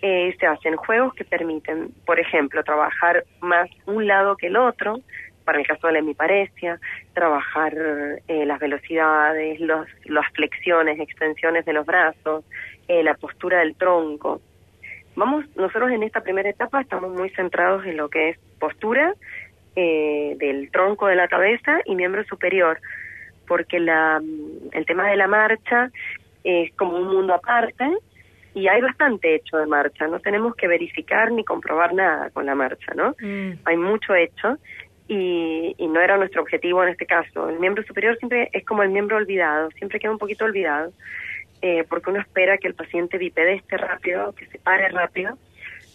eh, 0.01 0.35
se 0.39 0.47
hacen 0.47 0.75
juegos 0.75 1.13
que 1.13 1.25
permiten, 1.25 1.89
por 2.05 2.19
ejemplo, 2.19 2.63
trabajar 2.63 3.23
más 3.39 3.69
un 3.85 4.07
lado 4.07 4.35
que 4.35 4.47
el 4.47 4.57
otro, 4.57 4.99
para 5.43 5.59
el 5.59 5.67
caso 5.67 5.87
de 5.87 5.93
la 5.93 5.99
hemiparesia, 5.99 6.79
trabajar 7.13 7.73
eh, 8.27 8.45
las 8.45 8.59
velocidades, 8.59 9.59
los, 9.59 9.87
las 10.05 10.25
flexiones, 10.33 10.99
extensiones 10.99 11.65
de 11.65 11.73
los 11.73 11.85
brazos, 11.85 12.45
eh, 12.87 13.03
la 13.03 13.15
postura 13.15 13.59
del 13.59 13.75
tronco. 13.75 14.41
Vamos, 15.15 15.45
nosotros 15.55 15.91
en 15.91 16.03
esta 16.03 16.21
primera 16.21 16.49
etapa 16.49 16.81
estamos 16.81 17.11
muy 17.11 17.29
centrados 17.31 17.85
en 17.85 17.97
lo 17.97 18.09
que 18.09 18.29
es 18.29 18.39
postura 18.59 19.13
eh, 19.75 20.35
del 20.37 20.71
tronco 20.71 21.07
de 21.07 21.15
la 21.15 21.27
cabeza 21.27 21.79
y 21.85 21.95
miembro 21.95 22.23
superior, 22.25 22.79
porque 23.47 23.79
la, 23.79 24.21
el 24.71 24.85
tema 24.85 25.09
de 25.09 25.17
la 25.17 25.27
marcha 25.27 25.91
es 26.43 26.73
como 26.75 26.97
un 26.97 27.07
mundo 27.07 27.33
aparte 27.33 27.85
y 28.53 28.67
hay 28.67 28.81
bastante 28.81 29.35
hecho 29.35 29.57
de 29.57 29.65
marcha, 29.65 30.07
no 30.07 30.19
tenemos 30.19 30.55
que 30.55 30.67
verificar 30.67 31.31
ni 31.31 31.43
comprobar 31.43 31.93
nada 31.93 32.29
con 32.31 32.45
la 32.45 32.55
marcha, 32.55 32.93
¿no? 32.95 33.15
Mm. 33.21 33.59
Hay 33.65 33.77
mucho 33.77 34.13
hecho 34.13 34.57
y, 35.07 35.75
y 35.77 35.87
no 35.87 36.01
era 36.01 36.17
nuestro 36.17 36.41
objetivo 36.41 36.83
en 36.83 36.89
este 36.89 37.05
caso. 37.05 37.49
El 37.49 37.59
miembro 37.59 37.83
superior 37.83 38.17
siempre 38.17 38.49
es 38.53 38.65
como 38.65 38.83
el 38.83 38.89
miembro 38.89 39.17
olvidado, 39.17 39.69
siempre 39.71 39.99
queda 39.99 40.11
un 40.11 40.17
poquito 40.17 40.45
olvidado, 40.45 40.91
eh, 41.61 41.85
porque 41.87 42.09
uno 42.09 42.19
espera 42.19 42.57
que 42.57 42.67
el 42.67 42.73
paciente 42.73 43.17
bipedeste 43.17 43.77
rápido, 43.77 44.33
que 44.33 44.47
se 44.47 44.57
pare 44.57 44.89
rápido, 44.89 45.37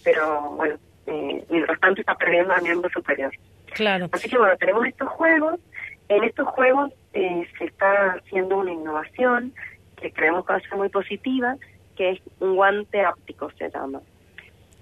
pero 0.05 0.53
bueno, 0.53 0.77
eh, 1.07 1.45
mientras 1.51 1.81
tanto 1.81 2.01
está 2.01 2.15
perdiendo 2.15 2.55
al 2.55 2.63
miembro 2.63 2.89
superior. 2.91 3.33
Claro. 3.75 4.09
Así 4.13 4.29
que 4.29 4.39
bueno, 4.39 4.57
tenemos 4.57 4.87
estos 4.87 5.09
juegos. 5.09 5.61
En 6.09 6.23
estos 6.23 6.47
juegos 6.49 6.93
eh, 7.15 7.47
se 7.59 7.65
está 7.65 8.13
haciendo 8.13 8.59
una 8.59 8.73
innovación 8.73 9.53
que 9.97 10.13
creemos 10.13 10.47
que 10.47 10.53
va 10.53 10.59
a 10.59 10.63
ser 10.63 10.77
muy 10.77 10.89
positiva, 10.89 11.57
que 11.97 12.11
es 12.11 12.21
un 12.41 12.55
guante 12.55 13.01
áptico, 13.03 13.51
se 13.59 13.71
llama, 13.71 14.01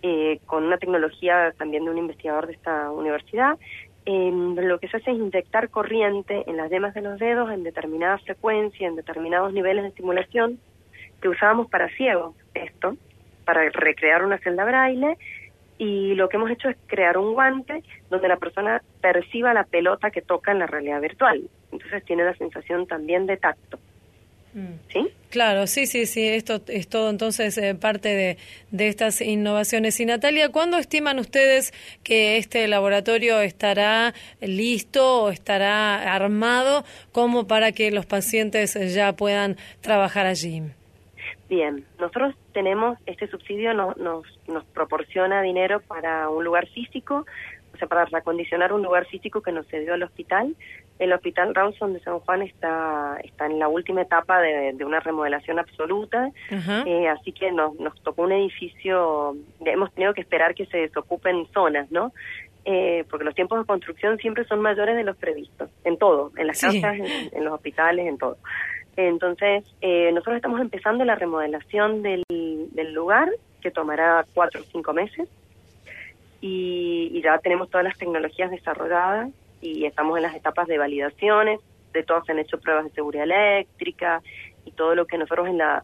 eh, 0.03 0.41
con 0.47 0.65
una 0.65 0.79
tecnología 0.79 1.55
también 1.57 1.85
de 1.85 1.91
un 1.91 1.99
investigador 1.99 2.47
de 2.47 2.53
esta 2.55 2.91
universidad. 2.91 3.59
Eh, 4.07 4.31
lo 4.33 4.79
que 4.79 4.89
se 4.89 4.99
hace 4.99 5.13
es 5.13 5.17
inyectar 5.17 5.71
corriente 5.71 6.45
en 6.47 6.59
las 6.59 6.71
yemas 6.71 6.93
de 6.93 7.01
los 7.01 7.19
dedos 7.19 7.51
en 7.51 7.63
determinada 7.63 8.19
frecuencia, 8.19 8.87
en 8.87 8.97
determinados 8.97 9.53
niveles 9.55 9.83
de 9.83 9.89
estimulación, 9.89 10.59
que 11.23 11.29
usábamos 11.29 11.71
para 11.71 11.89
ciegos, 11.97 12.35
esto, 12.53 12.97
para 13.47 13.69
recrear 13.71 14.25
una 14.25 14.39
celda 14.39 14.65
braille, 14.65 15.17
y 15.79 16.15
lo 16.15 16.29
que 16.29 16.37
hemos 16.37 16.51
hecho 16.51 16.69
es 16.69 16.77
crear 16.87 17.19
un 17.19 17.33
guante 17.33 17.83
donde 18.11 18.29
la 18.29 18.37
persona 18.37 18.83
perciba 19.01 19.55
la 19.55 19.65
pelota 19.65 20.11
que 20.11 20.23
toca 20.23 20.53
en 20.53 20.59
la 20.59 20.67
realidad 20.67 21.01
virtual. 21.01 21.49
Entonces 21.73 22.05
tiene 22.05 22.25
la 22.25 22.35
sensación 22.37 22.87
también 22.87 23.27
de 23.27 23.37
tacto. 23.37 23.79
Mm. 24.55 24.75
¿Sí? 24.93 25.09
Claro, 25.31 25.67
sí, 25.67 25.87
sí, 25.87 26.07
sí, 26.07 26.29
esto 26.29 26.63
es 26.69 26.87
todo 26.89 27.11
entonces 27.11 27.59
eh, 27.59 27.75
parte 27.75 28.09
de, 28.15 28.37
de 28.71 28.87
estas 28.89 29.21
innovaciones. 29.21 29.99
Y 29.99 30.07
Natalia, 30.07 30.51
¿cuándo 30.51 30.79
estiman 30.79 31.19
ustedes 31.19 31.75
que 32.05 32.37
este 32.37 32.69
laboratorio 32.69 33.41
estará 33.41 34.15
listo 34.41 35.25
o 35.25 35.31
estará 35.31 36.15
armado 36.15 36.85
como 37.11 37.49
para 37.49 37.73
que 37.73 37.91
los 37.91 38.07
pacientes 38.07 38.77
eh, 38.77 38.91
ya 38.91 39.13
puedan 39.15 39.57
trabajar 39.81 40.27
allí? 40.27 40.63
Bien, 41.49 41.85
nosotros 41.99 42.35
tenemos, 42.53 42.97
este 43.07 43.27
subsidio 43.29 43.75
no- 43.75 43.95
nos, 43.99 44.25
nos 44.47 44.65
proporciona 44.67 45.43
dinero 45.43 45.81
para 45.81 46.29
un 46.31 46.45
lugar 46.45 46.67
físico, 46.69 47.27
o 47.75 47.77
sea, 47.77 47.89
para 47.89 48.05
reacondicionar 48.07 48.73
un 48.73 48.83
lugar 48.83 49.05
físico 49.07 49.43
que 49.43 49.53
nos 49.53 49.67
cedió 49.67 49.95
el 49.95 50.03
hospital. 50.05 50.55
El 51.01 51.13
hospital 51.13 51.55
Rawson 51.55 51.93
de 51.93 52.01
San 52.01 52.21
Juan 52.21 52.43
está, 52.43 53.19
está 53.25 53.47
en 53.47 53.59
la 53.59 53.67
última 53.69 54.03
etapa 54.03 54.41
de, 54.41 54.73
de 54.75 54.85
una 54.85 55.01
remodelación 55.01 55.59
absoluta, 55.59 56.31
eh, 56.51 57.09
así 57.09 57.33
que 57.33 57.51
nos, 57.51 57.75
nos 57.81 58.01
tocó 58.03 58.23
un 58.23 58.33
edificio, 58.33 59.35
hemos 59.65 59.93
tenido 59.93 60.15
que 60.15 60.21
esperar 60.21 60.55
que 60.55 60.67
se 60.67 60.79
desocupen 60.79 61.47
zonas, 61.53 61.91
¿no? 61.91 62.13
Eh, 62.65 63.05
porque 63.11 63.25
los 63.25 63.35
tiempos 63.35 63.59
de 63.59 63.67
construcción 63.67 64.17
siempre 64.19 64.45
son 64.45 64.61
mayores 64.61 64.97
de 64.97 65.05
los 65.05 65.17
previstos, 65.17 65.69
en 65.85 65.99
todo, 65.99 66.31
en 66.37 66.47
las 66.47 66.59
Sí. 66.59 66.81
casas, 66.81 66.99
en, 66.99 67.37
en 67.37 67.45
los 67.45 67.53
hospitales, 67.55 68.07
en 68.07 68.17
todo. 68.17 68.37
Entonces, 68.97 69.65
eh, 69.81 70.13
nosotros 70.13 70.37
estamos 70.37 70.61
empezando 70.61 71.05
la 71.05 71.17
remodelación 71.17 72.03
del, 72.03 72.23
del 72.29 72.93
lugar, 72.95 73.29
que 73.61 73.71
tomará 73.73 74.25
cuatro 74.33 74.61
o 74.61 74.65
cinco 74.71 74.93
meses. 74.93 75.29
Y, 76.47 77.09
y 77.11 77.23
ya 77.23 77.39
tenemos 77.39 77.71
todas 77.71 77.85
las 77.85 77.97
tecnologías 77.97 78.51
desarrolladas 78.51 79.31
y 79.63 79.87
estamos 79.87 80.19
en 80.19 80.25
las 80.25 80.35
etapas 80.35 80.69
de 80.69 80.77
validaciones, 80.77 81.59
de 81.95 82.03
todos 82.03 82.27
se 82.27 82.33
han 82.33 82.39
hecho 82.39 82.61
pruebas 82.61 82.85
de 82.85 82.91
seguridad 82.91 83.25
eléctrica 83.25 84.21
y 84.67 84.73
todo 84.73 84.95
lo 84.95 85.07
que 85.07 85.17
nosotros 85.17 85.49
en 85.49 85.57
la, 85.57 85.83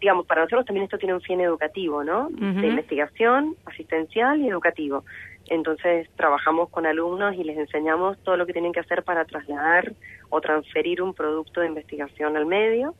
digamos, 0.00 0.26
para 0.26 0.42
nosotros 0.42 0.66
también 0.66 0.84
esto 0.84 0.98
tiene 0.98 1.14
un 1.14 1.22
fin 1.22 1.40
educativo, 1.40 2.04
¿no? 2.04 2.28
De 2.28 2.66
investigación, 2.66 3.56
asistencial 3.64 4.40
y 4.42 4.48
educativo. 4.48 5.04
Entonces 5.46 6.06
trabajamos 6.16 6.68
con 6.68 6.84
alumnos 6.84 7.34
y 7.36 7.44
les 7.44 7.56
enseñamos 7.56 8.18
todo 8.24 8.36
lo 8.36 8.44
que 8.44 8.52
tienen 8.52 8.72
que 8.72 8.80
hacer 8.80 9.04
para 9.04 9.24
trasladar 9.24 9.94
o 10.28 10.42
transferir 10.42 11.00
un 11.00 11.14
producto 11.14 11.62
de 11.62 11.68
investigación 11.68 12.36
al 12.36 12.44
medio. 12.44 12.94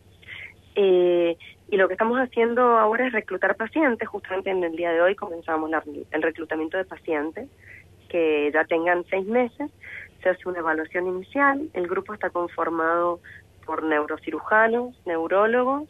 Eh, 0.74 1.36
y 1.70 1.76
lo 1.76 1.86
que 1.88 1.94
estamos 1.94 2.18
haciendo 2.18 2.62
ahora 2.78 3.06
es 3.06 3.12
reclutar 3.12 3.56
pacientes. 3.56 4.08
Justamente 4.08 4.50
en 4.50 4.62
el 4.64 4.76
día 4.76 4.92
de 4.92 5.00
hoy 5.00 5.14
comenzamos 5.14 5.70
la- 5.70 5.82
el 6.10 6.22
reclutamiento 6.22 6.76
de 6.76 6.84
pacientes 6.84 7.48
que 8.08 8.50
ya 8.52 8.64
tengan 8.64 9.04
seis 9.10 9.26
meses. 9.26 9.70
Se 10.22 10.28
hace 10.30 10.48
una 10.48 10.58
evaluación 10.60 11.06
inicial. 11.06 11.68
El 11.74 11.86
grupo 11.86 12.14
está 12.14 12.30
conformado 12.30 13.20
por 13.66 13.82
neurocirujanos, 13.82 14.94
neurólogos, 15.06 15.88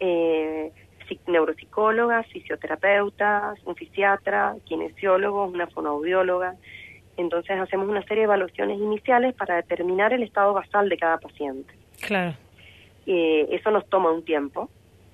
eh, 0.00 0.72
psi- 1.08 1.20
neuropsicólogas, 1.26 2.26
fisioterapeutas, 2.28 3.58
un 3.64 3.76
fisiatra, 3.76 4.56
kinesiólogos, 4.64 5.52
una 5.52 5.66
fonoaudióloga. 5.68 6.54
Entonces 7.16 7.58
hacemos 7.60 7.88
una 7.88 8.02
serie 8.02 8.22
de 8.22 8.24
evaluaciones 8.24 8.78
iniciales 8.78 9.34
para 9.34 9.56
determinar 9.56 10.12
el 10.12 10.22
estado 10.24 10.52
basal 10.52 10.88
de 10.88 10.96
cada 10.96 11.18
paciente. 11.18 11.72
Claro. 12.00 12.34
Eh, 13.06 13.46
eso 13.50 13.70
nos 13.70 13.88
toma 13.88 14.10
un 14.10 14.24
tiempo, 14.24 14.70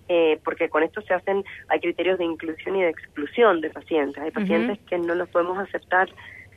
eh, 0.08 0.38
porque 0.44 0.68
con 0.68 0.82
esto 0.82 1.00
se 1.02 1.14
hacen, 1.14 1.44
hay 1.68 1.80
criterios 1.80 2.18
de 2.18 2.24
inclusión 2.24 2.76
y 2.76 2.82
de 2.82 2.88
exclusión 2.90 3.60
de 3.60 3.70
pacientes. 3.70 4.22
Hay 4.22 4.30
pacientes 4.30 4.78
que 4.88 4.98
no 4.98 5.14
los 5.14 5.28
podemos 5.28 5.58
aceptar 5.58 6.08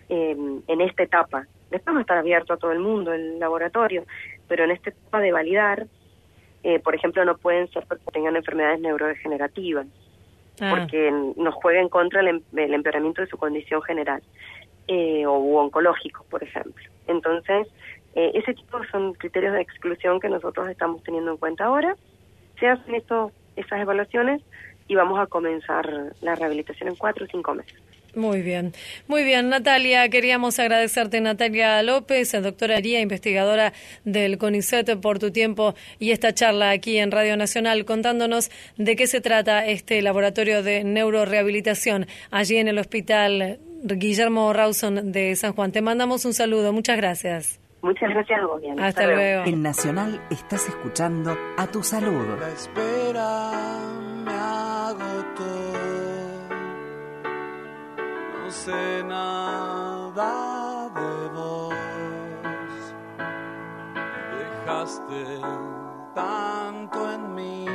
eh, 0.09 0.35
en 0.67 0.81
esta 0.81 1.03
etapa. 1.03 1.45
Después 1.71 1.95
va 1.95 1.99
a 1.99 2.01
estar 2.01 2.17
abierto 2.17 2.53
a 2.53 2.57
todo 2.57 2.71
el 2.71 2.79
mundo 2.79 3.13
el 3.13 3.39
laboratorio, 3.39 4.03
pero 4.47 4.63
en 4.65 4.71
esta 4.71 4.89
etapa 4.91 5.19
de 5.21 5.31
validar, 5.31 5.87
eh, 6.63 6.79
por 6.79 6.93
ejemplo, 6.95 7.23
no 7.25 7.37
pueden 7.37 7.67
ser 7.69 7.85
porque 7.87 8.03
tengan 8.11 8.35
enfermedades 8.35 8.79
neurodegenerativas, 8.81 9.87
Ah. 10.61 10.69
porque 10.77 11.11
nos 11.35 11.55
juega 11.55 11.81
en 11.81 11.89
contra 11.89 12.21
el, 12.21 12.27
em- 12.27 12.41
el 12.55 12.73
empeoramiento 12.75 13.21
de 13.21 13.27
su 13.27 13.37
condición 13.37 13.81
general, 13.81 14.21
eh, 14.87 15.25
o 15.25 15.33
oncológico, 15.59 16.25
por 16.29 16.43
ejemplo. 16.43 16.83
Entonces, 17.07 17.67
eh, 18.15 18.31
ese 18.35 18.53
tipo 18.53 18.79
son 18.91 19.13
criterios 19.13 19.53
de 19.53 19.61
exclusión 19.61 20.19
que 20.19 20.29
nosotros 20.29 20.69
estamos 20.69 21.03
teniendo 21.03 21.31
en 21.31 21.37
cuenta 21.37 21.65
ahora. 21.65 21.95
Se 22.59 22.67
hacen 22.67 22.95
estos, 22.95 23.31
esas 23.55 23.81
evaluaciones 23.81 24.41
y 24.87 24.95
vamos 24.95 25.19
a 25.19 25.27
comenzar 25.27 26.13
la 26.21 26.35
rehabilitación 26.35 26.89
en 26.89 26.95
cuatro 26.95 27.25
o 27.25 27.27
cinco 27.27 27.55
meses. 27.55 27.79
Muy 28.15 28.43
bien, 28.43 28.73
muy 29.07 29.23
bien, 29.23 29.49
Natalia. 29.49 30.07
Queríamos 30.09 30.59
agradecerte, 30.59 31.19
Natalia 31.19 31.81
López, 31.81 32.31
doctora 32.31 32.75
María, 32.75 33.01
investigadora 33.01 33.73
del 34.05 34.37
CONICET, 34.37 34.99
por 34.99 35.17
tu 35.17 35.31
tiempo 35.31 35.73
y 35.97 36.11
esta 36.11 36.31
charla 36.31 36.69
aquí 36.69 36.99
en 36.99 37.09
Radio 37.09 37.35
Nacional, 37.37 37.85
contándonos 37.85 38.51
de 38.77 38.95
qué 38.95 39.07
se 39.07 39.19
trata 39.19 39.65
este 39.65 39.99
laboratorio 40.03 40.61
de 40.61 40.83
neurorehabilitación 40.83 42.05
allí 42.29 42.57
en 42.57 42.67
el 42.67 42.77
Hospital 42.77 43.57
Guillermo 43.83 44.53
Rawson 44.53 45.11
de 45.11 45.35
San 45.35 45.53
Juan. 45.53 45.71
Te 45.71 45.81
mandamos 45.81 46.23
un 46.25 46.35
saludo, 46.35 46.71
muchas 46.71 46.97
gracias. 46.97 47.62
Muchas 47.83 48.09
gracias 48.11 48.39
al 48.39 48.47
gobierno. 48.47 48.81
Hasta 48.81 49.05
luego. 49.05 49.43
En 49.45 49.61
Nacional 49.61 50.21
estás 50.29 50.69
escuchando 50.69 51.37
a 51.57 51.67
tu 51.67 51.83
salud. 51.83 52.39
La 52.39 52.47
espera 52.47 53.51
me 54.23 54.31
agotó. 54.31 55.43
No 58.41 58.49
sé 58.49 59.03
nada 59.03 60.89
de 60.95 61.29
vos. 61.35 61.75
Dejaste 64.39 65.41
tanto 66.15 67.13
en 67.13 67.35
mí. 67.35 67.65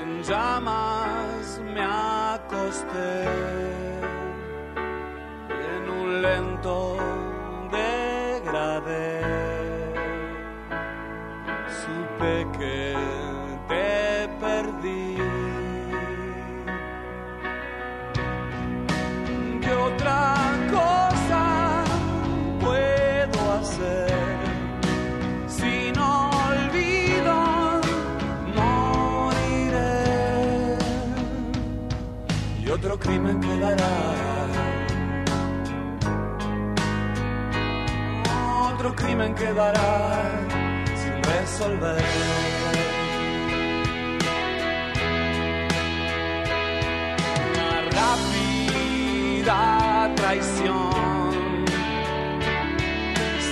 En 0.00 0.22
llamas 0.22 1.60
me 1.66 1.82
acosté 1.82 3.57
lento 6.28 6.96
degradé. 7.70 9.20
Supe 11.80 12.34
que 12.58 12.78
te 13.68 14.28
perdí. 14.42 15.16
¿Qué 19.62 19.72
otra 19.90 20.20
cosa 20.76 21.44
puedo 22.64 23.40
hacer 23.60 24.10
si 25.58 25.74
no 25.96 26.10
olvido? 26.50 27.36
Moriré 28.58 29.96
y 32.62 32.70
otro 32.70 32.98
crimen 32.98 33.40
quedará. 33.40 34.17
Crimen 39.08 39.34
quedará 39.34 40.20
sin 41.00 41.22
resolver. 41.22 42.04
Una 47.48 47.72
rápida 47.98 49.60
traición. 50.14 51.64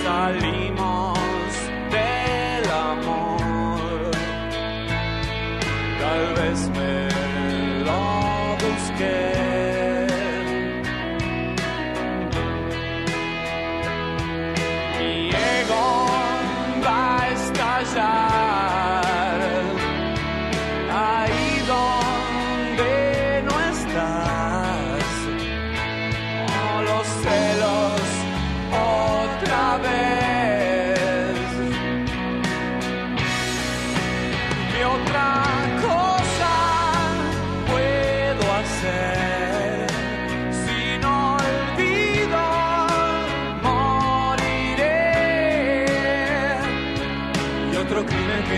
Salimos 0.03 1.49
del 1.95 2.65
amor. 2.71 4.11
Tal 5.99 6.23
vez 6.35 6.59
me 6.77 7.06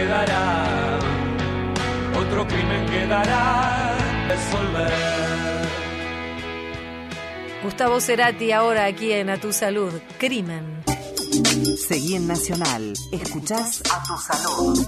quedará, 0.09 0.99
otro 2.19 2.47
crimen 2.47 2.85
quedará 2.87 3.95
resolver. 4.27 5.69
Gustavo 7.63 8.01
Cerati 8.01 8.51
ahora 8.51 8.85
aquí 8.85 9.11
en 9.11 9.29
A 9.29 9.37
Tu 9.37 9.53
Salud. 9.53 9.93
Crimen. 10.17 10.83
Seguí 11.77 12.15
en 12.15 12.27
Nacional. 12.27 12.93
Escuchás 13.11 13.83
a 13.91 14.03
tu 14.03 14.17
salud. 14.17 14.87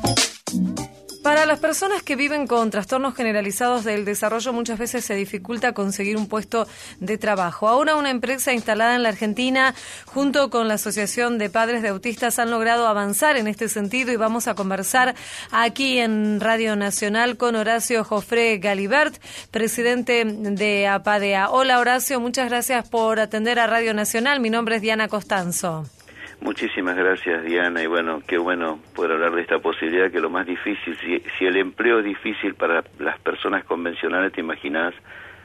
Para 1.24 1.46
las 1.46 1.60
personas 1.60 2.02
que 2.02 2.16
viven 2.16 2.48
con 2.48 2.72
trastornos 2.72 3.14
generalizados 3.14 3.84
del 3.84 4.06
desarrollo 4.06 4.54
muchas 4.54 4.80
veces 4.80 5.06
se 5.06 5.14
dificulta 5.14 5.72
conseguir 5.72 6.18
un 6.18 6.28
puesto 6.28 6.68
de 7.00 7.20
trabajo. 7.20 7.68
Ahora 7.68 7.96
una 7.96 8.10
empresa 8.10 8.54
instalada 8.54 8.96
en 8.96 9.04
la 9.04 9.10
Argentina 9.10 9.76
junto 10.08 10.50
con 10.50 10.68
la 10.68 10.76
Asociación 10.76 11.38
de 11.38 11.52
Padres 11.52 11.84
de 11.84 11.90
Autistas 11.90 12.40
han 12.40 12.50
logrado 12.50 12.88
avanzar 12.88 13.38
en 13.38 13.48
este 13.48 13.70
sentido 13.70 14.12
y 14.12 14.16
vamos 14.16 14.48
a 14.48 14.56
conversar 14.56 15.14
aquí 15.52 16.00
en 16.00 16.40
Radio 16.40 16.76
Nacional 16.76 17.38
con 17.38 17.56
Horacio 17.56 18.04
Jofré 18.04 18.58
Galibert, 18.58 19.16
presidente 19.52 20.26
de 20.26 20.88
APADEA. 20.88 21.52
Hola 21.52 21.80
Horacio, 21.80 22.20
muchas 22.20 22.50
gracias 22.50 22.90
por 22.90 23.20
atender 23.20 23.60
a 23.60 23.68
Radio 23.68 23.94
Nacional. 23.94 24.40
Mi 24.40 24.50
nombre 24.50 24.78
es 24.78 24.82
Diana 24.82 25.08
Costanzo. 25.08 25.86
Muchísimas 26.42 26.96
gracias, 26.96 27.44
Diana, 27.44 27.84
y 27.84 27.88
bueno, 27.88 28.22
qué 28.28 28.38
bueno 28.38 28.80
poder 28.96 29.12
hablar 29.12 29.36
de 29.36 29.42
esta 29.42 29.60
posibilidad, 29.60 30.12
que 30.12 30.20
lo 30.20 30.30
más 30.30 30.48
difícil, 30.48 30.98
si, 31.00 31.22
si 31.38 31.46
el 31.46 31.56
empleo 31.56 32.00
es 32.00 32.06
difícil 32.06 32.56
para 32.56 32.84
las 33.00 33.20
personas 33.20 33.64
convencionales, 33.64 34.34
te 34.34 34.42
imaginas 34.42 34.94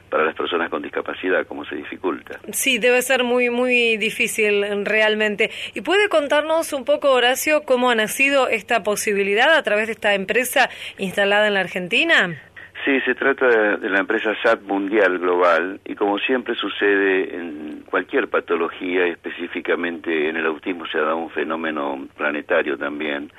para 0.09 0.23
las 0.25 0.35
personas 0.35 0.69
con 0.69 0.81
discapacidad, 0.81 1.45
cómo 1.45 1.65
se 1.65 1.75
dificulta. 1.75 2.39
Sí, 2.51 2.77
debe 2.79 3.01
ser 3.01 3.23
muy, 3.23 3.49
muy 3.49 3.97
difícil 3.97 4.85
realmente. 4.85 5.51
¿Y 5.73 5.81
puede 5.81 6.09
contarnos 6.09 6.73
un 6.73 6.85
poco, 6.85 7.11
Horacio, 7.11 7.63
cómo 7.63 7.89
ha 7.89 7.95
nacido 7.95 8.47
esta 8.47 8.83
posibilidad 8.83 9.53
a 9.53 9.63
través 9.63 9.87
de 9.87 9.93
esta 9.93 10.13
empresa 10.13 10.69
instalada 10.97 11.47
en 11.47 11.53
la 11.53 11.59
Argentina? 11.59 12.41
Sí, 12.85 13.01
se 13.01 13.15
trata 13.15 13.47
de, 13.77 13.89
la 13.89 13.99
empresa 13.99 14.35
SAT 14.41 14.61
Mundial 14.61 15.19
Global 15.19 15.79
y 15.83 15.95
como 15.95 16.17
siempre 16.19 16.55
sucede 16.55 17.35
en 17.35 17.83
cualquier 17.89 18.29
patología, 18.29 19.05
específicamente 19.07 20.29
en 20.29 20.37
el 20.37 20.45
autismo 20.45 20.85
se 20.85 20.97
ha 20.97 21.01
dado 21.01 21.17
un 21.17 21.29
fenómeno 21.29 22.07
planetario 22.15 22.77
también, 22.77 23.31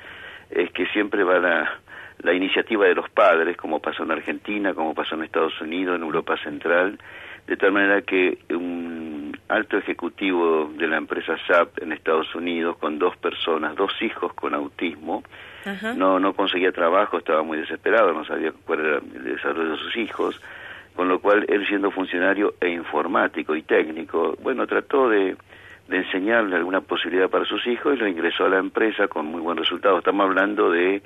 es 0.49 0.71
que 0.71 0.85
siempre 0.87 1.23
va 1.23 1.39
la 2.19 2.33
iniciativa 2.33 2.85
de 2.85 2.95
los 2.95 3.09
padres, 3.09 3.55
como 3.57 3.79
pasó 3.79 4.03
en 4.03 4.11
Argentina, 4.11 4.73
como 4.73 4.93
pasó 4.93 5.15
en 5.15 5.23
Estados 5.23 5.59
Unidos, 5.61 5.95
en 5.95 6.03
Europa 6.03 6.37
Central, 6.37 6.99
de 7.47 7.57
tal 7.57 7.71
manera 7.71 8.01
que 8.01 8.37
un 8.49 9.35
alto 9.47 9.77
ejecutivo 9.77 10.71
de 10.77 10.87
la 10.87 10.97
empresa 10.97 11.35
SAP 11.47 11.81
en 11.81 11.93
Estados 11.93 12.35
Unidos, 12.35 12.77
con 12.77 12.99
dos 12.99 13.17
personas, 13.17 13.75
dos 13.75 13.93
hijos 14.01 14.33
con 14.33 14.53
autismo, 14.53 15.23
No, 15.95 16.19
no 16.19 16.33
conseguía 16.33 16.71
trabajo, 16.71 17.17
estaba 17.17 17.43
muy 17.43 17.57
desesperado, 17.57 18.13
no 18.13 18.25
sabía 18.25 18.53
cuál 18.65 18.79
era 18.79 18.97
el 18.97 19.23
desarrollo 19.23 19.71
de 19.71 19.77
sus 19.77 19.95
hijos, 19.97 20.41
con 20.95 21.07
lo 21.07 21.19
cual 21.19 21.45
él 21.47 21.65
siendo 21.67 21.91
funcionario 21.91 22.55
e 22.59 22.69
informático 22.69 23.55
y 23.55 23.63
técnico, 23.63 24.37
bueno, 24.41 24.65
trató 24.67 25.09
de, 25.09 25.35
de 25.87 25.97
enseñarle 25.97 26.55
alguna 26.55 26.81
posibilidad 26.81 27.29
para 27.29 27.45
sus 27.45 27.65
hijos 27.67 27.95
y 27.95 27.97
lo 27.97 28.07
ingresó 28.07 28.45
a 28.45 28.49
la 28.49 28.59
empresa 28.59 29.07
con 29.07 29.25
muy 29.25 29.41
buen 29.41 29.57
resultado. 29.57 29.99
Estamos 29.99 30.25
hablando 30.25 30.71
de 30.71 31.01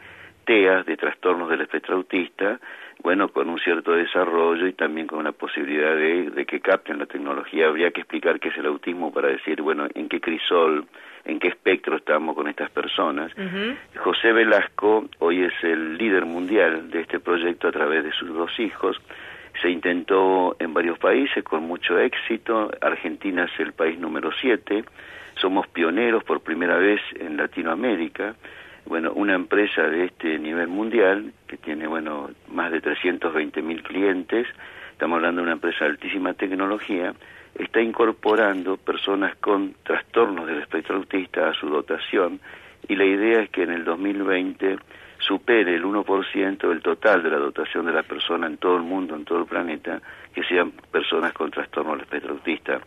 TEAs, 0.45 0.85
de 0.85 0.97
trastornos 0.97 1.49
del 1.49 1.61
espectro 1.61 1.95
autista, 1.95 2.59
bueno, 3.01 3.27
con 3.29 3.49
un 3.49 3.59
cierto 3.59 3.91
desarrollo 3.93 4.67
y 4.67 4.73
también 4.73 5.07
con 5.07 5.19
una 5.19 5.31
posibilidad 5.31 5.95
de, 5.95 6.29
de 6.29 6.45
que 6.45 6.61
capten 6.61 6.99
la 6.99 7.05
tecnología. 7.05 7.67
Habría 7.67 7.91
que 7.91 8.01
explicar 8.01 8.39
qué 8.39 8.49
es 8.49 8.57
el 8.57 8.65
autismo 8.65 9.11
para 9.11 9.27
decir, 9.27 9.61
bueno, 9.61 9.87
en 9.93 10.07
qué 10.07 10.21
crisol, 10.21 10.85
en 11.25 11.39
qué 11.39 11.49
espectro 11.49 11.97
estamos 11.97 12.35
con 12.35 12.47
estas 12.47 12.69
personas. 12.69 13.31
José 13.97 14.31
Velasco 14.33 15.05
hoy 15.19 15.43
es 15.43 15.53
el 15.63 15.97
líder 15.97 16.25
mundial 16.25 16.89
de 16.89 17.01
este 17.01 17.19
proyecto 17.19 17.67
a 17.67 17.71
través 17.71 18.03
de 18.03 18.11
sus 18.11 18.29
dos 18.33 18.57
hijos. 18.59 18.99
Se 19.61 19.69
intentó 19.69 20.55
en 20.59 20.73
varios 20.73 20.97
países 20.97 21.43
con 21.43 21.63
mucho 21.63 21.97
éxito. 21.99 22.71
Argentina 22.81 23.45
es 23.45 23.59
el 23.59 23.73
país 23.73 23.99
número 23.99 24.31
siete. 24.39 24.83
Somos 25.35 25.67
pioneros 25.67 26.23
por 26.23 26.41
primera 26.41 26.77
vez 26.77 27.01
en 27.19 27.37
Latinoamérica. 27.37 28.35
Bueno, 28.85 29.13
una 29.13 29.35
empresa 29.35 29.83
de 29.83 30.05
este 30.05 30.37
nivel 30.39 30.67
mundial, 30.67 31.33
que 31.47 31.57
tiene, 31.57 31.87
bueno, 31.87 32.29
más 32.49 32.71
de 32.71 32.81
320 32.81 33.61
mil 33.61 33.81
clientes, 33.81 34.47
estamos 34.91 35.17
hablando 35.17 35.41
de 35.41 35.43
una 35.43 35.53
empresa 35.53 35.85
de 35.85 35.91
altísima 35.91 36.33
tecnología, 36.33 37.13
está 37.55 37.81
incorporando 37.81 38.77
personas 38.77 39.35
con 39.37 39.75
trastornos 39.83 40.47
del 40.47 40.59
espectro 40.59 40.97
autista 40.97 41.49
a 41.49 41.53
su 41.53 41.69
dotación 41.69 42.39
y 42.87 42.95
la 42.95 43.05
idea 43.05 43.41
es 43.41 43.49
que 43.49 43.63
en 43.63 43.71
el 43.71 43.85
2020 43.85 44.77
supere 45.19 45.75
el 45.75 45.83
1% 45.83 46.67
del 46.67 46.81
total 46.81 47.23
de 47.23 47.29
la 47.29 47.37
dotación 47.37 47.85
de 47.85 47.93
la 47.93 48.03
persona 48.03 48.47
en 48.47 48.57
todo 48.57 48.75
el 48.75 48.83
mundo, 48.83 49.15
en 49.15 49.23
todo 49.23 49.39
el 49.39 49.45
planeta, 49.45 50.01
que 50.33 50.43
sean 50.43 50.71
personas 50.91 51.33
con 51.33 51.49
trastorno 51.49 51.91
del 51.91 52.01
espectro 52.01 52.33
autista. 52.33 52.81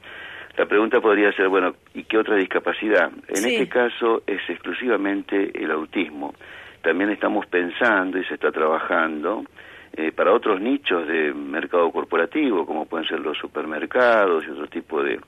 La 0.56 0.66
pregunta 0.66 1.00
podría 1.00 1.32
ser, 1.32 1.48
bueno, 1.48 1.74
¿y 1.94 2.04
qué 2.04 2.16
otra 2.18 2.36
discapacidad? 2.36 3.10
En 3.28 3.36
Sí. 3.36 3.54
este 3.56 3.68
caso 3.68 4.22
es 4.26 4.40
exclusivamente 4.48 5.50
el 5.62 5.70
autismo. 5.70 6.34
También 6.82 7.10
estamos 7.10 7.46
pensando 7.46 8.18
y 8.18 8.24
se 8.24 8.34
está 8.34 8.50
trabajando 8.52 9.44
eh, 9.98 10.12
para 10.12 10.32
otros 10.32 10.60
nichos 10.60 11.06
de 11.08 11.32
mercado 11.32 11.90
corporativo, 11.90 12.66
como 12.66 12.86
pueden 12.86 13.06
ser 13.06 13.20
los 13.20 13.36
supermercados 13.38 14.44
y 14.46 14.50
otro 14.50 14.66
tipo 14.66 15.02
de 15.02 15.18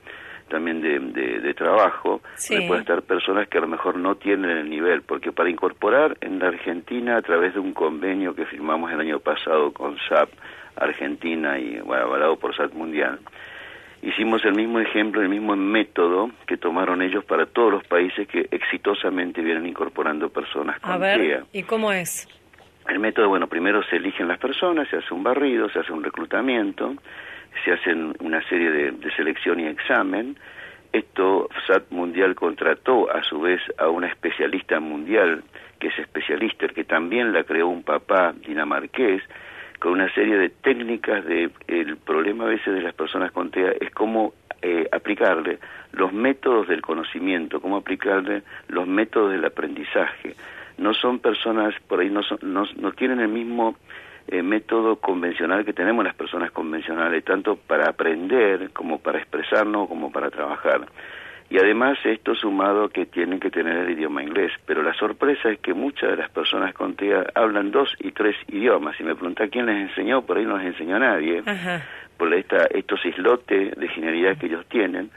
también 0.47 0.81
de, 0.81 0.97
de- 0.99 1.39
de 1.41 1.53
trabajo, 1.53 2.21
Sí. 2.35 2.53
donde 2.55 2.67
pueden 2.67 2.81
estar 2.81 3.01
personas 3.03 3.47
que 3.47 3.59
a 3.59 3.61
lo 3.61 3.67
mejor 3.67 3.97
no 3.97 4.15
tienen 4.15 4.49
el 4.49 4.67
nivel, 4.69 5.03
porque 5.03 5.31
para 5.31 5.47
incorporar 5.49 6.17
en 6.21 6.39
la 6.39 6.47
Argentina 6.47 7.17
a 7.17 7.21
través 7.21 7.53
de 7.53 7.59
un 7.59 7.73
convenio 7.73 8.33
que 8.33 8.45
firmamos 8.47 8.91
el 8.91 8.99
año 8.99 9.19
pasado 9.19 9.71
con 9.73 9.95
SAP 10.07 10.29
Argentina 10.75 11.59
y 11.59 11.79
bueno, 11.81 12.05
avalado 12.05 12.37
por 12.37 12.55
SAP 12.55 12.73
Mundial, 12.73 13.19
hicimos 14.01 14.43
el 14.45 14.55
mismo 14.55 14.79
ejemplo, 14.79 15.21
el 15.21 15.29
mismo 15.29 15.55
método 15.55 16.29
que 16.47 16.57
tomaron 16.57 17.01
ellos 17.01 17.23
para 17.25 17.45
todos 17.45 17.71
los 17.71 17.83
países 17.85 18.27
que 18.27 18.47
exitosamente 18.51 19.41
vienen 19.41 19.65
incorporando 19.65 20.29
personas 20.29 20.79
con 20.79 20.91
A 20.91 20.97
ver, 20.97 21.19
TEA. 21.19 21.43
¿y 21.53 21.63
cómo 21.63 21.91
es? 21.91 22.27
El 22.87 22.99
método, 22.99 23.29
bueno, 23.29 23.47
primero 23.47 23.83
se 23.83 23.97
eligen 23.97 24.27
las 24.27 24.39
personas, 24.39 24.87
se 24.89 24.97
hace 24.97 25.13
un 25.13 25.23
barrido, 25.23 25.69
se 25.69 25.79
hace 25.79 25.91
un 25.91 26.03
reclutamiento, 26.03 26.95
se 27.63 27.71
hacen 27.73 28.13
una 28.19 28.41
serie 28.47 28.71
de, 28.71 28.91
de 28.91 29.11
selección 29.15 29.59
y 29.59 29.67
examen. 29.67 30.37
Esto 30.91 31.49
SAT 31.67 31.91
Mundial 31.91 32.33
contrató 32.33 33.11
a 33.11 33.21
su 33.23 33.41
vez 33.41 33.61
a 33.77 33.89
una 33.89 34.07
especialista 34.07 34.79
mundial, 34.79 35.43
que 35.79 35.89
es 35.89 35.99
especialista, 35.99 36.67
que 36.69 36.83
también 36.83 37.31
la 37.31 37.43
creó 37.43 37.67
un 37.67 37.83
papá 37.83 38.33
dinamarqués, 38.33 39.21
con 39.79 39.93
una 39.93 40.13
serie 40.13 40.37
de 40.37 40.49
técnicas 40.49 41.25
de 41.25 41.49
el 41.67 41.97
problema 41.97 42.45
a 42.45 42.47
veces 42.47 42.73
de 42.73 42.81
las 42.81 42.93
personas 42.93 43.31
con 43.31 43.49
TEA 43.49 43.73
es 43.79 43.91
cómo 43.91 44.33
eh, 44.61 44.87
aplicarle 44.91 45.59
los 45.93 46.11
métodos 46.11 46.67
del 46.67 46.81
conocimiento, 46.81 47.61
cómo 47.61 47.77
aplicarle 47.77 48.43
los 48.67 48.87
métodos 48.87 49.31
del 49.31 49.45
aprendizaje. 49.45 50.35
No 50.77 50.93
son 50.93 51.19
personas, 51.19 51.73
por 51.87 52.01
ahí 52.01 52.09
no, 52.09 52.23
son, 52.23 52.39
no, 52.41 52.65
no 52.77 52.91
tienen 52.91 53.19
el 53.21 53.29
mismo 53.29 53.75
eh, 54.27 54.43
método 54.43 54.97
convencional 54.97 55.65
que 55.65 55.73
tenemos 55.73 56.03
las 56.03 56.13
personas 56.13 56.51
convencionales, 56.51 57.23
tanto 57.23 57.55
para 57.55 57.89
aprender 57.89 58.69
como 58.71 58.99
para 58.99 59.17
expresarnos 59.17 59.87
como 59.87 60.11
para 60.11 60.29
trabajar. 60.29 60.87
Y 61.49 61.57
además 61.57 61.97
esto 62.03 62.35
sumado 62.35 62.85
a 62.85 62.89
que 62.89 63.07
tienen 63.07 63.39
que 63.39 63.49
tener 63.49 63.77
el 63.77 63.89
idioma 63.89 64.21
inglés. 64.21 64.51
Pero 64.65 64.83
la 64.83 64.93
sorpresa 64.93 65.49
es 65.49 65.59
que 65.59 65.73
muchas 65.73 66.11
de 66.11 66.17
las 66.17 66.29
personas 66.29 66.73
con 66.75 66.95
TEA 66.95 67.25
hablan 67.33 67.71
dos 67.71 67.95
y 67.99 68.11
tres 68.11 68.35
idiomas. 68.47 68.95
Si 68.97 69.03
me 69.03 69.15
pregunta 69.15 69.47
quién 69.47 69.65
les 69.65 69.89
enseñó, 69.89 70.21
por 70.21 70.37
ahí 70.37 70.45
no 70.45 70.57
les 70.57 70.67
enseñó 70.67 70.99
nadie. 70.99 71.41
Ajá. 71.45 71.83
Por 72.17 72.33
esta, 72.33 72.65
estos 72.65 73.03
islotes 73.05 73.75
de 73.75 73.87
genialidad 73.87 74.37
que 74.37 74.45
ellos 74.45 74.65
tienen. 74.67 75.09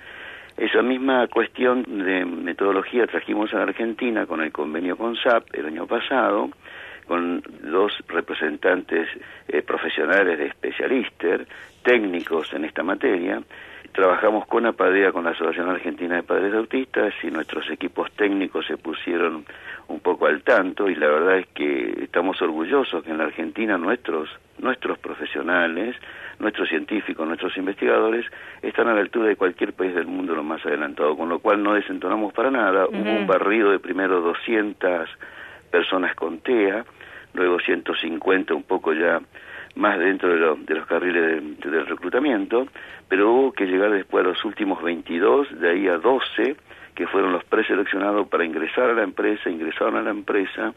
Esa 0.56 0.82
misma 0.82 1.26
cuestión 1.28 1.82
de 1.82 2.24
metodología 2.24 3.06
trajimos 3.06 3.52
a 3.52 3.58
la 3.58 3.62
Argentina 3.64 4.26
con 4.26 4.42
el 4.42 4.52
convenio 4.52 4.96
con 4.96 5.16
SAP 5.16 5.54
el 5.54 5.66
año 5.66 5.86
pasado, 5.86 6.50
con 7.06 7.42
dos 7.62 7.92
representantes 8.08 9.08
eh, 9.48 9.62
profesionales 9.62 10.38
de 10.38 10.46
especialistas, 10.46 11.40
técnicos 11.82 12.52
en 12.52 12.64
esta 12.64 12.82
materia. 12.82 13.42
Trabajamos 13.92 14.46
con 14.46 14.64
APADEA, 14.64 15.12
con 15.12 15.24
la 15.24 15.30
Asociación 15.30 15.68
Argentina 15.68 16.16
de 16.16 16.22
Padres 16.22 16.54
Autistas, 16.54 17.12
y 17.22 17.30
nuestros 17.30 17.68
equipos 17.70 18.10
técnicos 18.12 18.66
se 18.66 18.78
pusieron 18.78 19.44
un 19.88 20.00
poco 20.00 20.26
al 20.26 20.42
tanto, 20.42 20.88
y 20.88 20.94
la 20.94 21.08
verdad 21.08 21.38
es 21.38 21.46
que 21.48 22.04
estamos 22.04 22.40
orgullosos 22.40 23.04
que 23.04 23.10
en 23.10 23.18
la 23.18 23.24
Argentina 23.24 23.76
nuestros, 23.76 24.30
nuestros 24.58 24.98
profesionales, 24.98 25.94
nuestros 26.38 26.70
científicos, 26.70 27.26
nuestros 27.26 27.54
investigadores, 27.58 28.24
están 28.62 28.88
a 28.88 28.94
la 28.94 29.02
altura 29.02 29.28
de 29.28 29.36
cualquier 29.36 29.74
país 29.74 29.94
del 29.94 30.06
mundo 30.06 30.34
lo 30.34 30.42
más 30.42 30.64
adelantado, 30.64 31.14
con 31.14 31.28
lo 31.28 31.40
cual 31.40 31.62
no 31.62 31.74
desentonamos 31.74 32.32
para 32.32 32.50
nada. 32.50 32.86
Hubo 32.86 33.12
un 33.12 33.26
barrido 33.26 33.72
de 33.72 33.78
primero 33.78 34.22
200 34.22 35.08
personas 35.70 36.14
con 36.14 36.38
TEA, 36.38 36.84
luego 37.34 37.60
150 37.60 38.54
un 38.54 38.62
poco 38.62 38.94
ya 38.94 39.20
más 39.74 39.98
dentro 39.98 40.28
de, 40.30 40.36
lo- 40.38 40.56
de 40.56 40.74
los 40.74 40.86
carriles 40.86 41.58
de- 41.60 41.70
del 41.70 41.86
reclutamiento, 41.86 42.66
pero 43.08 43.30
hubo 43.30 43.52
que 43.52 43.66
llegar 43.66 43.90
después 43.90 44.24
a 44.24 44.28
los 44.28 44.44
últimos 44.44 44.82
22, 44.82 45.60
de 45.60 45.70
ahí 45.70 45.88
a 45.88 45.98
12, 45.98 46.56
que 46.94 47.06
fueron 47.06 47.32
los 47.32 47.44
preseleccionados 47.44 48.28
para 48.28 48.44
ingresar 48.44 48.90
a 48.90 48.94
la 48.94 49.02
empresa, 49.02 49.48
ingresaron 49.50 49.96
a 49.96 50.02
la 50.02 50.10
empresa, 50.10 50.72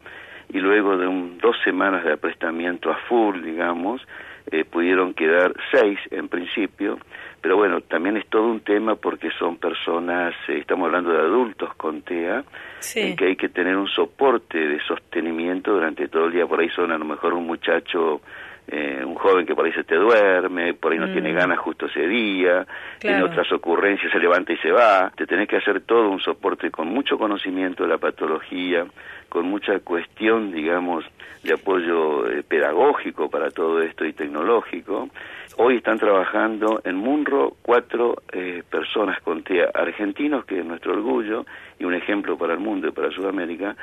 y 0.53 0.59
luego 0.59 0.95
de 0.97 1.07
un, 1.07 1.37
dos 1.39 1.57
semanas 1.63 2.03
de 2.05 2.13
aprestamiento 2.13 2.89
a 2.91 2.95
full, 3.09 3.41
digamos, 3.41 4.05
eh, 4.51 4.63
pudieron 4.63 5.13
quedar 5.15 5.53
seis 5.71 5.97
en 6.11 6.29
principio, 6.29 6.99
pero 7.41 7.57
bueno, 7.57 7.81
también 7.81 8.15
es 8.17 8.27
todo 8.27 8.43
un 8.43 8.59
tema 8.61 8.95
porque 8.95 9.29
son 9.39 9.57
personas, 9.57 10.33
eh, 10.47 10.59
estamos 10.59 10.85
hablando 10.85 11.11
de 11.11 11.19
adultos 11.19 11.73
con 11.75 12.01
TEA, 12.03 12.43
Sí. 12.79 12.99
en 13.01 13.15
que 13.15 13.25
hay 13.25 13.35
que 13.35 13.49
tener 13.49 13.75
un 13.75 13.87
soporte 13.87 14.59
de 14.59 14.79
sostenimiento 14.81 15.73
durante 15.73 16.07
todo 16.07 16.25
el 16.27 16.33
día. 16.33 16.45
Por 16.45 16.59
ahí 16.59 16.69
son 16.69 16.91
a 16.91 16.97
lo 16.99 17.05
mejor 17.05 17.33
un 17.33 17.47
muchacho, 17.47 18.21
eh, 18.67 19.03
un 19.05 19.15
joven 19.15 19.45
que 19.45 19.53
por 19.55 19.65
ahí 19.65 19.71
se 19.73 19.83
te 19.83 19.95
duerme, 19.95 20.73
por 20.73 20.91
ahí 20.91 20.99
no 20.99 21.07
Mm. 21.07 21.11
tiene 21.13 21.33
ganas 21.33 21.59
justo 21.59 21.85
ese 21.85 22.07
día, 22.07 22.65
tiene 22.99 23.17
Claro. 23.19 23.31
otras 23.31 23.51
ocurrencias, 23.51 24.11
se 24.11 24.19
levanta 24.19 24.53
y 24.53 24.57
se 24.57 24.71
va. 24.71 25.11
Te 25.15 25.25
tenés 25.27 25.47
que 25.47 25.57
hacer 25.57 25.81
todo 25.81 26.09
un 26.09 26.19
soporte 26.19 26.71
con 26.71 26.87
mucho 26.87 27.17
conocimiento 27.17 27.83
de 27.83 27.89
la 27.89 27.97
patología, 27.97 28.85
con 29.29 29.45
mucha 29.47 29.79
cuestión, 29.79 30.51
digamos, 30.51 31.05
de 31.43 31.53
apoyo 31.53 32.27
eh, 32.29 32.43
pedagógico 32.47 33.29
para 33.29 33.51
todo 33.51 33.81
esto 33.81 34.03
y 34.05 34.13
tecnológico. 34.13 35.09
Hoy 35.57 35.77
están 35.77 35.99
trabajando 35.99 36.81
en 36.83 36.95
Munro 36.95 37.53
cuatro 37.61 38.15
eh, 38.33 38.63
personas 38.69 39.21
con 39.21 39.43
TEA 39.43 39.69
argentinos, 39.73 40.43
que 40.45 40.59
es 40.59 40.65
nuestro 40.65 40.93
orgullo 40.93 41.45
y 41.79 41.85
un 41.85 41.93
ejemplo 41.93 42.37
para 42.37 42.53
el 42.53 42.59
mundo 42.59 42.87
y 42.87 42.91
para 42.91 43.09
Sudamérica, 43.11 43.75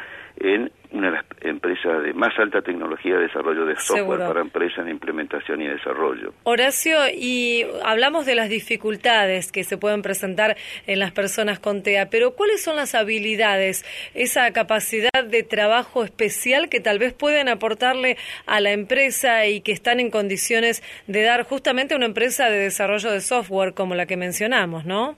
en 0.43 0.71
una 0.93 1.07
de 1.07 1.17
las 1.17 1.25
empresas 1.41 2.03
de 2.03 2.13
más 2.13 2.39
alta 2.39 2.61
tecnología 2.61 3.17
de 3.17 3.23
desarrollo 3.23 3.65
de 3.65 3.77
software 3.77 3.99
Seguro. 3.99 4.27
para 4.29 4.41
empresas 4.43 4.73
empiezan 4.73 4.89
implementación 4.89 5.61
y 5.61 5.69
desarrollo. 5.69 6.33
Horacio, 6.45 6.97
y 7.15 7.67
hablamos 7.85 8.27
de 8.27 8.35
las 8.35 8.49
dificultades 8.49 9.53
que 9.53 9.65
se 9.65 9.77
pueden 9.77 10.03
presentar 10.03 10.57
en 10.87 10.99
las 10.99 11.13
personas 11.13 11.59
con 11.59 11.83
TEA, 11.83 12.09
pero 12.11 12.35
¿cuáles 12.35 12.63
son 12.63 12.77
las 12.77 12.95
habilidades, 12.95 13.85
esa 14.15 14.51
capacidad 14.53 15.25
de 15.25 15.43
trabajo 15.43 16.05
especial 16.05 16.69
que 16.69 16.81
tal 16.81 16.99
vez 16.99 17.13
pueden 17.13 17.49
aportarle 17.49 18.17
a 18.47 18.61
la 18.61 18.73
empresa 18.73 19.47
y 19.47 19.61
que 19.61 19.73
están 19.73 20.01
en 20.01 20.11
condiciones 20.11 20.83
de 21.07 21.23
dar 21.23 21.43
justamente 21.45 21.95
a 21.95 21.97
una 21.97 22.07
empresa 22.07 22.49
de 22.49 22.59
desarrollo 22.59 23.11
de 23.11 23.21
software 23.21 23.75
como 23.75 23.95
la 23.95 24.07
que 24.07 24.17
mencionamos, 24.17 24.85
¿no? 24.85 25.17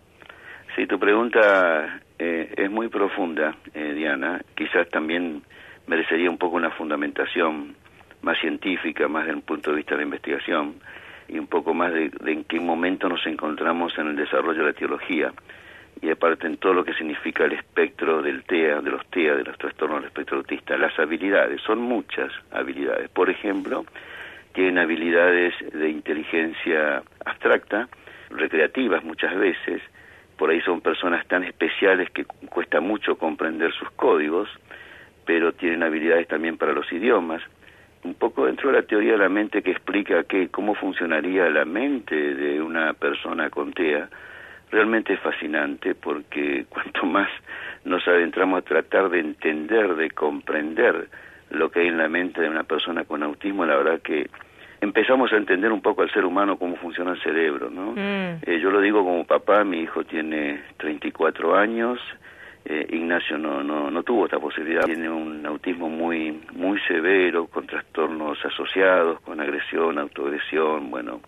Sí, 0.75 0.87
tu 0.87 0.99
pregunta 0.99 2.01
eh, 2.19 2.53
es 2.57 2.71
muy 2.71 2.89
profunda, 2.89 3.55
eh, 3.75 3.93
Diana. 3.95 4.41
Quizás 4.57 4.89
también 4.89 5.43
merecería 5.87 6.29
un 6.29 6.39
poco 6.39 6.57
una 6.57 6.71
fundamentación 6.71 7.77
más 8.23 8.39
científica, 8.41 9.07
más 9.07 9.25
desde 9.25 9.37
un 9.37 9.43
punto 9.43 9.71
de 9.71 9.77
vista 9.77 9.93
de 9.93 9.99
la 9.99 10.05
investigación 10.05 10.75
y 11.29 11.39
un 11.39 11.47
poco 11.47 11.75
más 11.75 11.93
de, 11.93 12.09
de, 12.09 12.33
en 12.33 12.45
qué 12.45 12.59
momento 12.59 13.09
nos 13.09 13.25
encontramos 13.27 13.97
en 13.99 14.09
el 14.09 14.17
desarrollo 14.17 14.61
de 14.61 14.67
la 14.67 14.73
teología 14.73 15.33
y 16.03 16.11
aparte 16.11 16.47
en 16.47 16.57
todo 16.57 16.75
lo 16.75 16.85
que 16.85 16.95
significa 16.95 17.45
el 17.45 17.53
espectro 17.53 18.21
del 18.21 18.43
TEA, 18.43 18.81
de 18.81 18.91
los 18.91 19.07
TEA, 19.07 19.37
de 19.37 19.45
los 19.45 19.57
trastornos 19.57 20.01
del 20.01 20.09
espectro 20.09 20.39
autista. 20.39 20.77
Las 20.77 20.99
habilidades, 20.99 21.61
son 21.63 21.81
muchas 21.81 22.33
habilidades. 22.51 23.09
Por 23.11 23.31
ejemplo, 23.31 23.87
tienen 24.53 24.79
habilidades 24.79 25.55
de 25.73 25.89
inteligencia 25.89 27.03
abstracta, 27.25 27.89
recreativas 28.31 29.05
muchas 29.05 29.37
veces, 29.37 29.81
por 30.37 30.51
ahí 30.51 30.61
son 30.63 30.81
personas 30.81 31.27
tan 31.27 31.45
especiales 31.45 32.11
que 32.11 32.25
cuesta 32.25 32.81
mucho 32.81 33.17
comprender 33.17 33.73
sus 33.73 33.91
códigos, 33.93 34.49
pero 35.25 35.53
tienen 35.53 35.83
habilidades 35.83 36.29
también 36.29 36.57
para 36.57 36.73
los 36.73 36.91
idiomas. 36.93 37.43
Un 38.03 38.15
poco 38.15 38.47
dentro 38.47 38.71
de 38.71 38.81
la 38.81 38.87
teoría 38.87 39.13
de 39.13 39.19
la 39.19 39.29
mente 39.29 39.63
que 39.63 39.71
explica 39.71 40.25
que 40.25 40.49
cómo 40.49 40.75
funcionaría 40.75 41.49
la 41.49 41.65
mente 41.65 42.15
de 42.15 42.61
una 42.61 42.93
persona 42.93 43.49
con 43.49 43.73
TEA, 43.73 44.09
realmente 44.71 45.15
es 45.15 45.21
fascinante 45.21 45.95
porque 45.95 46.67
cuanto 46.69 47.07
más 47.07 47.29
nos 47.85 48.07
adentramos 48.07 48.59
a 48.59 48.63
tratar 48.63 49.09
de 49.09 49.21
entender, 49.21 49.95
de 49.95 50.11
comprender 50.11 51.09
lo 51.51 51.71
que 51.71 51.81
hay 51.81 51.89
en 51.89 51.99
la 51.99 52.09
mente 52.09 52.41
de 52.41 52.49
una 52.49 52.65
persona 52.65 53.05
con 53.05 53.23
autismo, 53.23 53.65
la 53.65 53.77
verdad 53.77 54.01
que 54.03 54.29
empezamos 54.85 55.33
a 55.33 55.37
entender 55.37 55.73
un 55.73 55.81
poco 55.81 56.03
al 56.03 56.13
ser 56.13 56.25
humano 56.25 56.57
cómo 56.57 56.77
funciona 56.77 57.13
el 57.13 57.23
cerebro, 57.23 57.71
¿no? 57.71 57.93
Mm. 57.93 58.43
Eh, 58.47 58.61
yo 58.61 58.71
lo 58.71 58.81
digo 58.81 59.03
como 59.03 59.25
papá, 59.25 59.65
mi 59.65 59.81
hijo 59.81 60.05
tiene 60.05 60.63
34 60.77 61.57
años, 61.57 61.99
eh, 62.65 62.87
Ignacio 62.91 63.37
no, 63.37 63.63
no, 63.63 63.91
no 63.91 64.03
tuvo 64.03 64.27
esta 64.27 64.39
posibilidad, 64.39 64.85
tiene 64.85 65.09
un 65.09 65.45
autismo 65.47 65.89
muy, 65.89 66.41
muy 66.53 66.79
severo, 66.87 67.47
con 67.47 67.67
trastornos 67.67 68.39
asociados, 68.45 69.21
con 69.21 69.41
agresión, 69.41 69.99
autoagresión, 69.99 70.91
bueno, 70.91 71.21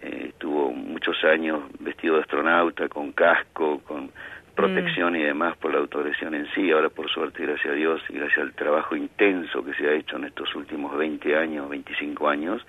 eh, 0.00 0.26
estuvo 0.28 0.70
muchos 0.72 1.22
años 1.24 1.62
vestido 1.80 2.16
de 2.16 2.22
astronauta, 2.22 2.88
con 2.88 3.12
casco, 3.12 3.80
con 3.86 4.10
protección 4.58 5.14
y 5.14 5.22
demás 5.22 5.56
por 5.56 5.72
la 5.72 5.78
autoagresión 5.78 6.34
en 6.34 6.46
sí. 6.52 6.70
Ahora, 6.72 6.88
por 6.88 7.08
suerte, 7.08 7.44
gracias 7.44 7.72
a 7.72 7.76
Dios 7.76 8.02
y 8.08 8.14
gracias 8.14 8.38
al 8.38 8.52
trabajo 8.54 8.96
intenso 8.96 9.64
que 9.64 9.72
se 9.74 9.88
ha 9.88 9.92
hecho 9.92 10.16
en 10.16 10.24
estos 10.24 10.52
últimos 10.56 10.96
20 10.98 11.36
años, 11.36 11.68
25 11.68 12.28
años, 12.28 12.66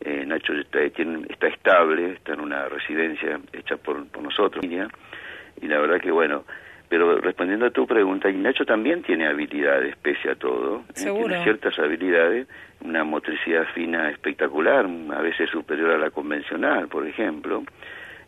eh, 0.00 0.24
Nacho 0.26 0.52
está, 0.54 0.80
está 0.82 1.46
estable, 1.46 2.14
está 2.14 2.32
en 2.32 2.40
una 2.40 2.68
residencia 2.68 3.38
hecha 3.52 3.76
por, 3.76 4.04
por 4.08 4.24
nosotros. 4.24 4.64
Y 4.64 5.68
la 5.68 5.78
verdad 5.78 6.00
que, 6.00 6.10
bueno, 6.10 6.44
pero 6.88 7.16
respondiendo 7.18 7.66
a 7.66 7.70
tu 7.70 7.86
pregunta, 7.86 8.28
y 8.28 8.34
Nacho 8.34 8.66
también 8.66 9.02
tiene 9.02 9.28
habilidades, 9.28 9.96
pese 9.96 10.30
a 10.30 10.34
todo. 10.34 10.82
¿eh? 10.88 10.94
Tiene 10.94 11.44
ciertas 11.44 11.78
habilidades, 11.78 12.48
una 12.80 13.04
motricidad 13.04 13.66
fina 13.72 14.10
espectacular, 14.10 14.84
a 14.84 15.22
veces 15.22 15.48
superior 15.48 15.92
a 15.92 15.98
la 15.98 16.10
convencional, 16.10 16.88
por 16.88 17.06
ejemplo. 17.06 17.62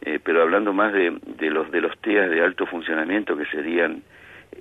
Eh, 0.03 0.21
pero 0.23 0.43
hablando 0.43 0.73
más 0.73 0.93
de, 0.93 1.19
de 1.39 1.51
los 1.51 1.71
de 1.71 1.81
los 1.81 1.99
TEAs 1.99 2.31
de 2.31 2.43
alto 2.43 2.67
funcionamiento 2.67 3.37
que 3.37 3.47
serían 3.47 4.03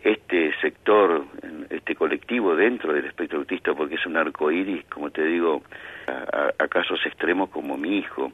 este 0.04 0.54
sector, 0.62 1.26
este 1.70 1.96
colectivo 1.96 2.56
dentro 2.56 2.94
del 2.94 3.06
espectro 3.06 3.40
autista, 3.40 3.74
porque 3.74 3.96
es 3.96 4.06
un 4.06 4.18
arco 4.18 4.52
iris, 4.52 4.86
como 4.86 5.10
te 5.10 5.24
digo, 5.24 5.64
a, 6.08 6.52
a, 6.58 6.68
casos 6.68 7.00
extremos 7.06 7.50
como 7.50 7.78
mi 7.78 7.98
hijo. 7.98 8.32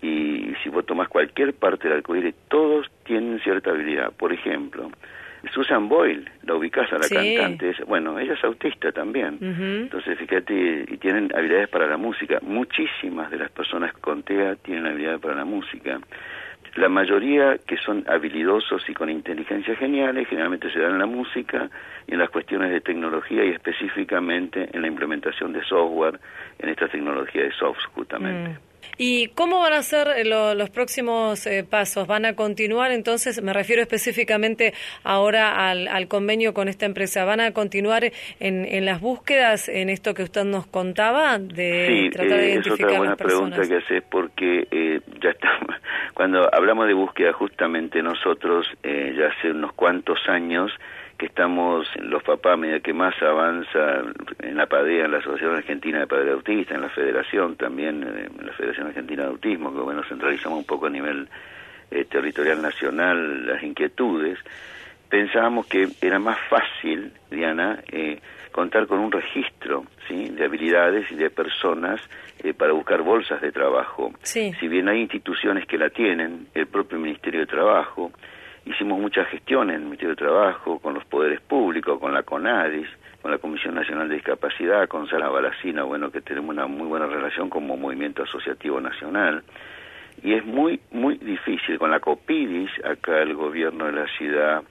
Y 0.00 0.54
si 0.62 0.68
vos 0.70 0.84
tomás 0.86 1.08
cualquier 1.08 1.54
parte 1.54 1.88
del 1.88 1.98
arco 1.98 2.16
iris, 2.16 2.34
todos 2.48 2.90
tienen 3.04 3.40
cierta 3.40 3.70
habilidad. 3.70 4.12
Por 4.12 4.32
ejemplo, 4.32 4.90
Susan 5.52 5.88
Boyle, 5.88 6.24
la 6.42 6.54
ubicás 6.54 6.92
a 6.92 6.98
la 6.98 7.08
cantante, 7.08 7.70
es, 7.70 7.80
bueno, 7.86 8.18
ella 8.18 8.34
es 8.34 8.44
autista 8.44 8.92
también. 8.92 9.38
Entonces, 9.40 10.18
fíjate, 10.18 10.84
y 10.88 10.96
tienen 10.98 11.30
habilidades 11.34 11.68
para 11.68 11.86
la 11.86 11.96
música. 11.96 12.38
Muchísimas 12.42 13.30
de 13.30 13.38
las 13.38 13.50
personas 13.50 13.92
con 13.94 14.22
TEA 14.22 14.56
tienen 14.56 14.86
habilidades 14.86 15.20
para 15.20 15.34
la 15.34 15.44
música. 15.44 16.00
La 16.76 16.88
mayoría 16.88 17.58
que 17.58 17.76
son 17.76 18.04
habilidosos 18.08 18.88
y 18.88 18.94
con 18.94 19.08
inteligencia 19.08 19.76
geniales 19.76 20.26
generalmente 20.28 20.72
se 20.72 20.80
dan 20.80 20.92
en 20.92 20.98
la 20.98 21.06
música 21.06 21.70
y 22.06 22.12
en 22.14 22.18
las 22.18 22.30
cuestiones 22.30 22.70
de 22.72 22.80
tecnología 22.80 23.44
y 23.44 23.50
específicamente 23.50 24.68
en 24.72 24.82
la 24.82 24.88
implementación 24.88 25.52
de 25.52 25.62
software 25.62 26.18
en 26.58 26.68
esta 26.68 26.88
tecnología 26.88 27.44
de 27.44 27.52
soft 27.52 27.78
justamente. 27.94 28.50
Mm. 28.50 28.73
¿Y 28.96 29.28
cómo 29.28 29.60
van 29.60 29.72
a 29.72 29.82
ser 29.82 30.08
eh, 30.08 30.24
lo, 30.24 30.54
los 30.54 30.70
próximos 30.70 31.46
eh, 31.46 31.64
pasos? 31.68 32.06
¿Van 32.06 32.24
a 32.24 32.34
continuar 32.34 32.92
entonces, 32.92 33.42
me 33.42 33.52
refiero 33.52 33.82
específicamente 33.82 34.72
ahora 35.02 35.70
al, 35.70 35.88
al 35.88 36.08
convenio 36.08 36.54
con 36.54 36.68
esta 36.68 36.86
empresa, 36.86 37.24
¿van 37.24 37.40
a 37.40 37.52
continuar 37.52 38.04
en, 38.40 38.64
en, 38.64 38.84
las 38.84 39.00
búsquedas, 39.00 39.68
en 39.68 39.90
esto 39.90 40.14
que 40.14 40.22
usted 40.22 40.44
nos 40.44 40.66
contaba, 40.66 41.38
de 41.38 41.86
sí, 42.04 42.10
tratar 42.10 42.38
de 42.38 42.46
eh, 42.46 42.52
identificar 42.52 42.78
es 42.78 42.84
otra 42.84 42.98
buena 42.98 43.10
las 43.12 43.18
personas? 43.18 43.50
pregunta 43.50 43.68
que 43.68 43.84
haces 43.84 44.04
porque 44.10 44.68
eh, 44.70 45.00
ya 45.22 45.30
estamos, 45.30 45.76
cuando 46.14 46.54
hablamos 46.54 46.86
de 46.86 46.94
búsqueda 46.94 47.32
justamente 47.32 48.02
nosotros 48.02 48.66
eh, 48.82 49.14
ya 49.16 49.26
hace 49.26 49.50
unos 49.50 49.72
cuantos 49.74 50.18
años 50.28 50.70
que 51.18 51.26
estamos 51.26 51.86
los 51.96 52.22
papás 52.22 52.54
a 52.54 52.56
medida 52.56 52.80
que 52.80 52.92
más 52.92 53.14
avanza 53.22 54.02
en 54.40 54.56
la 54.56 54.66
PADEA, 54.66 55.04
en 55.04 55.12
la 55.12 55.18
Asociación 55.18 55.56
Argentina 55.56 56.00
de 56.00 56.06
Padres 56.06 56.32
Autistas, 56.32 56.74
en 56.74 56.82
la 56.82 56.90
Federación 56.90 57.56
también, 57.56 58.02
eh, 58.02 58.28
en 58.38 58.46
la 58.46 58.52
Federación 58.52 58.88
Argentina 58.88 59.22
de 59.22 59.28
Autismo, 59.28 59.72
que 59.72 59.80
bueno, 59.80 60.02
centralizamos 60.08 60.58
un 60.58 60.64
poco 60.64 60.86
a 60.86 60.90
nivel 60.90 61.28
eh, 61.90 62.04
territorial 62.06 62.60
nacional 62.60 63.46
las 63.46 63.62
inquietudes, 63.62 64.38
pensábamos 65.08 65.66
que 65.66 65.88
era 66.00 66.18
más 66.18 66.38
fácil, 66.48 67.12
Diana, 67.30 67.82
eh, 67.92 68.18
contar 68.50 68.86
con 68.86 69.00
un 69.00 69.12
registro 69.12 69.84
¿sí? 70.08 70.30
de 70.30 70.44
habilidades 70.44 71.10
y 71.10 71.16
de 71.16 71.30
personas 71.30 72.00
eh, 72.42 72.54
para 72.54 72.72
buscar 72.72 73.02
bolsas 73.02 73.40
de 73.40 73.52
trabajo. 73.52 74.12
Sí. 74.22 74.52
Si 74.60 74.68
bien 74.68 74.88
hay 74.88 75.00
instituciones 75.00 75.66
que 75.66 75.78
la 75.78 75.90
tienen, 75.90 76.48
el 76.54 76.66
propio 76.66 76.98
Ministerio 76.98 77.40
de 77.40 77.46
Trabajo, 77.46 78.12
hicimos 78.66 78.98
muchas 78.98 79.28
gestiones 79.28 79.76
en 79.76 79.82
el 79.82 79.86
Ministerio 79.86 80.14
de 80.14 80.16
Trabajo, 80.16 80.78
con 80.78 80.94
los 80.94 81.04
poderes 81.04 81.40
públicos, 81.40 81.98
con 81.98 82.12
la 82.12 82.22
CONADIS, 82.22 82.88
con 83.20 83.30
la 83.30 83.38
Comisión 83.38 83.74
Nacional 83.74 84.08
de 84.08 84.16
Discapacidad, 84.16 84.88
con 84.88 85.08
Sala 85.08 85.28
Balacina, 85.28 85.82
bueno, 85.82 86.10
que 86.10 86.20
tenemos 86.20 86.50
una 86.50 86.66
muy 86.66 86.86
buena 86.86 87.06
relación 87.06 87.48
como 87.48 87.76
movimiento 87.76 88.22
asociativo 88.22 88.80
nacional. 88.80 89.42
Y 90.22 90.34
es 90.34 90.44
muy, 90.44 90.80
muy 90.90 91.16
difícil. 91.18 91.78
Con 91.78 91.90
la 91.90 92.00
COPIDIS, 92.00 92.70
acá 92.84 93.20
el 93.22 93.34
gobierno 93.34 93.86
de 93.86 93.92
la 93.92 94.06
ciudad 94.18 94.62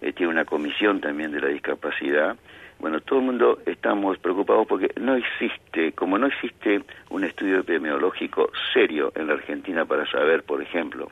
eh, 0.00 0.12
tiene 0.12 0.32
una 0.32 0.44
comisión 0.44 1.00
también 1.00 1.32
de 1.32 1.40
la 1.40 1.48
discapacidad. 1.48 2.36
Bueno, 2.78 3.00
todo 3.00 3.20
el 3.20 3.24
mundo 3.24 3.58
estamos 3.64 4.18
preocupados 4.18 4.66
porque 4.66 4.90
no 5.00 5.14
existe, 5.14 5.92
como 5.92 6.18
no 6.18 6.26
existe 6.26 6.82
un 7.10 7.24
estudio 7.24 7.60
epidemiológico 7.60 8.50
serio 8.72 9.12
en 9.14 9.28
la 9.28 9.34
Argentina 9.34 9.84
para 9.84 10.04
saber, 10.10 10.42
por 10.42 10.60
ejemplo, 10.60 11.08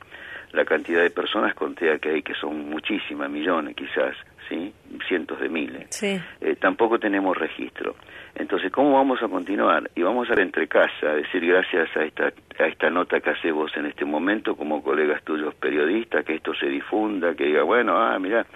la 0.53 0.65
cantidad 0.65 1.03
de 1.03 1.11
personas 1.11 1.55
con 1.55 1.75
TEA 1.75 1.99
que 1.99 2.11
hay, 2.11 2.23
que 2.23 2.35
son 2.35 2.69
muchísimas, 2.71 3.31
millones 3.31 3.77
quizás, 3.77 4.17
¿sí? 4.51 4.75
cientos 5.09 5.41
de 5.41 5.49
miles. 5.49 5.87
Sí. 5.91 6.21
Eh, 6.41 6.57
tampoco 6.57 6.99
tenemos 6.99 7.37
registro. 7.37 7.95
Entonces, 8.35 8.71
¿cómo 8.71 8.93
vamos 8.95 9.23
a 9.23 9.29
continuar? 9.29 9.91
Y 9.95 10.03
vamos 10.03 10.29
a 10.29 10.35
ir 10.35 10.41
entre 10.41 10.69
casa, 10.69 11.11
a 11.11 11.15
decir 11.15 11.45
gracias 11.47 11.89
a 11.97 12.05
esta, 12.05 12.33
a 12.59 12.67
esta 12.67 12.91
nota 12.91 13.21
que 13.21 13.31
hace 13.31 13.51
vos 13.51 13.73
en 13.77 13.87
este 13.87 14.05
momento 14.05 14.57
como 14.57 14.83
colegas 14.83 15.23
tuyos 15.25 15.55
periodistas, 15.55 16.25
que 16.25 16.35
esto 16.35 16.55
se 16.55 16.67
difunda, 16.67 17.35
que 17.35 17.45
diga, 17.45 17.63
bueno, 17.63 17.97
ah, 17.97 18.19
mira, 18.19 18.47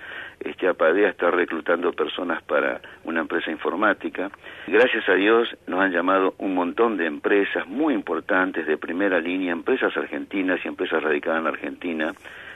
este 0.40 0.68
APADEA 0.68 1.10
está 1.10 1.30
reclutando 1.30 1.92
personas 1.92 2.42
para 2.42 2.80
una 3.04 3.20
empresa 3.20 3.50
informática. 3.50 4.30
Gracias 4.66 5.08
a 5.08 5.14
Dios 5.14 5.48
nos 5.66 5.80
han 5.80 5.92
llamado 5.92 6.34
un 6.38 6.54
montón 6.54 6.96
de 6.96 7.06
empresas 7.06 7.66
muy 7.66 7.94
importantes 7.94 8.66
de 8.66 8.76
primera 8.76 9.20
línea, 9.20 9.52
empresas 9.52 9.96
argentinas 9.96 10.60
y 10.64 10.68
empresas 10.68 11.02
radicadas 11.02 11.38
en 11.38 11.44
la 11.44 11.50
Argentina, 11.50 12.14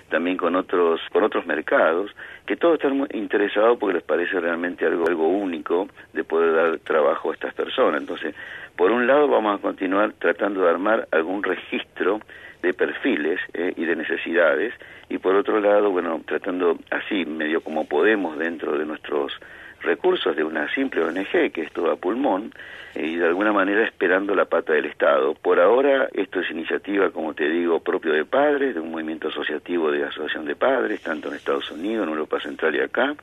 también 0.09 0.37
con 0.37 0.57
otros 0.57 1.01
con 1.13 1.23
otros 1.23 1.47
mercados, 1.47 2.11
que 2.47 2.57
todos 2.57 2.75
están 2.75 3.07
interesados 3.13 3.79
porque 3.79 3.95
les 3.95 4.03
parece 4.03 4.41
realmente 4.41 4.85
algo 4.87 5.07
algo 5.07 5.29
único 5.29 5.89
de 6.13 6.25
poder 6.25 6.55
dar 6.55 6.79
trabajo 6.81 7.31
a 7.31 7.35
estas 7.35 7.55
personas. 7.55 8.01
Entonces, 8.01 8.35
por 8.77 8.91
un 8.91 9.07
lado 9.07 9.29
vamos 9.29 9.59
a 9.59 9.63
continuar 9.63 10.13
tratando 10.19 10.63
de 10.63 10.71
armar 10.71 11.09
algún 11.11 11.43
registro 11.43 12.21
de 12.63 12.75
perfiles 12.75 13.41
eh, 13.55 13.73
y 13.77 13.85
de 13.85 13.97
necesidades 13.97 14.75
y 15.09 15.19
por 15.19 15.35
otro 15.35 15.61
lado, 15.61 15.91
bueno, 15.91 16.21
tratando 16.27 16.79
así, 16.91 17.25
medio 17.25 17.61
como 17.61 17.87
podemos 17.87 18.39
dentro 18.39 18.77
de 18.77 18.85
nuestros 18.85 19.33
recursos 19.81 20.35
de 20.37 20.45
una 20.45 20.73
simple 20.75 21.03
ONG 21.03 21.53
que 21.53 21.63
es 21.63 21.73
toda 21.73 21.97
pulmón 21.97 22.53
eh, 22.95 23.07
y 23.07 23.17
de 23.17 23.27
alguna 23.27 23.53
manera 23.53 23.85
esperando 23.85 24.35
la 24.35 24.47
pata 24.47 24.73
del 24.73 24.87
Estado. 24.87 25.35
Por 25.35 25.61
ahora 25.61 26.09
esto 26.13 26.41
es 26.41 26.51
iniciativa, 26.51 27.11
como 27.11 27.35
te 27.35 27.49
digo, 27.49 27.81
propio 27.81 28.13
de 28.13 28.25
padres, 28.25 28.75
de 28.75 28.81
un 28.81 28.91
movimiento 28.91 29.29
asociativo 29.29 29.91
de 29.91 30.05
asociación 30.05 30.45
de 30.45 30.57
padres, 30.57 31.03
tanto 31.03 31.29
en 31.29 31.35
Estados 31.35 31.71
Unidos, 31.71 32.07
en 32.07 32.13
Europa 32.13 32.41
Central 32.41 32.75
y 32.75 32.81
acá, 32.81 33.15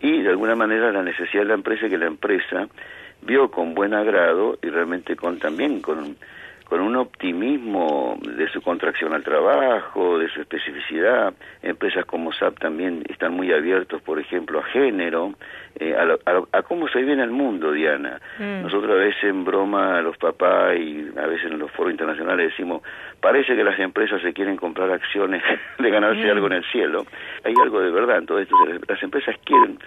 y 0.00 0.22
de 0.22 0.30
alguna 0.30 0.54
manera 0.54 0.92
la 0.92 1.02
necesidad 1.02 1.42
de 1.42 1.48
la 1.48 1.54
empresa 1.54 1.88
que 1.88 1.98
la 1.98 2.06
empresa 2.06 2.68
vio 3.22 3.50
con 3.50 3.74
buen 3.74 3.94
agrado 3.94 4.58
y 4.62 4.68
realmente 4.68 5.16
con 5.16 5.38
también 5.38 5.80
con 5.80 6.16
con 6.68 6.80
un 6.80 6.96
optimismo 6.96 8.18
de 8.22 8.48
su 8.48 8.62
contracción 8.62 9.12
al 9.12 9.22
trabajo, 9.22 10.18
de 10.18 10.28
su 10.28 10.40
especificidad. 10.40 11.34
Empresas 11.62 12.04
como 12.06 12.32
SAP 12.32 12.58
también 12.58 13.04
están 13.08 13.34
muy 13.34 13.52
abiertos, 13.52 14.00
por 14.02 14.18
ejemplo, 14.18 14.60
a 14.60 14.64
género, 14.64 15.34
eh, 15.78 15.94
a, 15.94 16.04
lo- 16.04 16.18
a 16.24 16.32
lo- 16.32 16.48
a 16.52 16.62
cómo 16.62 16.88
se 16.88 17.00
vive 17.00 17.12
en 17.12 17.20
el 17.20 17.30
mundo, 17.30 17.70
Diana. 17.72 18.20
Mm. 18.38 18.62
Nosotros 18.62 18.90
a 18.92 18.94
veces 18.94 19.24
en 19.24 19.44
broma 19.44 19.98
a 19.98 20.02
los 20.02 20.16
papás 20.16 20.76
y 20.78 21.06
a 21.18 21.26
veces 21.26 21.50
en 21.52 21.58
los 21.58 21.70
foros 21.72 21.92
internacionales 21.92 22.50
decimos, 22.50 22.82
parece 23.20 23.54
que 23.54 23.64
las 23.64 23.78
empresas 23.78 24.22
se 24.22 24.32
quieren 24.32 24.56
comprar 24.56 24.90
acciones 24.90 25.42
de 25.78 25.90
ganarse 25.90 26.24
Mm. 26.24 26.30
algo 26.30 26.46
en 26.46 26.52
el 26.54 26.64
cielo. 26.72 27.04
Hay 27.44 27.54
algo 27.62 27.80
de 27.80 27.90
verdad 27.90 28.18
en 28.18 28.26
todo 28.26 28.38
esto. 28.38 28.54
Las 28.88 29.02
empresas 29.02 29.36
quieren 29.44 29.78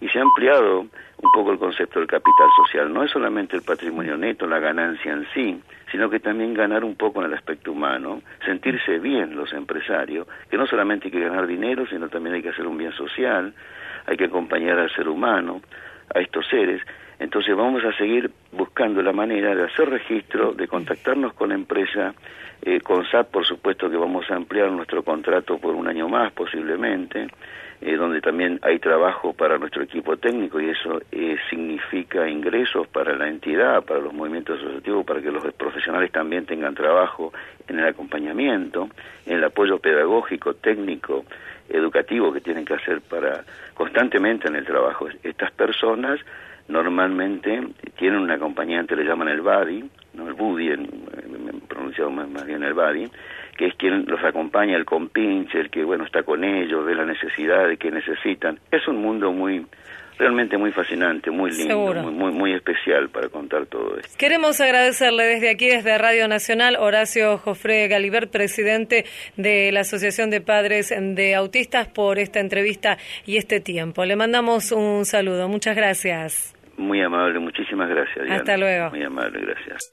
y 0.00 0.08
se 0.08 0.18
ha 0.18 0.22
ampliado 0.22 0.80
un 0.80 1.32
poco 1.32 1.52
el 1.52 1.58
concepto 1.58 1.98
del 1.98 2.08
capital 2.08 2.48
social. 2.64 2.92
No 2.92 3.02
es 3.02 3.10
solamente 3.10 3.56
el 3.56 3.62
patrimonio 3.62 4.16
neto, 4.16 4.46
la 4.46 4.58
ganancia 4.58 5.12
en 5.12 5.26
sí, 5.32 5.60
sino 5.90 6.10
que 6.10 6.20
también 6.20 6.54
ganar 6.54 6.84
un 6.84 6.96
poco 6.96 7.20
en 7.20 7.26
el 7.26 7.34
aspecto 7.34 7.72
humano, 7.72 8.22
sentirse 8.44 8.98
bien 8.98 9.34
los 9.34 9.52
empresarios, 9.52 10.26
que 10.50 10.56
no 10.56 10.66
solamente 10.66 11.06
hay 11.06 11.12
que 11.12 11.20
ganar 11.20 11.46
dinero, 11.46 11.86
sino 11.86 12.08
también 12.08 12.36
hay 12.36 12.42
que 12.42 12.50
hacer 12.50 12.66
un 12.66 12.76
bien 12.76 12.92
social, 12.92 13.54
hay 14.06 14.16
que 14.16 14.24
acompañar 14.24 14.78
al 14.78 14.90
ser 14.90 15.08
humano, 15.08 15.62
a 16.14 16.20
estos 16.20 16.46
seres. 16.48 16.82
Entonces 17.18 17.56
vamos 17.56 17.82
a 17.84 17.96
seguir 17.96 18.30
buscando 18.52 19.02
la 19.02 19.12
manera 19.12 19.54
de 19.54 19.64
hacer 19.64 19.88
registro, 19.88 20.52
de 20.52 20.68
contactarnos 20.68 21.32
con 21.32 21.48
la 21.48 21.54
empresa, 21.54 22.14
eh, 22.62 22.80
con 22.80 23.06
SAP 23.06 23.30
por 23.30 23.46
supuesto 23.46 23.90
que 23.90 23.96
vamos 23.96 24.30
a 24.30 24.36
ampliar 24.36 24.70
nuestro 24.70 25.02
contrato 25.02 25.58
por 25.58 25.74
un 25.74 25.88
año 25.88 26.08
más 26.08 26.32
posiblemente, 26.32 27.28
eh, 27.80 27.96
donde 27.96 28.20
también 28.20 28.58
hay 28.62 28.78
trabajo 28.78 29.32
para 29.32 29.58
nuestro 29.58 29.82
equipo 29.82 30.16
técnico 30.16 30.60
y 30.60 30.70
eso 30.70 31.00
eh, 31.12 31.36
significa 31.50 32.28
ingresos 32.28 32.86
para 32.88 33.14
la 33.16 33.28
entidad, 33.28 33.82
para 33.84 34.00
los 34.00 34.14
movimientos 34.14 34.58
asociativos, 34.60 35.04
para 35.04 35.20
que 35.20 35.30
los 35.30 35.44
profesionales 35.54 36.10
también 36.10 36.46
tengan 36.46 36.74
trabajo 36.74 37.32
en 37.68 37.78
el 37.78 37.86
acompañamiento, 37.86 38.88
en 39.26 39.36
el 39.36 39.44
apoyo 39.44 39.78
pedagógico, 39.78 40.54
técnico, 40.54 41.24
educativo 41.68 42.32
que 42.32 42.40
tienen 42.40 42.64
que 42.64 42.74
hacer 42.74 43.00
para 43.02 43.44
constantemente 43.74 44.48
en 44.48 44.56
el 44.56 44.64
trabajo. 44.64 45.08
Estas 45.22 45.50
personas 45.52 46.20
normalmente 46.68 47.62
tienen 47.98 48.20
un 48.20 48.30
acompañante, 48.30 48.96
le 48.96 49.04
llaman 49.04 49.28
el 49.28 49.40
buddy, 49.40 49.84
no 50.14 50.28
el 50.28 50.34
buddy, 50.34 50.70
pronunciado 51.68 52.10
más, 52.10 52.28
más 52.28 52.44
bien 52.46 52.62
el 52.62 52.74
buddy, 52.74 53.08
que 53.56 53.66
es 53.66 53.74
quien 53.74 54.04
los 54.06 54.22
acompaña, 54.22 54.76
el 54.76 54.84
compinche, 54.84 55.58
el 55.58 55.70
que 55.70 55.84
bueno 55.84 56.04
está 56.04 56.22
con 56.22 56.44
ellos, 56.44 56.84
ve 56.84 56.94
la 56.94 57.04
necesidad 57.04 57.68
de 57.68 57.76
que 57.76 57.90
necesitan. 57.90 58.58
Es 58.70 58.86
un 58.86 58.96
mundo 58.96 59.32
muy, 59.32 59.64
realmente 60.18 60.56
muy 60.56 60.72
fascinante, 60.72 61.30
muy 61.30 61.50
lindo, 61.50 61.78
muy, 61.78 62.12
muy, 62.12 62.32
muy 62.32 62.52
especial 62.52 63.08
para 63.08 63.28
contar 63.28 63.66
todo 63.66 63.96
esto. 63.98 64.14
Queremos 64.18 64.60
agradecerle 64.60 65.24
desde 65.24 65.50
aquí, 65.50 65.66
desde 65.66 65.96
Radio 65.98 66.28
Nacional, 66.28 66.76
Horacio 66.78 67.38
Jofre 67.38 67.88
Galibert, 67.88 68.30
presidente 68.30 69.04
de 69.36 69.70
la 69.72 69.80
Asociación 69.80 70.30
de 70.30 70.40
Padres 70.40 70.94
de 70.96 71.34
Autistas, 71.34 71.88
por 71.88 72.18
esta 72.18 72.40
entrevista 72.40 72.98
y 73.24 73.36
este 73.36 73.60
tiempo. 73.60 74.04
Le 74.04 74.16
mandamos 74.16 74.72
un 74.72 75.04
saludo. 75.04 75.48
Muchas 75.48 75.76
gracias. 75.76 76.54
Muy 76.76 77.00
amable, 77.00 77.38
muchísimas 77.38 77.88
gracias. 77.88 78.24
Diana. 78.24 78.36
Hasta 78.36 78.56
luego. 78.56 78.90
Muy 78.90 79.02
amable, 79.02 79.40
gracias. 79.40 79.92